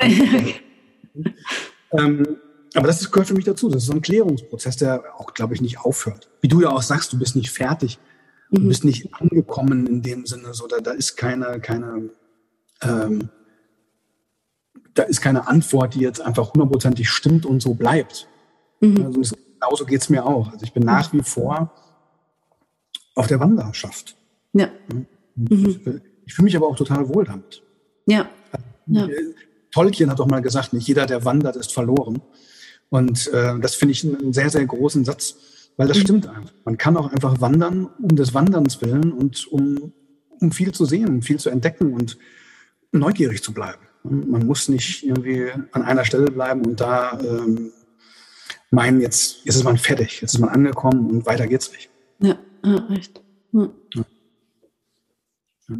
ähm, 1.92 2.36
aber 2.74 2.86
das 2.86 3.10
gehört 3.10 3.28
für 3.28 3.34
mich 3.34 3.44
dazu. 3.44 3.68
Das 3.68 3.82
ist 3.82 3.88
so 3.88 3.92
ein 3.92 4.02
Klärungsprozess, 4.02 4.76
der 4.76 5.02
auch, 5.16 5.34
glaube 5.34 5.54
ich, 5.54 5.60
nicht 5.60 5.80
aufhört. 5.80 6.28
Wie 6.40 6.48
du 6.48 6.60
ja 6.60 6.70
auch 6.70 6.82
sagst, 6.82 7.12
du 7.12 7.18
bist 7.18 7.34
nicht 7.34 7.50
fertig. 7.50 7.98
Du 8.50 8.60
mhm. 8.60 8.68
bist 8.68 8.84
nicht 8.84 9.12
angekommen 9.14 9.86
in 9.86 10.02
dem 10.02 10.26
Sinne, 10.26 10.54
so 10.54 10.66
da, 10.66 10.78
da 10.78 10.92
ist 10.92 11.16
keine, 11.16 11.60
keine, 11.60 12.10
ähm, 12.82 13.28
da 14.98 15.04
ist 15.04 15.20
keine 15.20 15.46
Antwort, 15.46 15.94
die 15.94 16.00
jetzt 16.00 16.20
einfach 16.20 16.52
hundertprozentig 16.52 17.08
stimmt 17.08 17.46
und 17.46 17.62
so 17.62 17.74
bleibt. 17.74 18.26
Mhm. 18.80 19.06
Also 19.06 19.20
das, 19.20 19.34
genauso 19.60 19.86
geht 19.86 20.00
es 20.02 20.08
mir 20.08 20.26
auch. 20.26 20.52
Also 20.52 20.64
ich 20.64 20.72
bin 20.72 20.82
nach 20.82 21.12
wie 21.12 21.22
vor 21.22 21.72
auf 23.14 23.28
der 23.28 23.38
Wanderschaft. 23.38 24.16
Ja. 24.52 24.68
Mhm. 25.36 26.00
Ich 26.26 26.34
fühle 26.34 26.44
mich 26.44 26.56
aber 26.56 26.66
auch 26.66 26.76
total 26.76 27.08
wohl 27.08 27.24
damit. 27.24 27.62
Ja. 28.06 28.28
ja. 28.86 29.08
Tolkien 29.70 30.10
hat 30.10 30.18
doch 30.18 30.26
mal 30.26 30.42
gesagt, 30.42 30.72
nicht 30.72 30.88
jeder, 30.88 31.06
der 31.06 31.24
wandert, 31.24 31.56
ist 31.56 31.72
verloren. 31.72 32.20
Und 32.90 33.28
äh, 33.32 33.58
das 33.60 33.74
finde 33.76 33.92
ich 33.92 34.04
einen 34.04 34.32
sehr, 34.32 34.50
sehr 34.50 34.64
großen 34.64 35.04
Satz, 35.04 35.36
weil 35.76 35.86
das 35.86 35.98
mhm. 35.98 36.02
stimmt 36.02 36.26
einfach. 36.26 36.52
Man 36.64 36.76
kann 36.76 36.96
auch 36.96 37.12
einfach 37.12 37.40
wandern 37.40 37.88
um 38.02 38.16
des 38.16 38.34
Wanderns 38.34 38.80
willen 38.82 39.12
und 39.12 39.46
um, 39.46 39.92
um 40.40 40.50
viel 40.50 40.72
zu 40.72 40.86
sehen, 40.86 41.08
um 41.08 41.22
viel 41.22 41.38
zu 41.38 41.50
entdecken 41.50 41.92
und 41.92 42.18
neugierig 42.90 43.42
zu 43.42 43.52
bleiben. 43.52 43.87
Man 44.02 44.46
muss 44.46 44.68
nicht 44.68 45.04
irgendwie 45.04 45.50
an 45.72 45.82
einer 45.82 46.04
Stelle 46.04 46.30
bleiben 46.30 46.64
und 46.64 46.80
da 46.80 47.18
ähm, 47.20 47.72
meinen, 48.70 49.00
jetzt, 49.00 49.44
jetzt 49.44 49.56
ist 49.56 49.64
man 49.64 49.76
fertig, 49.76 50.20
jetzt 50.20 50.34
ist 50.34 50.40
man 50.40 50.50
angekommen 50.50 51.10
und 51.10 51.26
weiter 51.26 51.46
geht's 51.46 51.72
nicht. 51.72 51.90
Ja, 52.20 52.38
echt. 52.90 53.20
Ja. 53.52 53.68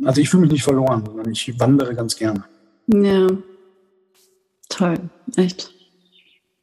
Also 0.04 0.20
ich 0.20 0.28
fühle 0.28 0.42
mich 0.42 0.52
nicht 0.52 0.64
verloren, 0.64 1.04
sondern 1.06 1.30
ich 1.30 1.58
wandere 1.58 1.94
ganz 1.94 2.16
gerne. 2.16 2.44
Ja, 2.88 3.28
toll, 4.68 4.98
echt. 5.36 5.72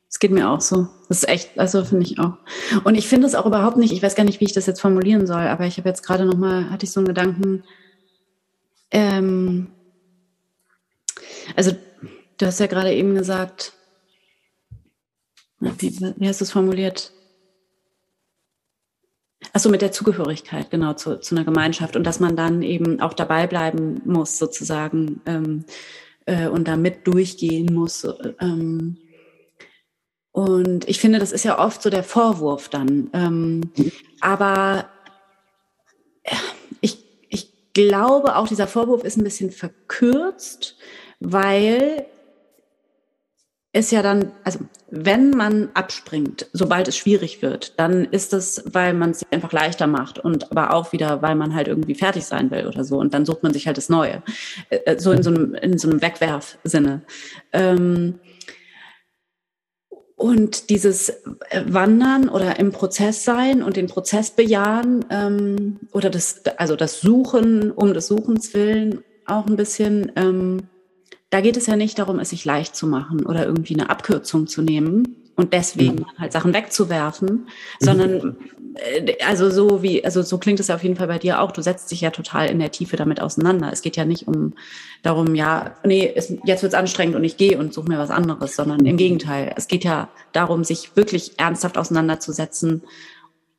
Es 0.10 0.20
geht 0.20 0.32
mir 0.32 0.50
auch 0.50 0.62
so. 0.62 0.88
Das 1.10 1.24
ist 1.24 1.30
echt, 1.30 1.60
also 1.60 1.84
finde 1.84 2.06
ich 2.06 2.20
auch. 2.20 2.38
Und 2.84 2.96
ich 2.96 3.08
finde 3.08 3.28
es 3.28 3.36
auch 3.36 3.46
überhaupt 3.46 3.78
nicht, 3.78 3.92
ich 3.92 4.02
weiß 4.02 4.16
gar 4.16 4.24
nicht, 4.24 4.40
wie 4.40 4.46
ich 4.46 4.54
das 4.54 4.66
jetzt 4.66 4.80
formulieren 4.80 5.28
soll, 5.28 5.42
aber 5.42 5.66
ich 5.66 5.78
habe 5.78 5.90
jetzt 5.90 6.04
gerade 6.04 6.26
nochmal, 6.26 6.70
hatte 6.70 6.86
ich 6.86 6.92
so 6.92 7.00
einen 7.00 7.08
Gedanken, 7.08 7.64
ähm, 8.92 9.68
also 11.56 11.76
du 12.38 12.46
hast 12.46 12.60
ja 12.60 12.68
gerade 12.68 12.94
eben 12.94 13.16
gesagt, 13.16 13.74
wie, 15.60 15.98
wie 16.18 16.28
hast 16.28 16.42
du 16.42 16.46
es 16.46 16.52
formuliert? 16.52 17.12
Achso, 19.54 19.70
mit 19.70 19.82
der 19.82 19.92
Zugehörigkeit, 19.92 20.70
genau, 20.70 20.94
zu, 20.94 21.20
zu 21.20 21.36
einer 21.36 21.46
Gemeinschaft 21.46 21.96
und 21.96 22.04
dass 22.04 22.20
man 22.20 22.36
dann 22.36 22.62
eben 22.62 23.00
auch 23.00 23.14
dabei 23.14 23.48
bleiben 23.48 24.02
muss, 24.06 24.38
sozusagen, 24.38 25.22
ähm, 25.26 25.66
äh, 26.26 26.48
und 26.48 26.68
damit 26.68 27.08
durchgehen 27.08 27.74
muss. 27.74 28.08
Ähm, 28.40 28.98
und 30.32 30.88
ich 30.90 31.00
finde, 31.00 31.20
das 31.20 31.32
ist 31.32 31.46
ja 31.46 31.60
oft 31.60 31.82
so 31.82 31.90
der 31.90 32.04
Vorwurf 32.04 32.68
dann. 32.68 33.10
Ähm, 33.14 33.72
aber 34.20 34.90
äh, 36.24 36.36
ich, 36.82 37.06
ich 37.30 37.54
glaube 37.74 38.36
auch, 38.36 38.48
dieser 38.48 38.68
Vorwurf 38.68 39.04
ist 39.04 39.18
ein 39.18 39.24
bisschen 39.24 39.52
verkürzt, 39.52 40.76
weil 41.26 42.06
es 43.74 43.92
ja 43.92 44.02
dann, 44.02 44.32
also 44.44 44.60
wenn 44.90 45.32
man 45.32 45.70
abspringt, 45.74 46.48
sobald 46.54 46.88
es 46.88 46.96
schwierig 46.96 47.42
wird, 47.42 47.78
dann 47.78 48.06
ist 48.06 48.32
es, 48.32 48.64
weil 48.72 48.94
man 48.94 49.12
es 49.12 49.26
einfach 49.32 49.52
leichter 49.52 49.88
macht 49.88 50.18
und 50.18 50.50
aber 50.52 50.74
auch 50.74 50.94
wieder, 50.94 51.22
weil 51.22 51.36
man 51.36 51.54
halt 51.54 51.68
irgendwie 51.68 51.96
fertig 51.96 52.26
sein 52.26 52.52
will 52.52 52.68
oder 52.68 52.86
so 52.86 52.98
und 52.98 53.14
dann 53.14 53.26
sucht 53.26 53.44
man 53.44 53.52
sich 53.52 53.68
halt 53.68 53.78
das 53.78 53.90
Neue, 53.90 54.24
äh, 54.70 54.78
äh, 54.86 55.00
so 55.00 55.12
in 55.12 55.24
so 55.24 55.30
einem 55.30 55.56
in 55.56 55.78
so 55.78 55.90
einem 55.90 56.02
Wegwerfsinne. 56.02 57.02
Ähm, 57.52 58.20
und 60.16 60.70
dieses 60.70 61.10
äh, 61.10 61.64
Wandern 61.66 62.30
oder 62.30 62.58
im 62.58 62.72
Prozess 62.72 63.26
sein 63.26 63.62
und 63.62 63.76
den 63.76 63.88
Prozess 63.88 64.32
bejahen 64.32 65.04
ähm, 65.10 65.80
oder 65.92 66.10
das, 66.10 66.46
also 66.58 66.78
das 66.78 67.02
Suchen 67.02 67.72
um 67.72 67.94
des 67.94 68.08
Suchens 68.08 68.54
willen 68.54 69.04
auch 69.26 69.48
ein 69.48 69.56
bisschen, 69.56 70.12
ähm, 70.16 70.70
da 71.36 71.42
geht 71.42 71.58
es 71.58 71.66
ja 71.66 71.76
nicht 71.76 72.00
darum, 72.00 72.20
es 72.20 72.30
sich 72.30 72.46
leicht 72.46 72.78
zu 72.78 72.88
machen 72.88 73.26
oder 73.26 73.46
irgendwie 73.46 73.74
eine 73.74 73.90
Abkürzung 73.90 74.48
zu 74.48 74.62
nehmen 74.62 75.18
und 75.36 75.52
deswegen 75.52 75.96
mhm. 75.96 76.06
halt 76.18 76.32
Sachen 76.32 76.54
wegzuwerfen, 76.54 77.50
sondern 77.82 78.38
äh, 78.76 79.18
also 79.22 79.50
so 79.50 79.84
wie, 79.84 80.06
also 80.06 80.22
so 80.22 80.38
klingt 80.38 80.62
es 80.62 80.70
ja 80.70 80.76
auf 80.76 80.84
jeden 80.84 80.96
Fall 80.96 81.08
bei 81.08 81.20
dir 81.20 81.42
auch. 81.42 81.52
Du 81.52 81.62
setzt 81.62 81.92
dich 81.92 82.00
ja 82.00 82.12
total 82.12 82.50
in 82.50 82.60
der 82.60 82.72
Tiefe 82.72 82.96
damit 82.96 83.22
auseinander. 83.22 83.70
Es 83.74 83.82
geht 83.82 83.98
ja 83.98 84.06
nicht 84.06 84.30
um 84.30 84.54
darum, 85.04 85.36
ja, 85.36 85.76
nee, 85.84 86.10
es, 86.16 86.34
jetzt 86.46 86.64
wird's 86.64 86.74
anstrengend 86.74 87.18
und 87.18 87.26
ich 87.26 87.36
gehe 87.36 87.58
und 87.58 87.74
suche 87.74 87.90
mir 87.90 88.00
was 88.00 88.12
anderes, 88.12 88.56
sondern 88.56 88.86
im 88.86 88.96
Gegenteil. 88.96 89.52
Es 89.58 89.68
geht 89.68 89.84
ja 89.84 90.08
darum, 90.32 90.64
sich 90.64 90.96
wirklich 90.96 91.34
ernsthaft 91.38 91.78
auseinanderzusetzen 91.78 92.82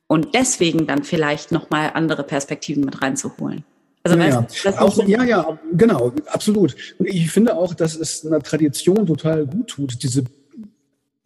und 0.07 0.33
deswegen 0.33 0.87
dann 0.87 1.03
vielleicht 1.03 1.51
nochmal 1.51 1.91
andere 1.93 2.23
Perspektiven 2.23 2.83
mit 2.85 3.03
reinzuholen. 3.03 3.65
Also 4.11 4.23
ja, 4.23 4.43
weißt, 4.43 4.63
ja. 4.63 4.81
Auch, 4.81 5.07
ja, 5.07 5.23
ja, 5.23 5.59
genau, 5.73 6.13
absolut. 6.27 6.75
Und 6.97 7.07
ich 7.07 7.29
finde 7.31 7.55
auch, 7.55 7.73
dass 7.73 7.95
es 7.95 8.25
einer 8.25 8.39
Tradition 8.39 9.05
total 9.05 9.45
gut 9.45 9.67
tut, 9.67 10.03
diese 10.03 10.23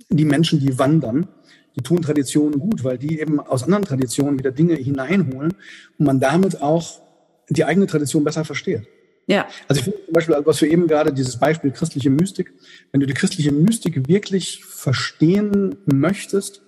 die 0.10 0.26
Menschen, 0.26 0.60
die 0.60 0.78
wandern, 0.78 1.28
die 1.76 1.82
tun 1.82 2.02
Traditionen 2.02 2.60
gut, 2.60 2.84
weil 2.84 2.98
die 2.98 3.20
eben 3.20 3.40
aus 3.40 3.64
anderen 3.64 3.86
Traditionen 3.86 4.38
wieder 4.38 4.52
Dinge 4.52 4.76
hineinholen 4.76 5.54
und 5.98 6.06
man 6.06 6.20
damit 6.20 6.62
auch 6.62 7.02
die 7.50 7.64
eigene 7.64 7.88
Tradition 7.88 8.24
besser 8.24 8.44
versteht. 8.44 8.88
Ja. 9.28 9.48
Also 9.68 9.80
ich 9.80 9.86
finde 9.86 10.06
zum 10.06 10.14
Beispiel, 10.14 10.36
was 10.44 10.62
wir 10.62 10.70
eben 10.70 10.88
gerade 10.88 11.14
dieses 11.14 11.38
Beispiel 11.38 11.72
christliche 11.72 12.10
Mystik, 12.10 12.52
wenn 12.92 13.00
du 13.00 13.08
die 13.08 13.14
christliche 13.14 13.52
Mystik 13.52 14.08
wirklich 14.08 14.66
verstehen 14.66 15.78
möchtest, 15.86 16.62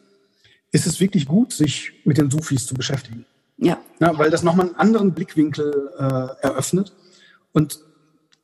ist 0.72 0.88
es 0.88 1.00
wirklich 1.00 1.26
gut, 1.26 1.52
sich 1.52 1.92
mit 2.06 2.18
den 2.18 2.32
Sufis 2.32 2.66
zu 2.66 2.74
beschäftigen. 2.74 3.26
Ja. 3.64 3.78
ja 4.00 4.18
weil 4.18 4.30
das 4.30 4.44
nochmal 4.44 4.68
einen 4.68 4.76
anderen 4.76 5.14
Blickwinkel 5.14 5.92
äh, 5.98 6.46
eröffnet 6.46 6.94
und 7.52 7.80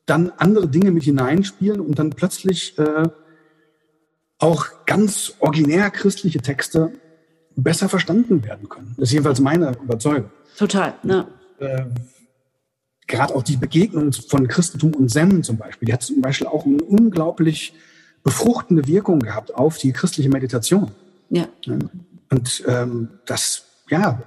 dann 0.05 0.31
andere 0.37 0.67
Dinge 0.67 0.91
mit 0.91 1.03
hineinspielen 1.03 1.79
und 1.79 1.99
dann 1.99 2.11
plötzlich 2.11 2.77
äh, 2.79 3.07
auch 4.39 4.65
ganz 4.85 5.33
originär 5.39 5.91
christliche 5.91 6.39
Texte 6.39 6.93
besser 7.55 7.89
verstanden 7.89 8.43
werden 8.43 8.69
können. 8.69 8.95
Das 8.97 9.09
ist 9.09 9.13
jedenfalls 9.13 9.39
meine 9.39 9.77
Überzeugung. 9.83 10.31
Total, 10.57 10.95
ne? 11.03 11.27
Äh, 11.59 11.85
Gerade 13.07 13.35
auch 13.35 13.43
die 13.43 13.57
Begegnung 13.57 14.13
von 14.13 14.47
Christentum 14.47 14.93
und 14.93 15.09
Zen 15.09 15.43
zum 15.43 15.57
Beispiel, 15.57 15.87
die 15.87 15.93
hat 15.93 16.03
zum 16.03 16.21
Beispiel 16.21 16.47
auch 16.47 16.65
eine 16.65 16.81
unglaublich 16.83 17.73
befruchtende 18.23 18.85
Wirkung 18.87 19.19
gehabt 19.19 19.55
auf 19.55 19.77
die 19.77 19.91
christliche 19.93 20.29
Meditation. 20.29 20.91
Ja. 21.29 21.47
Und 22.29 22.63
ähm, 22.67 23.09
das, 23.25 23.65
ja, 23.89 24.21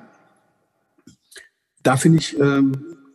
da 1.82 1.96
finde 1.96 2.18
ich, 2.18 2.38
ähm, 2.38 2.72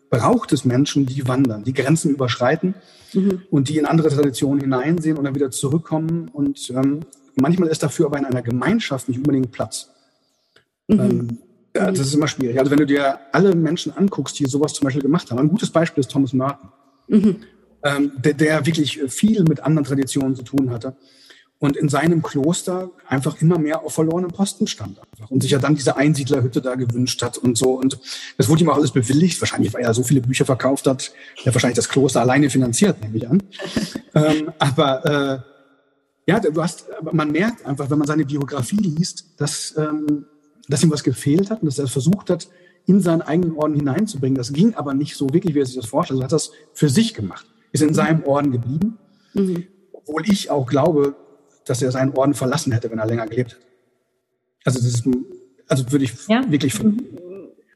braucht 0.10 0.54
es 0.54 0.66
Menschen, 0.66 1.06
die 1.06 1.28
wandern, 1.28 1.64
die 1.64 1.74
Grenzen 1.74 2.12
überschreiten 2.12 2.76
mhm. 3.14 3.42
und 3.50 3.70
die 3.70 3.78
in 3.78 3.86
andere 3.86 4.10
Traditionen 4.10 4.62
hineinsehen 4.62 5.18
und 5.18 5.26
dann 5.26 5.36
wieder 5.36 5.52
zurückkommen. 5.52 6.30
Und 6.32 6.70
ähm, 6.70 7.02
manchmal 7.36 7.70
ist 7.70 7.84
dafür 7.84 8.08
aber 8.08 8.18
in 8.18 8.26
einer 8.26 8.42
Gemeinschaft 8.42 9.10
nicht 9.10 9.18
unbedingt 9.18 9.52
Platz. 9.52 9.90
Mhm. 10.88 11.00
Ähm, 11.00 11.38
ja, 11.76 11.92
das 11.92 12.00
ist 12.00 12.14
immer 12.14 12.28
schwierig. 12.28 12.58
Also 12.60 12.72
wenn 12.72 12.80
du 12.80 12.86
dir 12.86 13.20
alle 13.32 13.54
Menschen 13.56 13.96
anguckst, 13.96 14.40
die 14.40 14.46
sowas 14.46 14.74
zum 14.74 14.86
Beispiel 14.86 15.04
gemacht 15.04 15.30
haben, 15.30 15.40
ein 15.40 15.50
gutes 15.50 15.70
Beispiel 15.70 16.02
ist 16.02 16.10
Thomas 16.10 16.34
Merton, 16.34 16.70
mhm. 17.08 17.36
ähm, 17.84 18.12
der, 18.18 18.34
der 18.34 18.66
wirklich 18.66 19.00
viel 19.10 19.44
mit 19.44 19.60
anderen 19.60 19.86
Traditionen 19.86 20.36
zu 20.36 20.44
tun 20.44 20.72
hatte 20.72 20.96
und 21.60 21.76
in 21.76 21.90
seinem 21.90 22.22
Kloster 22.22 22.92
einfach 23.08 23.42
immer 23.42 23.58
mehr 23.58 23.84
auf 23.84 23.94
verlorenen 23.94 24.32
Posten 24.32 24.68
stand 24.68 25.00
einfach. 25.00 25.32
und 25.32 25.42
sich 25.42 25.52
ja 25.52 25.60
dann 25.60 25.76
diese 25.76 25.96
Einsiedlerhütte 25.96 26.62
da 26.62 26.76
gewünscht 26.76 27.22
hat 27.24 27.38
und 27.38 27.58
so 27.58 27.80
und 27.80 28.00
das 28.38 28.48
wurde 28.48 28.64
ihm 28.64 28.70
auch 28.70 28.76
alles 28.76 28.92
bewilligt, 28.92 29.42
wahrscheinlich 29.42 29.74
weil 29.74 29.82
er 29.82 29.94
so 29.94 30.04
viele 30.04 30.22
Bücher 30.22 30.46
verkauft 30.46 30.88
hat, 30.88 31.12
der 31.46 31.54
wahrscheinlich 31.54 31.78
das 31.78 31.90
Kloster 31.90 32.22
alleine 32.22 32.50
finanziert, 32.50 33.02
nehme 33.02 33.18
ich 33.18 33.28
an. 33.28 33.44
ähm, 34.16 34.52
aber 34.60 35.06
äh, 35.06 36.32
ja, 36.32 36.40
du 36.40 36.62
hast, 36.62 36.88
man 37.02 37.32
merkt 37.32 37.66
einfach, 37.66 37.90
wenn 37.90 37.98
man 37.98 38.08
seine 38.08 38.26
Biografie 38.26 38.76
liest, 38.76 39.26
dass, 39.38 39.74
ähm, 39.78 40.26
dass 40.68 40.84
ihm 40.84 40.92
was 40.92 41.04
gefehlt 41.04 41.50
hat 41.50 41.62
und 41.62 41.68
dass 41.68 41.80
er 41.80 41.88
versucht 41.88 42.30
hat, 42.30 42.50
in 42.86 43.02
seinen 43.02 43.22
eigenen 43.22 43.56
Orden 43.56 43.76
hineinzubringen. 43.76 44.36
Das 44.36 44.52
ging 44.52 44.76
aber 44.76 44.94
nicht 44.94 45.16
so 45.16 45.34
wirklich, 45.34 45.56
wie 45.56 45.60
er 45.60 45.66
sich 45.66 45.76
das 45.76 45.86
vorstellt. 45.86 46.22
Er 46.22 46.26
hat 46.26 46.32
das 46.32 46.52
für 46.74 46.90
sich 46.90 47.14
gemacht, 47.14 47.46
ist 47.72 47.82
in 47.82 47.94
seinem 47.94 48.24
Orden 48.24 48.52
geblieben. 48.52 48.98
Mhm. 49.34 49.68
Obwohl 49.94 50.24
ich 50.30 50.50
auch 50.50 50.68
glaube, 50.68 51.16
dass 51.68 51.82
er 51.82 51.92
seinen 51.92 52.14
Orden 52.14 52.34
verlassen 52.34 52.72
hätte, 52.72 52.90
wenn 52.90 53.00
er 53.00 53.06
länger 53.06 53.28
gelebt 53.28 53.54
hätte. 53.54 53.62
Also 54.64 54.80
das 54.80 54.88
ist, 54.88 55.04
also 55.68 55.92
würde 55.92 56.06
ich 56.06 56.14
ja. 56.28 56.44
wirklich. 56.50 56.82
Mhm. 56.82 57.02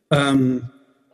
Ähm, 0.10 0.70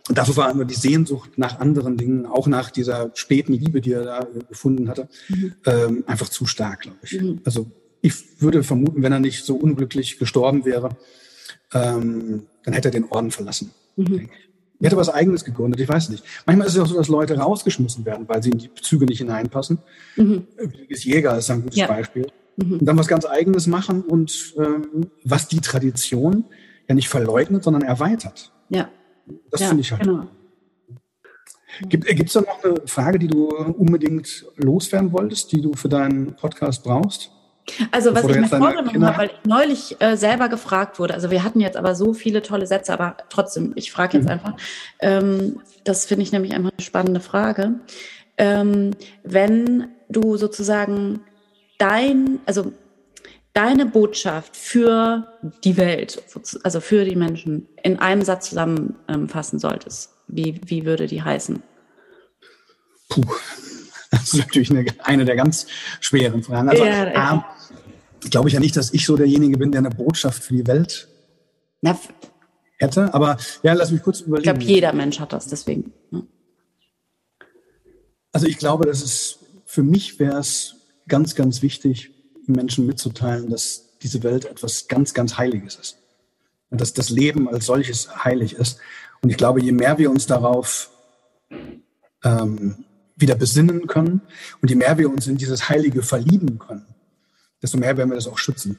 dafür 0.09 0.37
war 0.37 0.53
nur 0.53 0.65
die 0.65 0.75
Sehnsucht 0.75 1.37
nach 1.37 1.59
anderen 1.59 1.97
Dingen, 1.97 2.25
auch 2.25 2.47
nach 2.47 2.71
dieser 2.71 3.11
späten 3.13 3.53
Liebe, 3.53 3.81
die 3.81 3.91
er 3.91 4.03
da 4.03 4.27
gefunden 4.49 4.89
hatte, 4.89 5.07
mhm. 5.29 5.53
ähm, 5.65 6.03
einfach 6.07 6.29
zu 6.29 6.45
stark, 6.45 6.81
glaube 6.81 6.97
ich. 7.03 7.21
Mhm. 7.21 7.41
Also 7.45 7.67
ich 8.01 8.41
würde 8.41 8.63
vermuten, 8.63 9.03
wenn 9.03 9.11
er 9.11 9.19
nicht 9.19 9.43
so 9.43 9.55
unglücklich 9.55 10.17
gestorben 10.17 10.65
wäre, 10.65 10.89
ähm, 11.73 12.47
dann 12.63 12.73
hätte 12.73 12.87
er 12.89 12.91
den 12.91 13.05
Orden 13.05 13.31
verlassen. 13.31 13.71
Mhm. 13.95 14.29
Er 14.79 14.87
hätte 14.87 14.97
was 14.97 15.09
Eigenes 15.09 15.43
gegründet, 15.43 15.79
ich 15.81 15.89
weiß 15.89 16.09
nicht. 16.09 16.23
Manchmal 16.45 16.67
ist 16.67 16.75
es 16.75 16.79
auch 16.79 16.87
so, 16.87 16.95
dass 16.95 17.07
Leute 17.07 17.37
rausgeschmissen 17.37 18.05
werden, 18.05 18.29
weil 18.29 18.43
sie 18.43 18.51
in 18.51 18.59
die 18.59 18.69
Züge 18.75 19.05
nicht 19.05 19.17
hineinpassen. 19.17 19.79
Mhm. 20.15 20.45
Jäger 20.89 21.37
ist 21.37 21.49
ein 21.49 21.63
gutes 21.63 21.79
ja. 21.79 21.87
Beispiel. 21.87 22.27
Mhm. 22.57 22.79
Und 22.79 22.85
dann 22.85 22.97
was 22.97 23.07
ganz 23.07 23.25
Eigenes 23.25 23.67
machen 23.67 24.01
und 24.01 24.53
ähm, 24.57 25.09
was 25.23 25.47
die 25.47 25.61
Tradition 25.61 26.45
ja 26.87 26.95
nicht 26.95 27.09
verleugnet, 27.09 27.63
sondern 27.63 27.83
erweitert. 27.83 28.51
Ja. 28.69 28.89
Das 29.51 29.61
ja, 29.61 29.67
finde 29.67 29.81
ich 29.81 29.91
halt. 29.91 30.03
Genau. 30.03 30.27
Gibt 31.89 32.09
es 32.09 32.33
da 32.33 32.41
noch 32.41 32.63
eine 32.63 32.75
Frage, 32.85 33.19
die 33.19 33.27
du 33.27 33.49
unbedingt 33.49 34.45
loswerden 34.55 35.11
wolltest, 35.11 35.51
die 35.51 35.61
du 35.61 35.73
für 35.73 35.89
deinen 35.89 36.35
Podcast 36.35 36.83
brauchst? 36.83 37.31
Also 37.91 38.15
was 38.15 38.23
ich 38.23 38.35
mir 38.35 38.47
vorgenommen 38.47 39.05
habe, 39.05 39.17
weil 39.17 39.27
ich 39.27 39.45
neulich 39.45 39.97
äh, 39.99 40.15
selber 40.15 40.47
gefragt 40.49 40.99
wurde, 40.99 41.13
also 41.13 41.29
wir 41.29 41.43
hatten 41.43 41.59
jetzt 41.59 41.75
aber 41.75 41.95
so 41.95 42.13
viele 42.13 42.41
tolle 42.41 42.65
Sätze, 42.65 42.93
aber 42.93 43.17
trotzdem, 43.29 43.73
ich 43.75 43.91
frage 43.91 44.17
jetzt 44.17 44.25
mhm. 44.25 44.31
einfach, 44.31 44.53
ähm, 44.99 45.59
das 45.83 46.05
finde 46.05 46.23
ich 46.23 46.31
nämlich 46.31 46.53
einfach 46.53 46.71
eine 46.71 46.83
spannende 46.83 47.19
Frage. 47.19 47.75
Ähm, 48.37 48.91
wenn 49.23 49.89
du 50.09 50.37
sozusagen 50.37 51.19
dein, 51.77 52.39
also 52.45 52.73
deine 53.53 53.85
Botschaft 53.85 54.55
für 54.55 55.27
die 55.63 55.77
Welt, 55.77 56.21
also 56.63 56.79
für 56.79 57.05
die 57.05 57.15
Menschen, 57.15 57.67
in 57.83 57.99
einem 57.99 58.21
Satz 58.21 58.49
zusammenfassen 58.49 59.59
solltest, 59.59 60.11
wie, 60.27 60.59
wie 60.65 60.85
würde 60.85 61.07
die 61.07 61.23
heißen? 61.23 61.63
Puh, 63.09 63.23
das 64.11 64.33
ist 64.33 64.37
natürlich 64.37 64.69
eine, 64.69 64.85
eine 65.03 65.25
der 65.25 65.35
ganz 65.35 65.67
schweren 66.01 66.43
Fragen. 66.43 66.69
Also, 66.69 66.85
ja, 66.85 67.45
glaube 68.29 68.49
ich 68.49 68.53
ja 68.53 68.59
nicht, 68.59 68.75
dass 68.75 68.93
ich 68.93 69.05
so 69.05 69.15
derjenige 69.15 69.57
bin, 69.57 69.71
der 69.71 69.79
eine 69.79 69.89
Botschaft 69.89 70.43
für 70.43 70.53
die 70.53 70.67
Welt 70.67 71.07
Na, 71.81 71.97
hätte. 72.77 73.13
Aber 73.13 73.37
ja, 73.63 73.73
lass 73.73 73.91
mich 73.91 74.03
kurz 74.03 74.21
überlegen. 74.21 74.49
Ich 74.49 74.59
glaube, 74.59 74.71
jeder 74.71 74.93
Mensch 74.93 75.19
hat 75.19 75.33
das, 75.33 75.47
deswegen. 75.47 75.93
Ja. 76.11 76.21
Also 78.31 78.47
ich 78.47 78.57
glaube, 78.57 78.85
dass 78.85 79.01
es 79.01 79.39
für 79.65 79.83
mich 79.83 80.19
wäre 80.19 80.39
es 80.39 80.76
ganz, 81.07 81.35
ganz 81.35 81.61
wichtig, 81.61 82.11
Menschen 82.45 82.85
mitzuteilen, 82.85 83.49
dass 83.49 83.97
diese 84.01 84.23
Welt 84.23 84.45
etwas 84.45 84.87
ganz, 84.87 85.13
ganz 85.13 85.37
Heiliges 85.37 85.75
ist. 85.75 85.97
Und 86.69 86.81
dass 86.81 86.93
das 86.93 87.09
Leben 87.09 87.47
als 87.47 87.65
solches 87.65 88.23
heilig 88.23 88.53
ist. 88.53 88.79
Und 89.21 89.29
ich 89.29 89.37
glaube, 89.37 89.61
je 89.61 89.71
mehr 89.71 89.97
wir 89.97 90.11
uns 90.11 90.25
darauf 90.25 90.91
ähm, 92.23 92.85
wieder 93.15 93.35
besinnen 93.35 93.87
können 93.87 94.21
und 94.61 94.69
je 94.69 94.75
mehr 94.75 94.97
wir 94.97 95.09
uns 95.09 95.27
in 95.27 95.37
dieses 95.37 95.69
Heilige 95.69 96.03
verlieben 96.03 96.59
können, 96.59 96.85
desto 97.61 97.77
mehr 97.77 97.97
werden 97.97 98.09
wir 98.09 98.15
das 98.15 98.27
auch 98.27 98.37
schützen. 98.37 98.77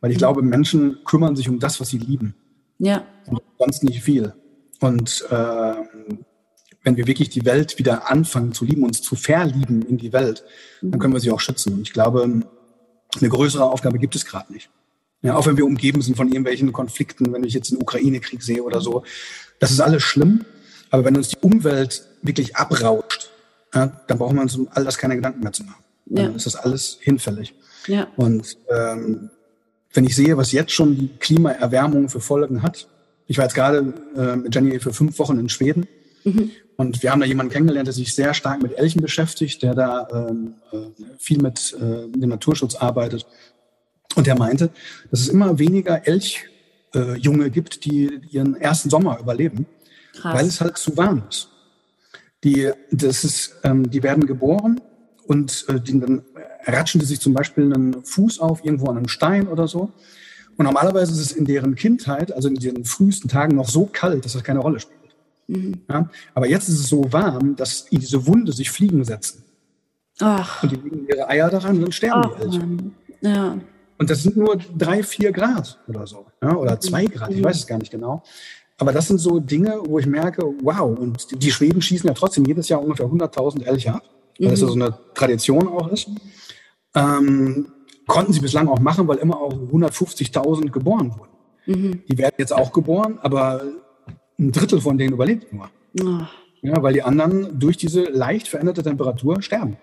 Weil 0.00 0.10
ich 0.10 0.18
glaube, 0.18 0.42
Menschen 0.42 0.98
kümmern 1.04 1.36
sich 1.36 1.48
um 1.48 1.58
das, 1.58 1.80
was 1.80 1.88
sie 1.88 1.98
lieben. 1.98 2.34
Ja. 2.78 3.04
Und 3.26 3.40
sonst 3.58 3.82
nicht 3.82 4.02
viel. 4.02 4.32
Und 4.80 5.24
äh, 5.30 5.74
wenn 6.88 6.96
wir 6.96 7.06
wirklich 7.06 7.28
die 7.28 7.44
Welt 7.44 7.78
wieder 7.78 8.10
anfangen 8.10 8.54
zu 8.54 8.64
lieben, 8.64 8.82
uns 8.82 9.02
zu 9.02 9.14
verlieben 9.14 9.82
in 9.82 9.98
die 9.98 10.14
Welt, 10.14 10.42
dann 10.80 10.92
mhm. 10.92 10.98
können 10.98 11.12
wir 11.12 11.20
sie 11.20 11.30
auch 11.30 11.40
schützen. 11.40 11.74
Und 11.74 11.82
ich 11.82 11.92
glaube, 11.92 12.22
eine 12.22 13.28
größere 13.28 13.64
Aufgabe 13.64 13.98
gibt 13.98 14.16
es 14.16 14.24
gerade 14.24 14.50
nicht. 14.50 14.70
Ja, 15.20 15.36
auch 15.36 15.46
wenn 15.46 15.58
wir 15.58 15.66
umgeben 15.66 16.00
sind 16.00 16.16
von 16.16 16.28
irgendwelchen 16.28 16.72
Konflikten, 16.72 17.30
wenn 17.32 17.44
ich 17.44 17.52
jetzt 17.52 17.72
den 17.72 17.82
Ukraine-Krieg 17.82 18.42
sehe 18.42 18.62
oder 18.62 18.80
so, 18.80 19.02
das 19.58 19.70
ist 19.70 19.80
alles 19.80 20.02
schlimm. 20.02 20.46
Aber 20.88 21.04
wenn 21.04 21.16
uns 21.16 21.28
die 21.28 21.36
Umwelt 21.42 22.06
wirklich 22.22 22.56
abrauscht, 22.56 23.30
ja, 23.74 24.00
dann 24.06 24.16
brauchen 24.16 24.36
wir 24.36 24.42
uns 24.42 24.56
um 24.56 24.68
all 24.72 24.84
das 24.84 24.96
keine 24.96 25.16
Gedanken 25.16 25.42
mehr 25.42 25.52
zu 25.52 25.64
machen. 25.64 25.84
Ja. 26.06 26.22
Dann 26.22 26.36
ist 26.36 26.46
das 26.46 26.56
alles 26.56 26.98
hinfällig. 27.02 27.54
Ja. 27.86 28.06
Und 28.16 28.56
ähm, 28.70 29.28
wenn 29.92 30.04
ich 30.04 30.16
sehe, 30.16 30.38
was 30.38 30.52
jetzt 30.52 30.72
schon 30.72 30.96
die 30.96 31.08
Klimaerwärmung 31.18 32.08
für 32.08 32.20
Folgen 32.20 32.62
hat, 32.62 32.88
ich 33.26 33.36
war 33.36 33.44
jetzt 33.44 33.54
gerade 33.54 33.92
äh, 34.16 34.36
mit 34.36 34.54
Jenny 34.54 34.80
für 34.80 34.94
fünf 34.94 35.18
Wochen 35.18 35.38
in 35.38 35.50
Schweden 35.50 35.86
mhm. 36.24 36.50
Und 36.78 37.02
wir 37.02 37.10
haben 37.10 37.18
da 37.18 37.26
jemanden 37.26 37.52
kennengelernt, 37.52 37.88
der 37.88 37.92
sich 37.92 38.14
sehr 38.14 38.32
stark 38.34 38.62
mit 38.62 38.78
Elchen 38.78 39.02
beschäftigt, 39.02 39.64
der 39.64 39.74
da 39.74 40.06
ähm, 40.12 40.54
äh, 40.70 40.76
viel 41.18 41.42
mit 41.42 41.76
äh, 41.76 42.08
dem 42.08 42.30
Naturschutz 42.30 42.76
arbeitet. 42.76 43.26
Und 44.14 44.28
der 44.28 44.38
meinte, 44.38 44.70
dass 45.10 45.20
es 45.20 45.28
immer 45.28 45.58
weniger 45.58 46.06
Elchjunge 46.06 47.46
äh, 47.46 47.50
gibt, 47.50 47.84
die 47.84 48.20
ihren 48.30 48.54
ersten 48.54 48.90
Sommer 48.90 49.18
überleben, 49.18 49.66
Krass. 50.12 50.34
weil 50.34 50.46
es 50.46 50.60
halt 50.60 50.78
zu 50.78 50.96
warm 50.96 51.24
ist. 51.28 51.48
Die, 52.44 52.70
das 52.92 53.24
ist, 53.24 53.56
ähm, 53.64 53.90
die 53.90 54.04
werden 54.04 54.24
geboren 54.26 54.80
und 55.26 55.64
äh, 55.68 55.80
die, 55.80 55.98
dann 55.98 56.22
ratschen 56.64 57.00
die 57.00 57.06
sich 57.06 57.18
zum 57.18 57.34
Beispiel 57.34 57.74
einen 57.74 58.04
Fuß 58.04 58.38
auf 58.38 58.64
irgendwo 58.64 58.86
an 58.86 58.98
einem 58.98 59.08
Stein 59.08 59.48
oder 59.48 59.66
so. 59.66 59.92
Und 60.56 60.64
normalerweise 60.64 61.10
ist 61.10 61.18
es 61.18 61.32
in 61.32 61.44
deren 61.44 61.74
Kindheit, 61.74 62.30
also 62.30 62.46
in 62.46 62.54
den 62.54 62.84
frühesten 62.84 63.28
Tagen, 63.28 63.56
noch 63.56 63.68
so 63.68 63.86
kalt, 63.86 64.24
dass 64.24 64.34
das 64.34 64.44
keine 64.44 64.60
Rolle 64.60 64.78
spielt. 64.78 64.97
Mhm. 65.48 65.80
Ja? 65.88 66.08
Aber 66.34 66.46
jetzt 66.46 66.68
ist 66.68 66.80
es 66.80 66.88
so 66.88 67.12
warm, 67.12 67.56
dass 67.56 67.80
in 67.90 68.00
diese 68.00 68.24
Wunde 68.26 68.52
sich 68.52 68.70
Fliegen 68.70 69.04
setzen. 69.04 69.44
Ach. 70.20 70.62
Und 70.62 70.72
die 70.72 70.76
legen 70.76 71.06
ihre 71.08 71.28
Eier 71.28 71.50
daran 71.50 71.76
und 71.76 71.82
dann 71.82 71.92
sterben 71.92 72.22
Ach, 72.24 72.36
die 72.36 72.42
Elche. 72.42 72.68
Ja. 73.20 73.58
Und 73.98 74.10
das 74.10 74.22
sind 74.22 74.36
nur 74.36 74.56
drei, 74.76 75.02
vier 75.02 75.32
Grad 75.32 75.78
oder 75.88 76.06
so. 76.06 76.26
Ja? 76.42 76.54
Oder 76.54 76.74
mhm. 76.76 76.80
zwei 76.80 77.06
Grad, 77.06 77.30
ich 77.32 77.42
weiß 77.42 77.56
es 77.56 77.66
gar 77.66 77.78
nicht 77.78 77.90
genau. 77.90 78.22
Aber 78.80 78.92
das 78.92 79.08
sind 79.08 79.18
so 79.18 79.40
Dinge, 79.40 79.80
wo 79.84 79.98
ich 79.98 80.06
merke, 80.06 80.44
wow, 80.62 80.96
und 80.96 81.42
die 81.42 81.50
Schweden 81.50 81.82
schießen 81.82 82.06
ja 82.06 82.14
trotzdem 82.14 82.44
jedes 82.44 82.68
Jahr 82.68 82.80
ungefähr 82.80 83.06
100.000 83.06 83.64
Elche 83.64 83.94
ab, 83.94 84.02
weil 84.38 84.46
mhm. 84.46 84.50
das 84.52 84.60
ja 84.60 84.66
so 84.68 84.74
eine 84.74 84.96
Tradition 85.14 85.66
auch 85.66 85.88
ist. 85.88 86.08
Ähm, 86.94 87.66
konnten 88.06 88.32
sie 88.32 88.40
bislang 88.40 88.68
auch 88.68 88.78
machen, 88.78 89.08
weil 89.08 89.18
immer 89.18 89.40
auch 89.40 89.52
150.000 89.52 90.70
geboren 90.70 91.12
wurden. 91.18 91.32
Mhm. 91.66 92.02
Die 92.08 92.18
werden 92.18 92.36
jetzt 92.38 92.52
auch 92.52 92.72
geboren, 92.72 93.18
aber 93.20 93.62
ein 94.38 94.52
Drittel 94.52 94.80
von 94.80 94.98
denen 94.98 95.14
überlebt 95.14 95.52
nur. 95.52 95.70
Oh. 96.00 96.20
Ja, 96.62 96.82
weil 96.82 96.92
die 96.92 97.02
anderen 97.02 97.58
durch 97.58 97.76
diese 97.76 98.04
leicht 98.04 98.48
veränderte 98.48 98.82
Temperatur 98.82 99.42
sterben. 99.42 99.76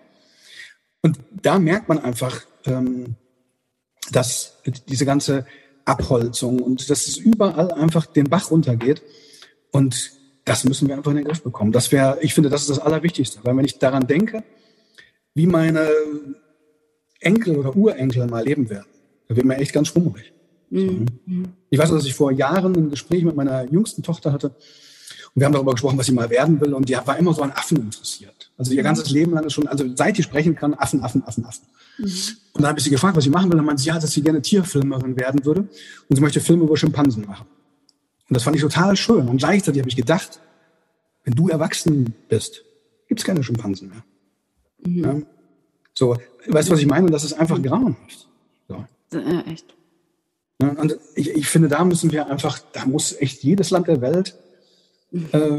Und 1.02 1.20
da 1.32 1.60
merkt 1.60 1.88
man 1.88 2.00
einfach, 2.00 2.42
ähm, 2.66 3.16
dass 4.12 4.62
diese 4.88 5.06
ganze 5.06 5.46
Abholzung 5.86 6.62
und 6.62 6.90
dass 6.90 7.08
es 7.08 7.18
überall 7.18 7.72
einfach 7.72 8.06
den 8.06 8.30
Bach 8.30 8.52
runtergeht. 8.52 9.04
Und 9.72 10.12
das 10.46 10.64
müssen 10.64 10.88
wir 10.88 10.96
einfach 10.96 11.12
in 11.12 11.18
den 11.18 11.26
Griff 11.26 11.44
bekommen. 11.44 11.72
Das 11.72 11.92
wäre, 11.92 12.18
ich 12.22 12.34
finde, 12.34 12.50
das 12.50 12.62
ist 12.62 12.70
das 12.70 12.80
Allerwichtigste. 12.80 13.40
Weil 13.44 13.58
wenn 13.58 13.66
ich 13.66 13.80
daran 13.80 14.08
denke, 14.08 14.44
wie 15.34 15.48
meine 15.48 15.90
Enkel 17.20 17.58
oder 17.58 17.76
Urenkel 17.76 18.28
mal 18.28 18.44
leben 18.44 18.70
werden, 18.70 18.88
da 19.28 19.36
wird 19.36 19.46
mir 19.46 19.58
echt 19.58 19.74
ganz 19.74 19.90
schwummrig. 19.90 20.34
Mhm. 20.70 21.06
Ich 21.70 21.80
weiß, 21.80 21.90
dass 21.90 22.06
ich 22.06 22.14
vor 22.14 22.32
Jahren 22.32 22.76
ein 22.76 22.90
Gespräch 22.90 23.24
mit 23.24 23.36
meiner 23.36 23.70
jüngsten 23.72 24.04
Tochter 24.04 24.32
hatte 24.32 24.48
und 25.36 25.42
wir 25.42 25.46
haben 25.46 25.54
darüber 25.54 25.74
gesprochen, 25.74 25.98
was 25.98 26.06
sie 26.06 26.14
mal 26.14 26.30
werden 26.30 26.62
will 26.62 26.74
und 26.74 26.88
die 26.88 26.96
war 26.96 27.18
immer 27.18 27.34
so 27.34 27.42
an 27.42 27.52
Affen 27.52 27.78
interessiert. 27.78 28.52
Also 28.58 28.74
ihr 28.74 28.84
ganzes 28.84 29.10
Leben 29.10 29.34
lang 29.34 29.44
ist 29.44 29.54
schon, 29.54 29.68
also 29.68 29.86
seit 29.96 30.16
sie 30.16 30.24
sprechen 30.24 30.56
kann, 30.56 30.74
Affen, 30.74 31.04
Affen, 31.04 31.24
Affen, 31.26 31.46
Affen. 31.46 31.66
Mhm. 31.98 32.06
Und 32.54 32.62
dann 32.62 32.68
habe 32.68 32.80
ich 32.80 32.86
sie 32.86 32.90
gefragt, 32.90 33.18
was 33.18 33.26
sie 33.26 33.30
machen 33.30 33.46
will. 33.46 33.54
Und 33.54 33.58
dann 33.58 33.66
meinte 33.66 33.82
sie, 33.82 33.90
ja, 33.90 34.00
dass 34.00 34.12
sie 34.12 34.22
gerne 34.22 34.42
Tierfilmerin 34.42 35.18
werden 35.18 35.44
würde 35.44 35.68
und 36.08 36.16
sie 36.16 36.22
möchte 36.22 36.40
Filme 36.40 36.64
über 36.64 36.78
Schimpansen 36.78 37.26
machen. 37.26 37.48
Und 38.30 38.34
das 38.34 38.44
fand 38.44 38.56
ich 38.56 38.62
total 38.62 38.96
schön. 38.96 39.28
Und 39.28 39.38
gleichzeitig 39.38 39.82
habe 39.82 39.90
ich 39.90 39.96
gedacht, 39.98 40.40
wenn 41.26 41.34
du 41.34 41.50
erwachsen 41.50 42.14
bist, 42.30 42.64
gibt 43.08 43.20
es 43.20 43.26
keine 43.26 43.44
Schimpansen 43.44 43.90
mehr. 43.90 44.04
Mhm. 44.86 45.04
Ja? 45.04 45.22
So, 45.98 46.18
weißt 46.48 46.70
du, 46.70 46.74
was 46.74 46.80
ich 46.80 46.88
meine? 46.88 47.08
Und 47.08 47.12
das 47.12 47.24
ist 47.24 47.34
einfach 47.34 47.62
grauenhaft. 47.62 48.30
So. 48.70 48.86
Ja, 49.12 49.42
echt. 49.42 49.76
Und 50.60 50.98
ich, 51.16 51.30
ich 51.32 51.48
finde, 51.48 51.68
da 51.68 51.84
müssen 51.84 52.12
wir 52.12 52.28
einfach, 52.28 52.60
da 52.74 52.86
muss 52.86 53.14
echt 53.20 53.44
jedes 53.44 53.72
Land 53.72 53.88
der 53.88 54.02
Welt 54.02 54.38
äh, 55.12 55.50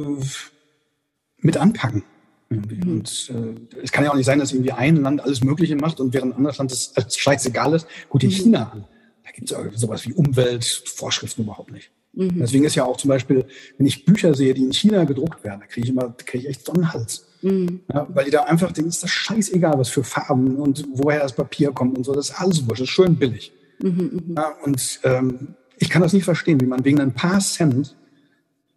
mit 1.39 1.57
anpacken. 1.57 2.03
Mhm. 2.49 2.83
Und 2.83 3.33
äh, 3.35 3.81
es 3.83 3.93
kann 3.93 4.05
ja 4.05 4.11
auch 4.11 4.17
nicht 4.17 4.27
sein, 4.27 4.39
dass 4.39 4.53
irgendwie 4.53 4.73
ein 4.73 4.97
Land 4.97 5.21
alles 5.21 5.43
Mögliche 5.43 5.77
macht 5.77 6.01
und 6.01 6.15
während 6.15 6.33
ein 6.33 6.39
anderes 6.39 6.59
Land 6.59 6.71
das, 6.71 6.93
das 6.93 7.17
scheißegal 7.17 7.75
ist. 7.75 7.87
Gut, 8.09 8.23
in 8.23 8.31
mhm. 8.31 8.35
China 8.35 8.71
an. 8.73 8.85
Da 9.25 9.33
gibt 9.33 9.51
es 9.51 9.81
sowas 9.81 10.07
wie 10.07 10.15
Umweltvorschriften 10.15 11.45
überhaupt 11.45 11.73
nicht. 11.73 11.91
Mhm. 12.13 12.39
Deswegen 12.39 12.65
ist 12.65 12.75
ja 12.75 12.85
auch 12.85 12.97
zum 12.97 13.09
Beispiel, 13.09 13.45
wenn 13.77 13.87
ich 13.87 14.05
Bücher 14.05 14.35
sehe, 14.35 14.55
die 14.55 14.63
in 14.63 14.73
China 14.73 15.05
gedruckt 15.05 15.45
werden, 15.45 15.61
da 15.61 15.67
kriege 15.67 15.85
ich 15.85 15.93
immer, 15.93 16.15
kriege 16.17 16.45
ich 16.45 16.49
echt 16.49 16.65
Sonnenhals. 16.65 17.27
Mhm. 17.43 17.81
Ja, 17.93 18.07
weil 18.09 18.25
die 18.25 18.31
da 18.31 18.45
einfach, 18.45 18.73
denen 18.73 18.89
ist 18.89 19.03
das 19.03 19.11
scheißegal, 19.11 19.79
was 19.79 19.91
für 19.91 20.05
Farben 20.05 20.57
und 20.57 20.87
woher 20.93 21.21
das 21.21 21.35
Papier 21.35 21.73
kommt 21.73 21.99
und 21.99 22.05
so. 22.05 22.15
Das 22.15 22.31
ist 22.31 22.41
alles 22.41 22.67
wurscht, 22.67 22.81
das 22.81 22.89
ist 22.89 22.95
schön 22.95 23.17
billig. 23.17 23.53
Mhm, 23.81 24.23
mhm, 24.27 24.35
ja, 24.37 24.55
und 24.65 25.01
ähm, 25.05 25.55
ich 25.79 25.91
kann 25.91 26.03
das 26.03 26.13
nicht 26.13 26.25
verstehen, 26.25 26.61
wie 26.61 26.67
man 26.67 26.85
wegen 26.85 27.01
ein 27.01 27.15
paar 27.15 27.41
Cent 27.41 27.97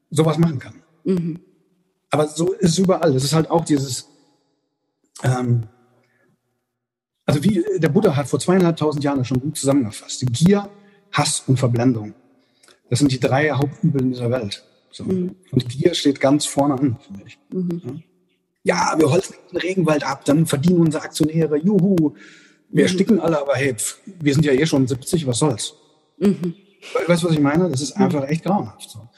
sowas 0.09 0.37
machen 0.37 0.59
kann. 0.59 0.75
Mhm. 1.03 1.39
Aber 2.09 2.27
so 2.27 2.53
ist 2.53 2.71
es 2.71 2.77
überall. 2.79 3.15
Es 3.15 3.23
ist 3.23 3.33
halt 3.33 3.49
auch 3.49 3.63
dieses, 3.63 4.07
ähm, 5.23 5.67
also 7.25 7.43
wie 7.43 7.63
der 7.77 7.89
Buddha 7.89 8.15
hat 8.15 8.27
vor 8.27 8.39
zweieinhalbtausend 8.39 9.03
Jahren 9.03 9.19
das 9.19 9.27
schon 9.27 9.39
gut 9.39 9.57
zusammengefasst. 9.57 10.25
Gier, 10.31 10.69
Hass 11.11 11.43
und 11.47 11.57
Verblendung. 11.57 12.15
Das 12.89 12.99
sind 12.99 13.11
die 13.11 13.19
drei 13.19 13.51
Hauptübel 13.51 14.01
in 14.01 14.11
dieser 14.11 14.31
Welt. 14.31 14.65
So. 14.91 15.03
Mhm. 15.03 15.35
Und 15.51 15.69
Gier 15.69 15.93
steht 15.93 16.19
ganz 16.19 16.45
vorne 16.45 16.73
an, 16.73 16.97
finde 17.05 17.23
ich. 17.25 17.39
Mhm. 17.53 18.03
Ja, 18.63 18.95
wir 18.97 19.09
holzen 19.09 19.35
den 19.51 19.57
Regenwald 19.57 20.03
ab, 20.03 20.25
dann 20.25 20.45
verdienen 20.45 20.81
unsere 20.81 21.03
Aktionäre, 21.03 21.57
juhu. 21.57 22.15
Wir 22.70 22.84
ersticken 22.84 23.20
alle, 23.20 23.39
aber 23.39 23.55
hey, 23.55 23.74
pf, 23.74 23.97
wir 24.05 24.34
sind 24.34 24.45
ja 24.45 24.53
eh 24.53 24.65
schon 24.65 24.88
70, 24.88 25.26
was 25.28 25.39
soll's? 25.39 25.74
Mhm. 26.17 26.55
Weißt 27.07 27.24
du, 27.24 27.28
was 27.28 27.34
ich 27.34 27.41
meine? 27.41 27.70
Das 27.70 27.82
ist 27.82 27.93
einfach 27.93 28.28
echt 28.28 28.43
grauenhaft. 28.43 28.89
So. 28.89 28.99
Und 28.99 29.09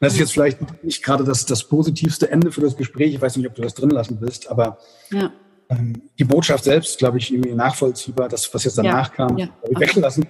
das 0.00 0.14
ist 0.14 0.20
jetzt 0.20 0.32
vielleicht 0.32 0.82
nicht 0.82 1.02
gerade 1.02 1.24
das, 1.24 1.44
das 1.44 1.64
positivste 1.64 2.30
Ende 2.30 2.50
für 2.50 2.62
das 2.62 2.76
Gespräch. 2.76 3.14
Ich 3.14 3.20
weiß 3.20 3.36
nicht, 3.36 3.46
ob 3.46 3.54
du 3.54 3.62
das 3.62 3.74
drin 3.74 3.90
lassen 3.90 4.18
willst, 4.20 4.50
aber 4.50 4.78
ja. 5.10 5.30
ähm, 5.68 6.02
die 6.18 6.24
Botschaft 6.24 6.64
selbst, 6.64 6.98
glaube 6.98 7.18
ich, 7.18 7.32
irgendwie 7.32 7.54
nachvollziehbar. 7.54 8.28
Das, 8.28 8.52
was 8.54 8.64
jetzt 8.64 8.78
danach 8.78 9.10
ja. 9.10 9.14
kam, 9.14 9.38
ja. 9.38 9.46
habe 9.46 9.56
ich 9.64 9.76
okay. 9.76 9.88
weggelassen. 9.88 10.26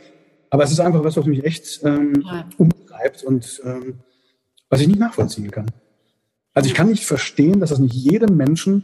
Aber 0.51 0.65
es 0.65 0.73
ist 0.73 0.81
einfach 0.81 1.05
was, 1.05 1.17
was 1.17 1.27
mich 1.27 1.45
echt 1.45 1.81
ähm, 1.85 2.25
ja. 2.27 2.49
umtreibt 2.59 3.23
und 3.23 3.61
ähm, 3.65 4.01
was 4.69 4.81
ich 4.81 4.89
nicht 4.89 4.99
nachvollziehen 4.99 5.51
kann. 5.51 5.67
Also 6.55 6.69
ich 6.69 6.75
kann 6.75 6.89
nicht 6.89 7.05
verstehen, 7.05 7.61
dass 7.61 7.71
das 7.71 7.79
nicht 7.79 7.95
jedem 7.95 8.37
Menschen 8.37 8.83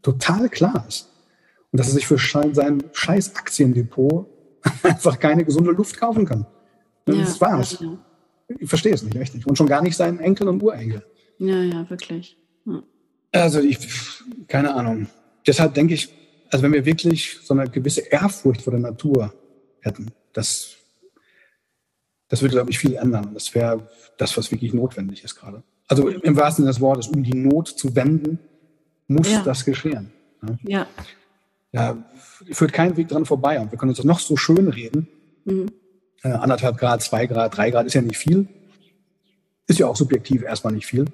total 0.00 0.48
klar 0.48 0.86
ist. 0.88 1.11
Und 1.72 1.78
dass 1.78 1.88
er 1.88 1.94
sich 1.94 2.06
für 2.06 2.18
sein 2.18 2.84
scheiß 2.92 3.34
Aktiendepot 3.34 4.26
einfach 4.82 5.18
keine 5.18 5.44
gesunde 5.44 5.72
Luft 5.72 5.98
kaufen 5.98 6.26
kann. 6.26 6.46
Das 7.06 7.38
ja, 7.38 7.40
war's. 7.40 7.78
Ja. 7.80 7.98
Ich 8.58 8.68
verstehe 8.68 8.92
es 8.92 9.02
nicht 9.02 9.16
richtig. 9.16 9.46
Und 9.46 9.56
schon 9.56 9.66
gar 9.66 9.82
nicht 9.82 9.96
seinen 9.96 10.20
Enkel 10.20 10.48
und 10.48 10.62
Urenkel. 10.62 11.02
Ja, 11.38 11.62
ja, 11.62 11.88
wirklich. 11.88 12.36
Ja. 12.66 12.82
Also 13.32 13.60
ich, 13.60 13.78
keine 14.46 14.74
Ahnung. 14.74 15.08
Deshalb 15.46 15.74
denke 15.74 15.94
ich, 15.94 16.12
also 16.50 16.62
wenn 16.62 16.72
wir 16.72 16.84
wirklich 16.84 17.38
so 17.42 17.54
eine 17.54 17.68
gewisse 17.68 18.02
Ehrfurcht 18.02 18.62
vor 18.62 18.72
der 18.72 18.80
Natur 18.80 19.32
hätten, 19.80 20.10
das, 20.34 20.76
das 22.28 22.42
würde, 22.42 22.54
glaube 22.54 22.70
ich, 22.70 22.78
viel 22.78 22.94
ändern. 22.94 23.30
Das 23.32 23.54
wäre 23.54 23.88
das, 24.18 24.36
was 24.36 24.50
wirklich 24.52 24.74
notwendig 24.74 25.24
ist 25.24 25.34
gerade. 25.34 25.62
Also 25.88 26.08
im 26.08 26.36
wahrsten 26.36 26.64
Sinne 26.64 26.72
des 26.72 26.80
Wortes, 26.80 27.08
um 27.08 27.22
die 27.22 27.34
Not 27.34 27.68
zu 27.68 27.96
wenden, 27.96 28.38
muss 29.08 29.30
ja. 29.30 29.42
das 29.42 29.64
geschehen. 29.64 30.12
Ja. 30.42 30.58
ja. 30.64 30.86
Führt 32.50 32.72
kein 32.72 32.96
Weg 32.96 33.08
dran 33.08 33.24
vorbei. 33.24 33.60
Und 33.60 33.70
wir 33.70 33.78
können 33.78 33.90
uns 33.90 33.98
das 33.98 34.06
noch 34.06 34.20
so 34.20 34.36
schön 34.36 34.68
reden. 34.68 35.08
Mhm 35.44 35.70
äh, 36.22 36.28
anderthalb 36.28 36.78
Grad, 36.78 37.02
zwei 37.02 37.26
Grad, 37.26 37.56
drei 37.56 37.70
Grad 37.70 37.86
ist 37.86 37.94
ja 37.94 38.02
nicht 38.02 38.16
viel. 38.16 38.48
Ist 39.66 39.78
ja 39.78 39.86
auch 39.86 39.96
subjektiv 39.96 40.42
erstmal 40.42 40.72
nicht 40.72 40.86
viel. 40.86 41.06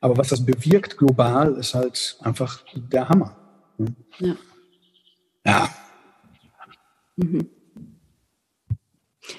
Aber 0.00 0.16
was 0.16 0.28
das 0.28 0.44
bewirkt 0.44 0.96
global, 0.96 1.54
ist 1.54 1.74
halt 1.74 2.18
einfach 2.20 2.62
der 2.74 3.08
Hammer. 3.08 3.36
Hm? 3.78 3.96
Ja. 4.18 4.36
Ja. 5.44 5.68
Mhm. 7.16 7.48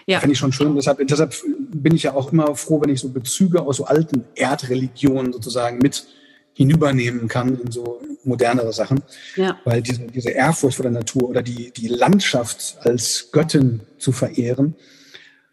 Ja. 0.05 0.19
Finde 0.19 0.33
ich 0.33 0.39
schon 0.39 0.51
schön. 0.51 0.75
Deshalb, 0.75 0.99
deshalb 1.07 1.33
bin 1.57 1.95
ich 1.95 2.03
ja 2.03 2.13
auch 2.13 2.31
immer 2.31 2.55
froh, 2.55 2.81
wenn 2.81 2.89
ich 2.89 2.99
so 2.99 3.09
Bezüge 3.09 3.61
aus 3.61 3.77
so 3.77 3.85
alten 3.85 4.25
Erdreligionen 4.35 5.33
sozusagen 5.33 5.77
mit 5.79 6.07
hinübernehmen 6.53 7.27
kann 7.27 7.59
in 7.59 7.71
so 7.71 8.01
modernere 8.23 8.73
Sachen. 8.73 9.01
Ja. 9.35 9.59
Weil 9.65 9.81
diese, 9.81 10.07
diese 10.07 10.29
Ehrfurcht 10.29 10.75
vor 10.75 10.83
der 10.83 10.91
Natur 10.91 11.29
oder 11.29 11.41
die, 11.41 11.71
die 11.71 11.87
Landschaft 11.87 12.77
als 12.81 13.29
Göttin 13.31 13.81
zu 13.97 14.11
verehren, 14.11 14.75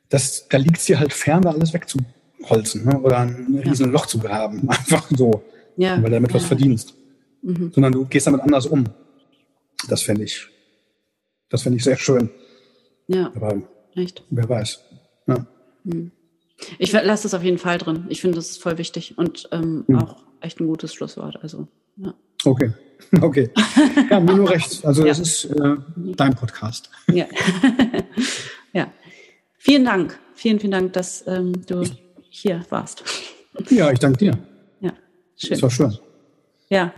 das, 0.08 0.48
da 0.48 0.58
liegt 0.58 0.78
es 0.78 0.84
dir 0.84 0.98
halt 0.98 1.12
fern, 1.12 1.42
da 1.42 1.50
alles 1.50 1.72
wegzuholzen 1.72 2.84
ne? 2.84 3.00
oder 3.00 3.18
ein 3.18 3.60
riesen 3.64 3.86
ja. 3.86 3.92
Loch 3.92 4.06
zu 4.06 4.18
graben. 4.18 4.68
Einfach 4.68 5.08
so, 5.16 5.42
ja. 5.76 5.96
weil 5.96 6.04
du 6.04 6.10
damit 6.10 6.34
was 6.34 6.44
verdienst. 6.44 6.94
Mhm. 7.42 7.72
Sondern 7.72 7.92
du 7.92 8.04
gehst 8.06 8.26
damit 8.26 8.40
anders 8.40 8.66
um. 8.66 8.84
Das 9.88 10.02
fände 10.02 10.24
ich, 10.24 10.48
das 11.48 11.62
fände 11.62 11.76
ich 11.76 11.84
sehr 11.84 11.96
schön. 11.96 12.30
Ja. 13.08 13.32
Aber 13.34 13.62
Echt? 13.94 14.24
wer 14.30 14.48
weiß. 14.48 14.80
Ja. 15.26 15.46
Mhm. 15.84 16.10
Ich 16.78 16.92
lasse 16.92 17.26
es 17.26 17.34
auf 17.34 17.42
jeden 17.42 17.58
Fall 17.58 17.78
drin. 17.78 18.06
Ich 18.08 18.22
finde, 18.22 18.36
das 18.36 18.50
ist 18.50 18.62
voll 18.62 18.78
wichtig 18.78 19.18
und 19.18 19.48
ähm, 19.52 19.84
mhm. 19.86 19.98
auch 19.98 20.24
echt 20.46 20.60
ein 20.60 20.66
gutes 20.66 20.94
Schlusswort. 20.94 21.38
Also, 21.42 21.68
ja. 21.96 22.14
Okay, 22.44 22.72
okay. 23.20 23.50
Ja, 24.10 24.20
mir 24.20 24.34
nur 24.34 24.50
recht. 24.50 24.84
Also 24.84 25.02
ja. 25.02 25.08
das 25.08 25.18
ist 25.18 25.44
äh, 25.46 25.76
dein 25.96 26.34
Podcast. 26.34 26.90
Ja. 27.12 27.26
ja. 28.72 28.90
Vielen 29.58 29.84
Dank. 29.84 30.18
Vielen, 30.34 30.60
vielen 30.60 30.72
Dank, 30.72 30.92
dass 30.92 31.26
ähm, 31.26 31.66
du 31.66 31.82
hier 32.30 32.64
warst. 32.70 33.02
Ja, 33.70 33.90
ich 33.90 33.98
danke 33.98 34.18
dir. 34.18 34.38
Ja, 34.80 34.92
schön. 35.36 35.50
Das 35.50 35.62
war 35.62 35.70
schön. 35.70 35.98
Ja. 36.68 36.92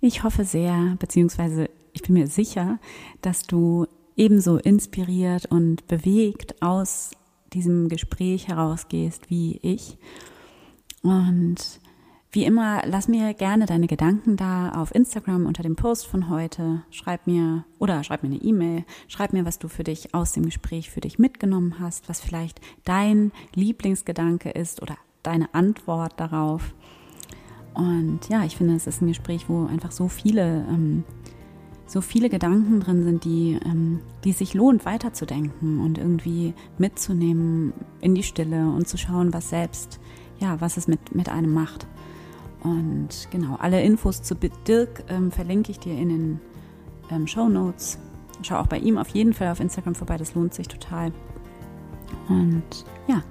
Ich 0.00 0.22
hoffe 0.22 0.44
sehr, 0.44 0.96
beziehungsweise 0.98 1.68
ich 1.92 2.02
bin 2.02 2.14
mir 2.14 2.26
sicher, 2.28 2.78
dass 3.22 3.42
du 3.42 3.86
ebenso 4.16 4.58
inspiriert 4.58 5.46
und 5.46 5.86
bewegt 5.88 6.62
aus 6.62 7.10
diesem 7.52 7.88
Gespräch 7.88 8.48
herausgehst 8.48 9.30
wie 9.30 9.58
ich. 9.62 9.98
Und 11.06 11.80
wie 12.32 12.44
immer, 12.44 12.82
lass 12.84 13.06
mir 13.06 13.32
gerne 13.32 13.66
deine 13.66 13.86
Gedanken 13.86 14.36
da 14.36 14.72
auf 14.72 14.92
Instagram 14.92 15.46
unter 15.46 15.62
dem 15.62 15.76
Post 15.76 16.08
von 16.08 16.28
heute. 16.28 16.82
Schreib 16.90 17.28
mir 17.28 17.64
oder 17.78 18.02
schreib 18.02 18.24
mir 18.24 18.30
eine 18.30 18.42
E-Mail. 18.42 18.84
Schreib 19.06 19.32
mir, 19.32 19.44
was 19.44 19.60
du 19.60 19.68
für 19.68 19.84
dich 19.84 20.14
aus 20.14 20.32
dem 20.32 20.44
Gespräch 20.46 20.90
für 20.90 21.00
dich 21.00 21.20
mitgenommen 21.20 21.76
hast, 21.78 22.08
was 22.08 22.20
vielleicht 22.20 22.60
dein 22.84 23.30
Lieblingsgedanke 23.54 24.50
ist 24.50 24.82
oder 24.82 24.96
deine 25.22 25.54
Antwort 25.54 26.18
darauf. 26.18 26.74
Und 27.74 28.28
ja, 28.28 28.44
ich 28.44 28.56
finde, 28.56 28.74
es 28.74 28.88
ist 28.88 29.00
ein 29.00 29.06
Gespräch, 29.06 29.48
wo 29.48 29.66
einfach 29.66 29.92
so 29.92 30.08
viele, 30.08 30.66
ähm, 30.68 31.04
so 31.86 32.00
viele 32.00 32.28
Gedanken 32.28 32.80
drin 32.80 33.04
sind, 33.04 33.24
die, 33.24 33.60
ähm, 33.64 34.00
die 34.24 34.32
sich 34.32 34.54
lohnt 34.54 34.84
weiterzudenken 34.84 35.78
und 35.78 35.98
irgendwie 35.98 36.52
mitzunehmen 36.78 37.74
in 38.00 38.16
die 38.16 38.24
Stille 38.24 38.68
und 38.68 38.88
zu 38.88 38.98
schauen, 38.98 39.32
was 39.32 39.50
selbst, 39.50 40.00
ja, 40.38 40.60
was 40.60 40.76
es 40.76 40.88
mit, 40.88 41.14
mit 41.14 41.28
einem 41.28 41.52
macht. 41.52 41.86
Und 42.62 43.28
genau, 43.30 43.56
alle 43.56 43.82
Infos 43.82 44.22
zu 44.22 44.34
Dirk 44.34 45.04
ähm, 45.08 45.30
verlinke 45.30 45.70
ich 45.70 45.78
dir 45.78 45.96
in 45.96 46.08
den 46.08 46.40
ähm, 47.10 47.26
Show 47.26 47.48
Notes. 47.48 47.98
Schau 48.42 48.58
auch 48.58 48.66
bei 48.66 48.78
ihm 48.78 48.98
auf 48.98 49.08
jeden 49.10 49.32
Fall 49.32 49.48
auf 49.48 49.60
Instagram 49.60 49.94
vorbei, 49.94 50.16
das 50.16 50.34
lohnt 50.34 50.52
sich 50.52 50.68
total. 50.68 51.12
Und 52.28 52.84
ja, 53.06 53.22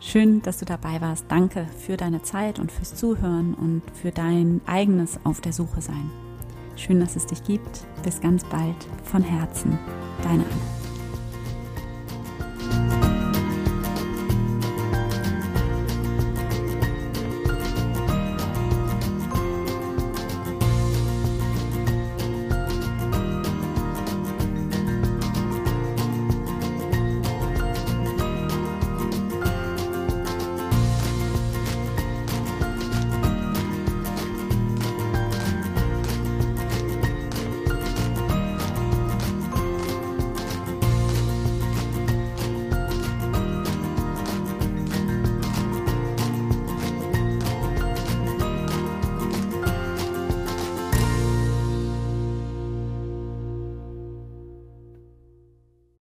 schön, 0.00 0.42
dass 0.42 0.58
du 0.58 0.64
dabei 0.64 1.00
warst. 1.00 1.24
Danke 1.28 1.66
für 1.78 1.96
deine 1.96 2.22
Zeit 2.22 2.58
und 2.58 2.70
fürs 2.70 2.94
Zuhören 2.94 3.54
und 3.54 3.82
für 3.94 4.10
dein 4.10 4.60
eigenes 4.66 5.18
Auf 5.24 5.40
der 5.40 5.52
Suche 5.52 5.80
sein. 5.80 6.10
Schön, 6.76 7.00
dass 7.00 7.16
es 7.16 7.26
dich 7.26 7.44
gibt. 7.44 7.86
Bis 8.02 8.20
ganz 8.20 8.44
bald. 8.44 8.76
Von 9.04 9.22
Herzen. 9.22 9.78
Deine 10.22 10.44
Anne. 10.44 10.81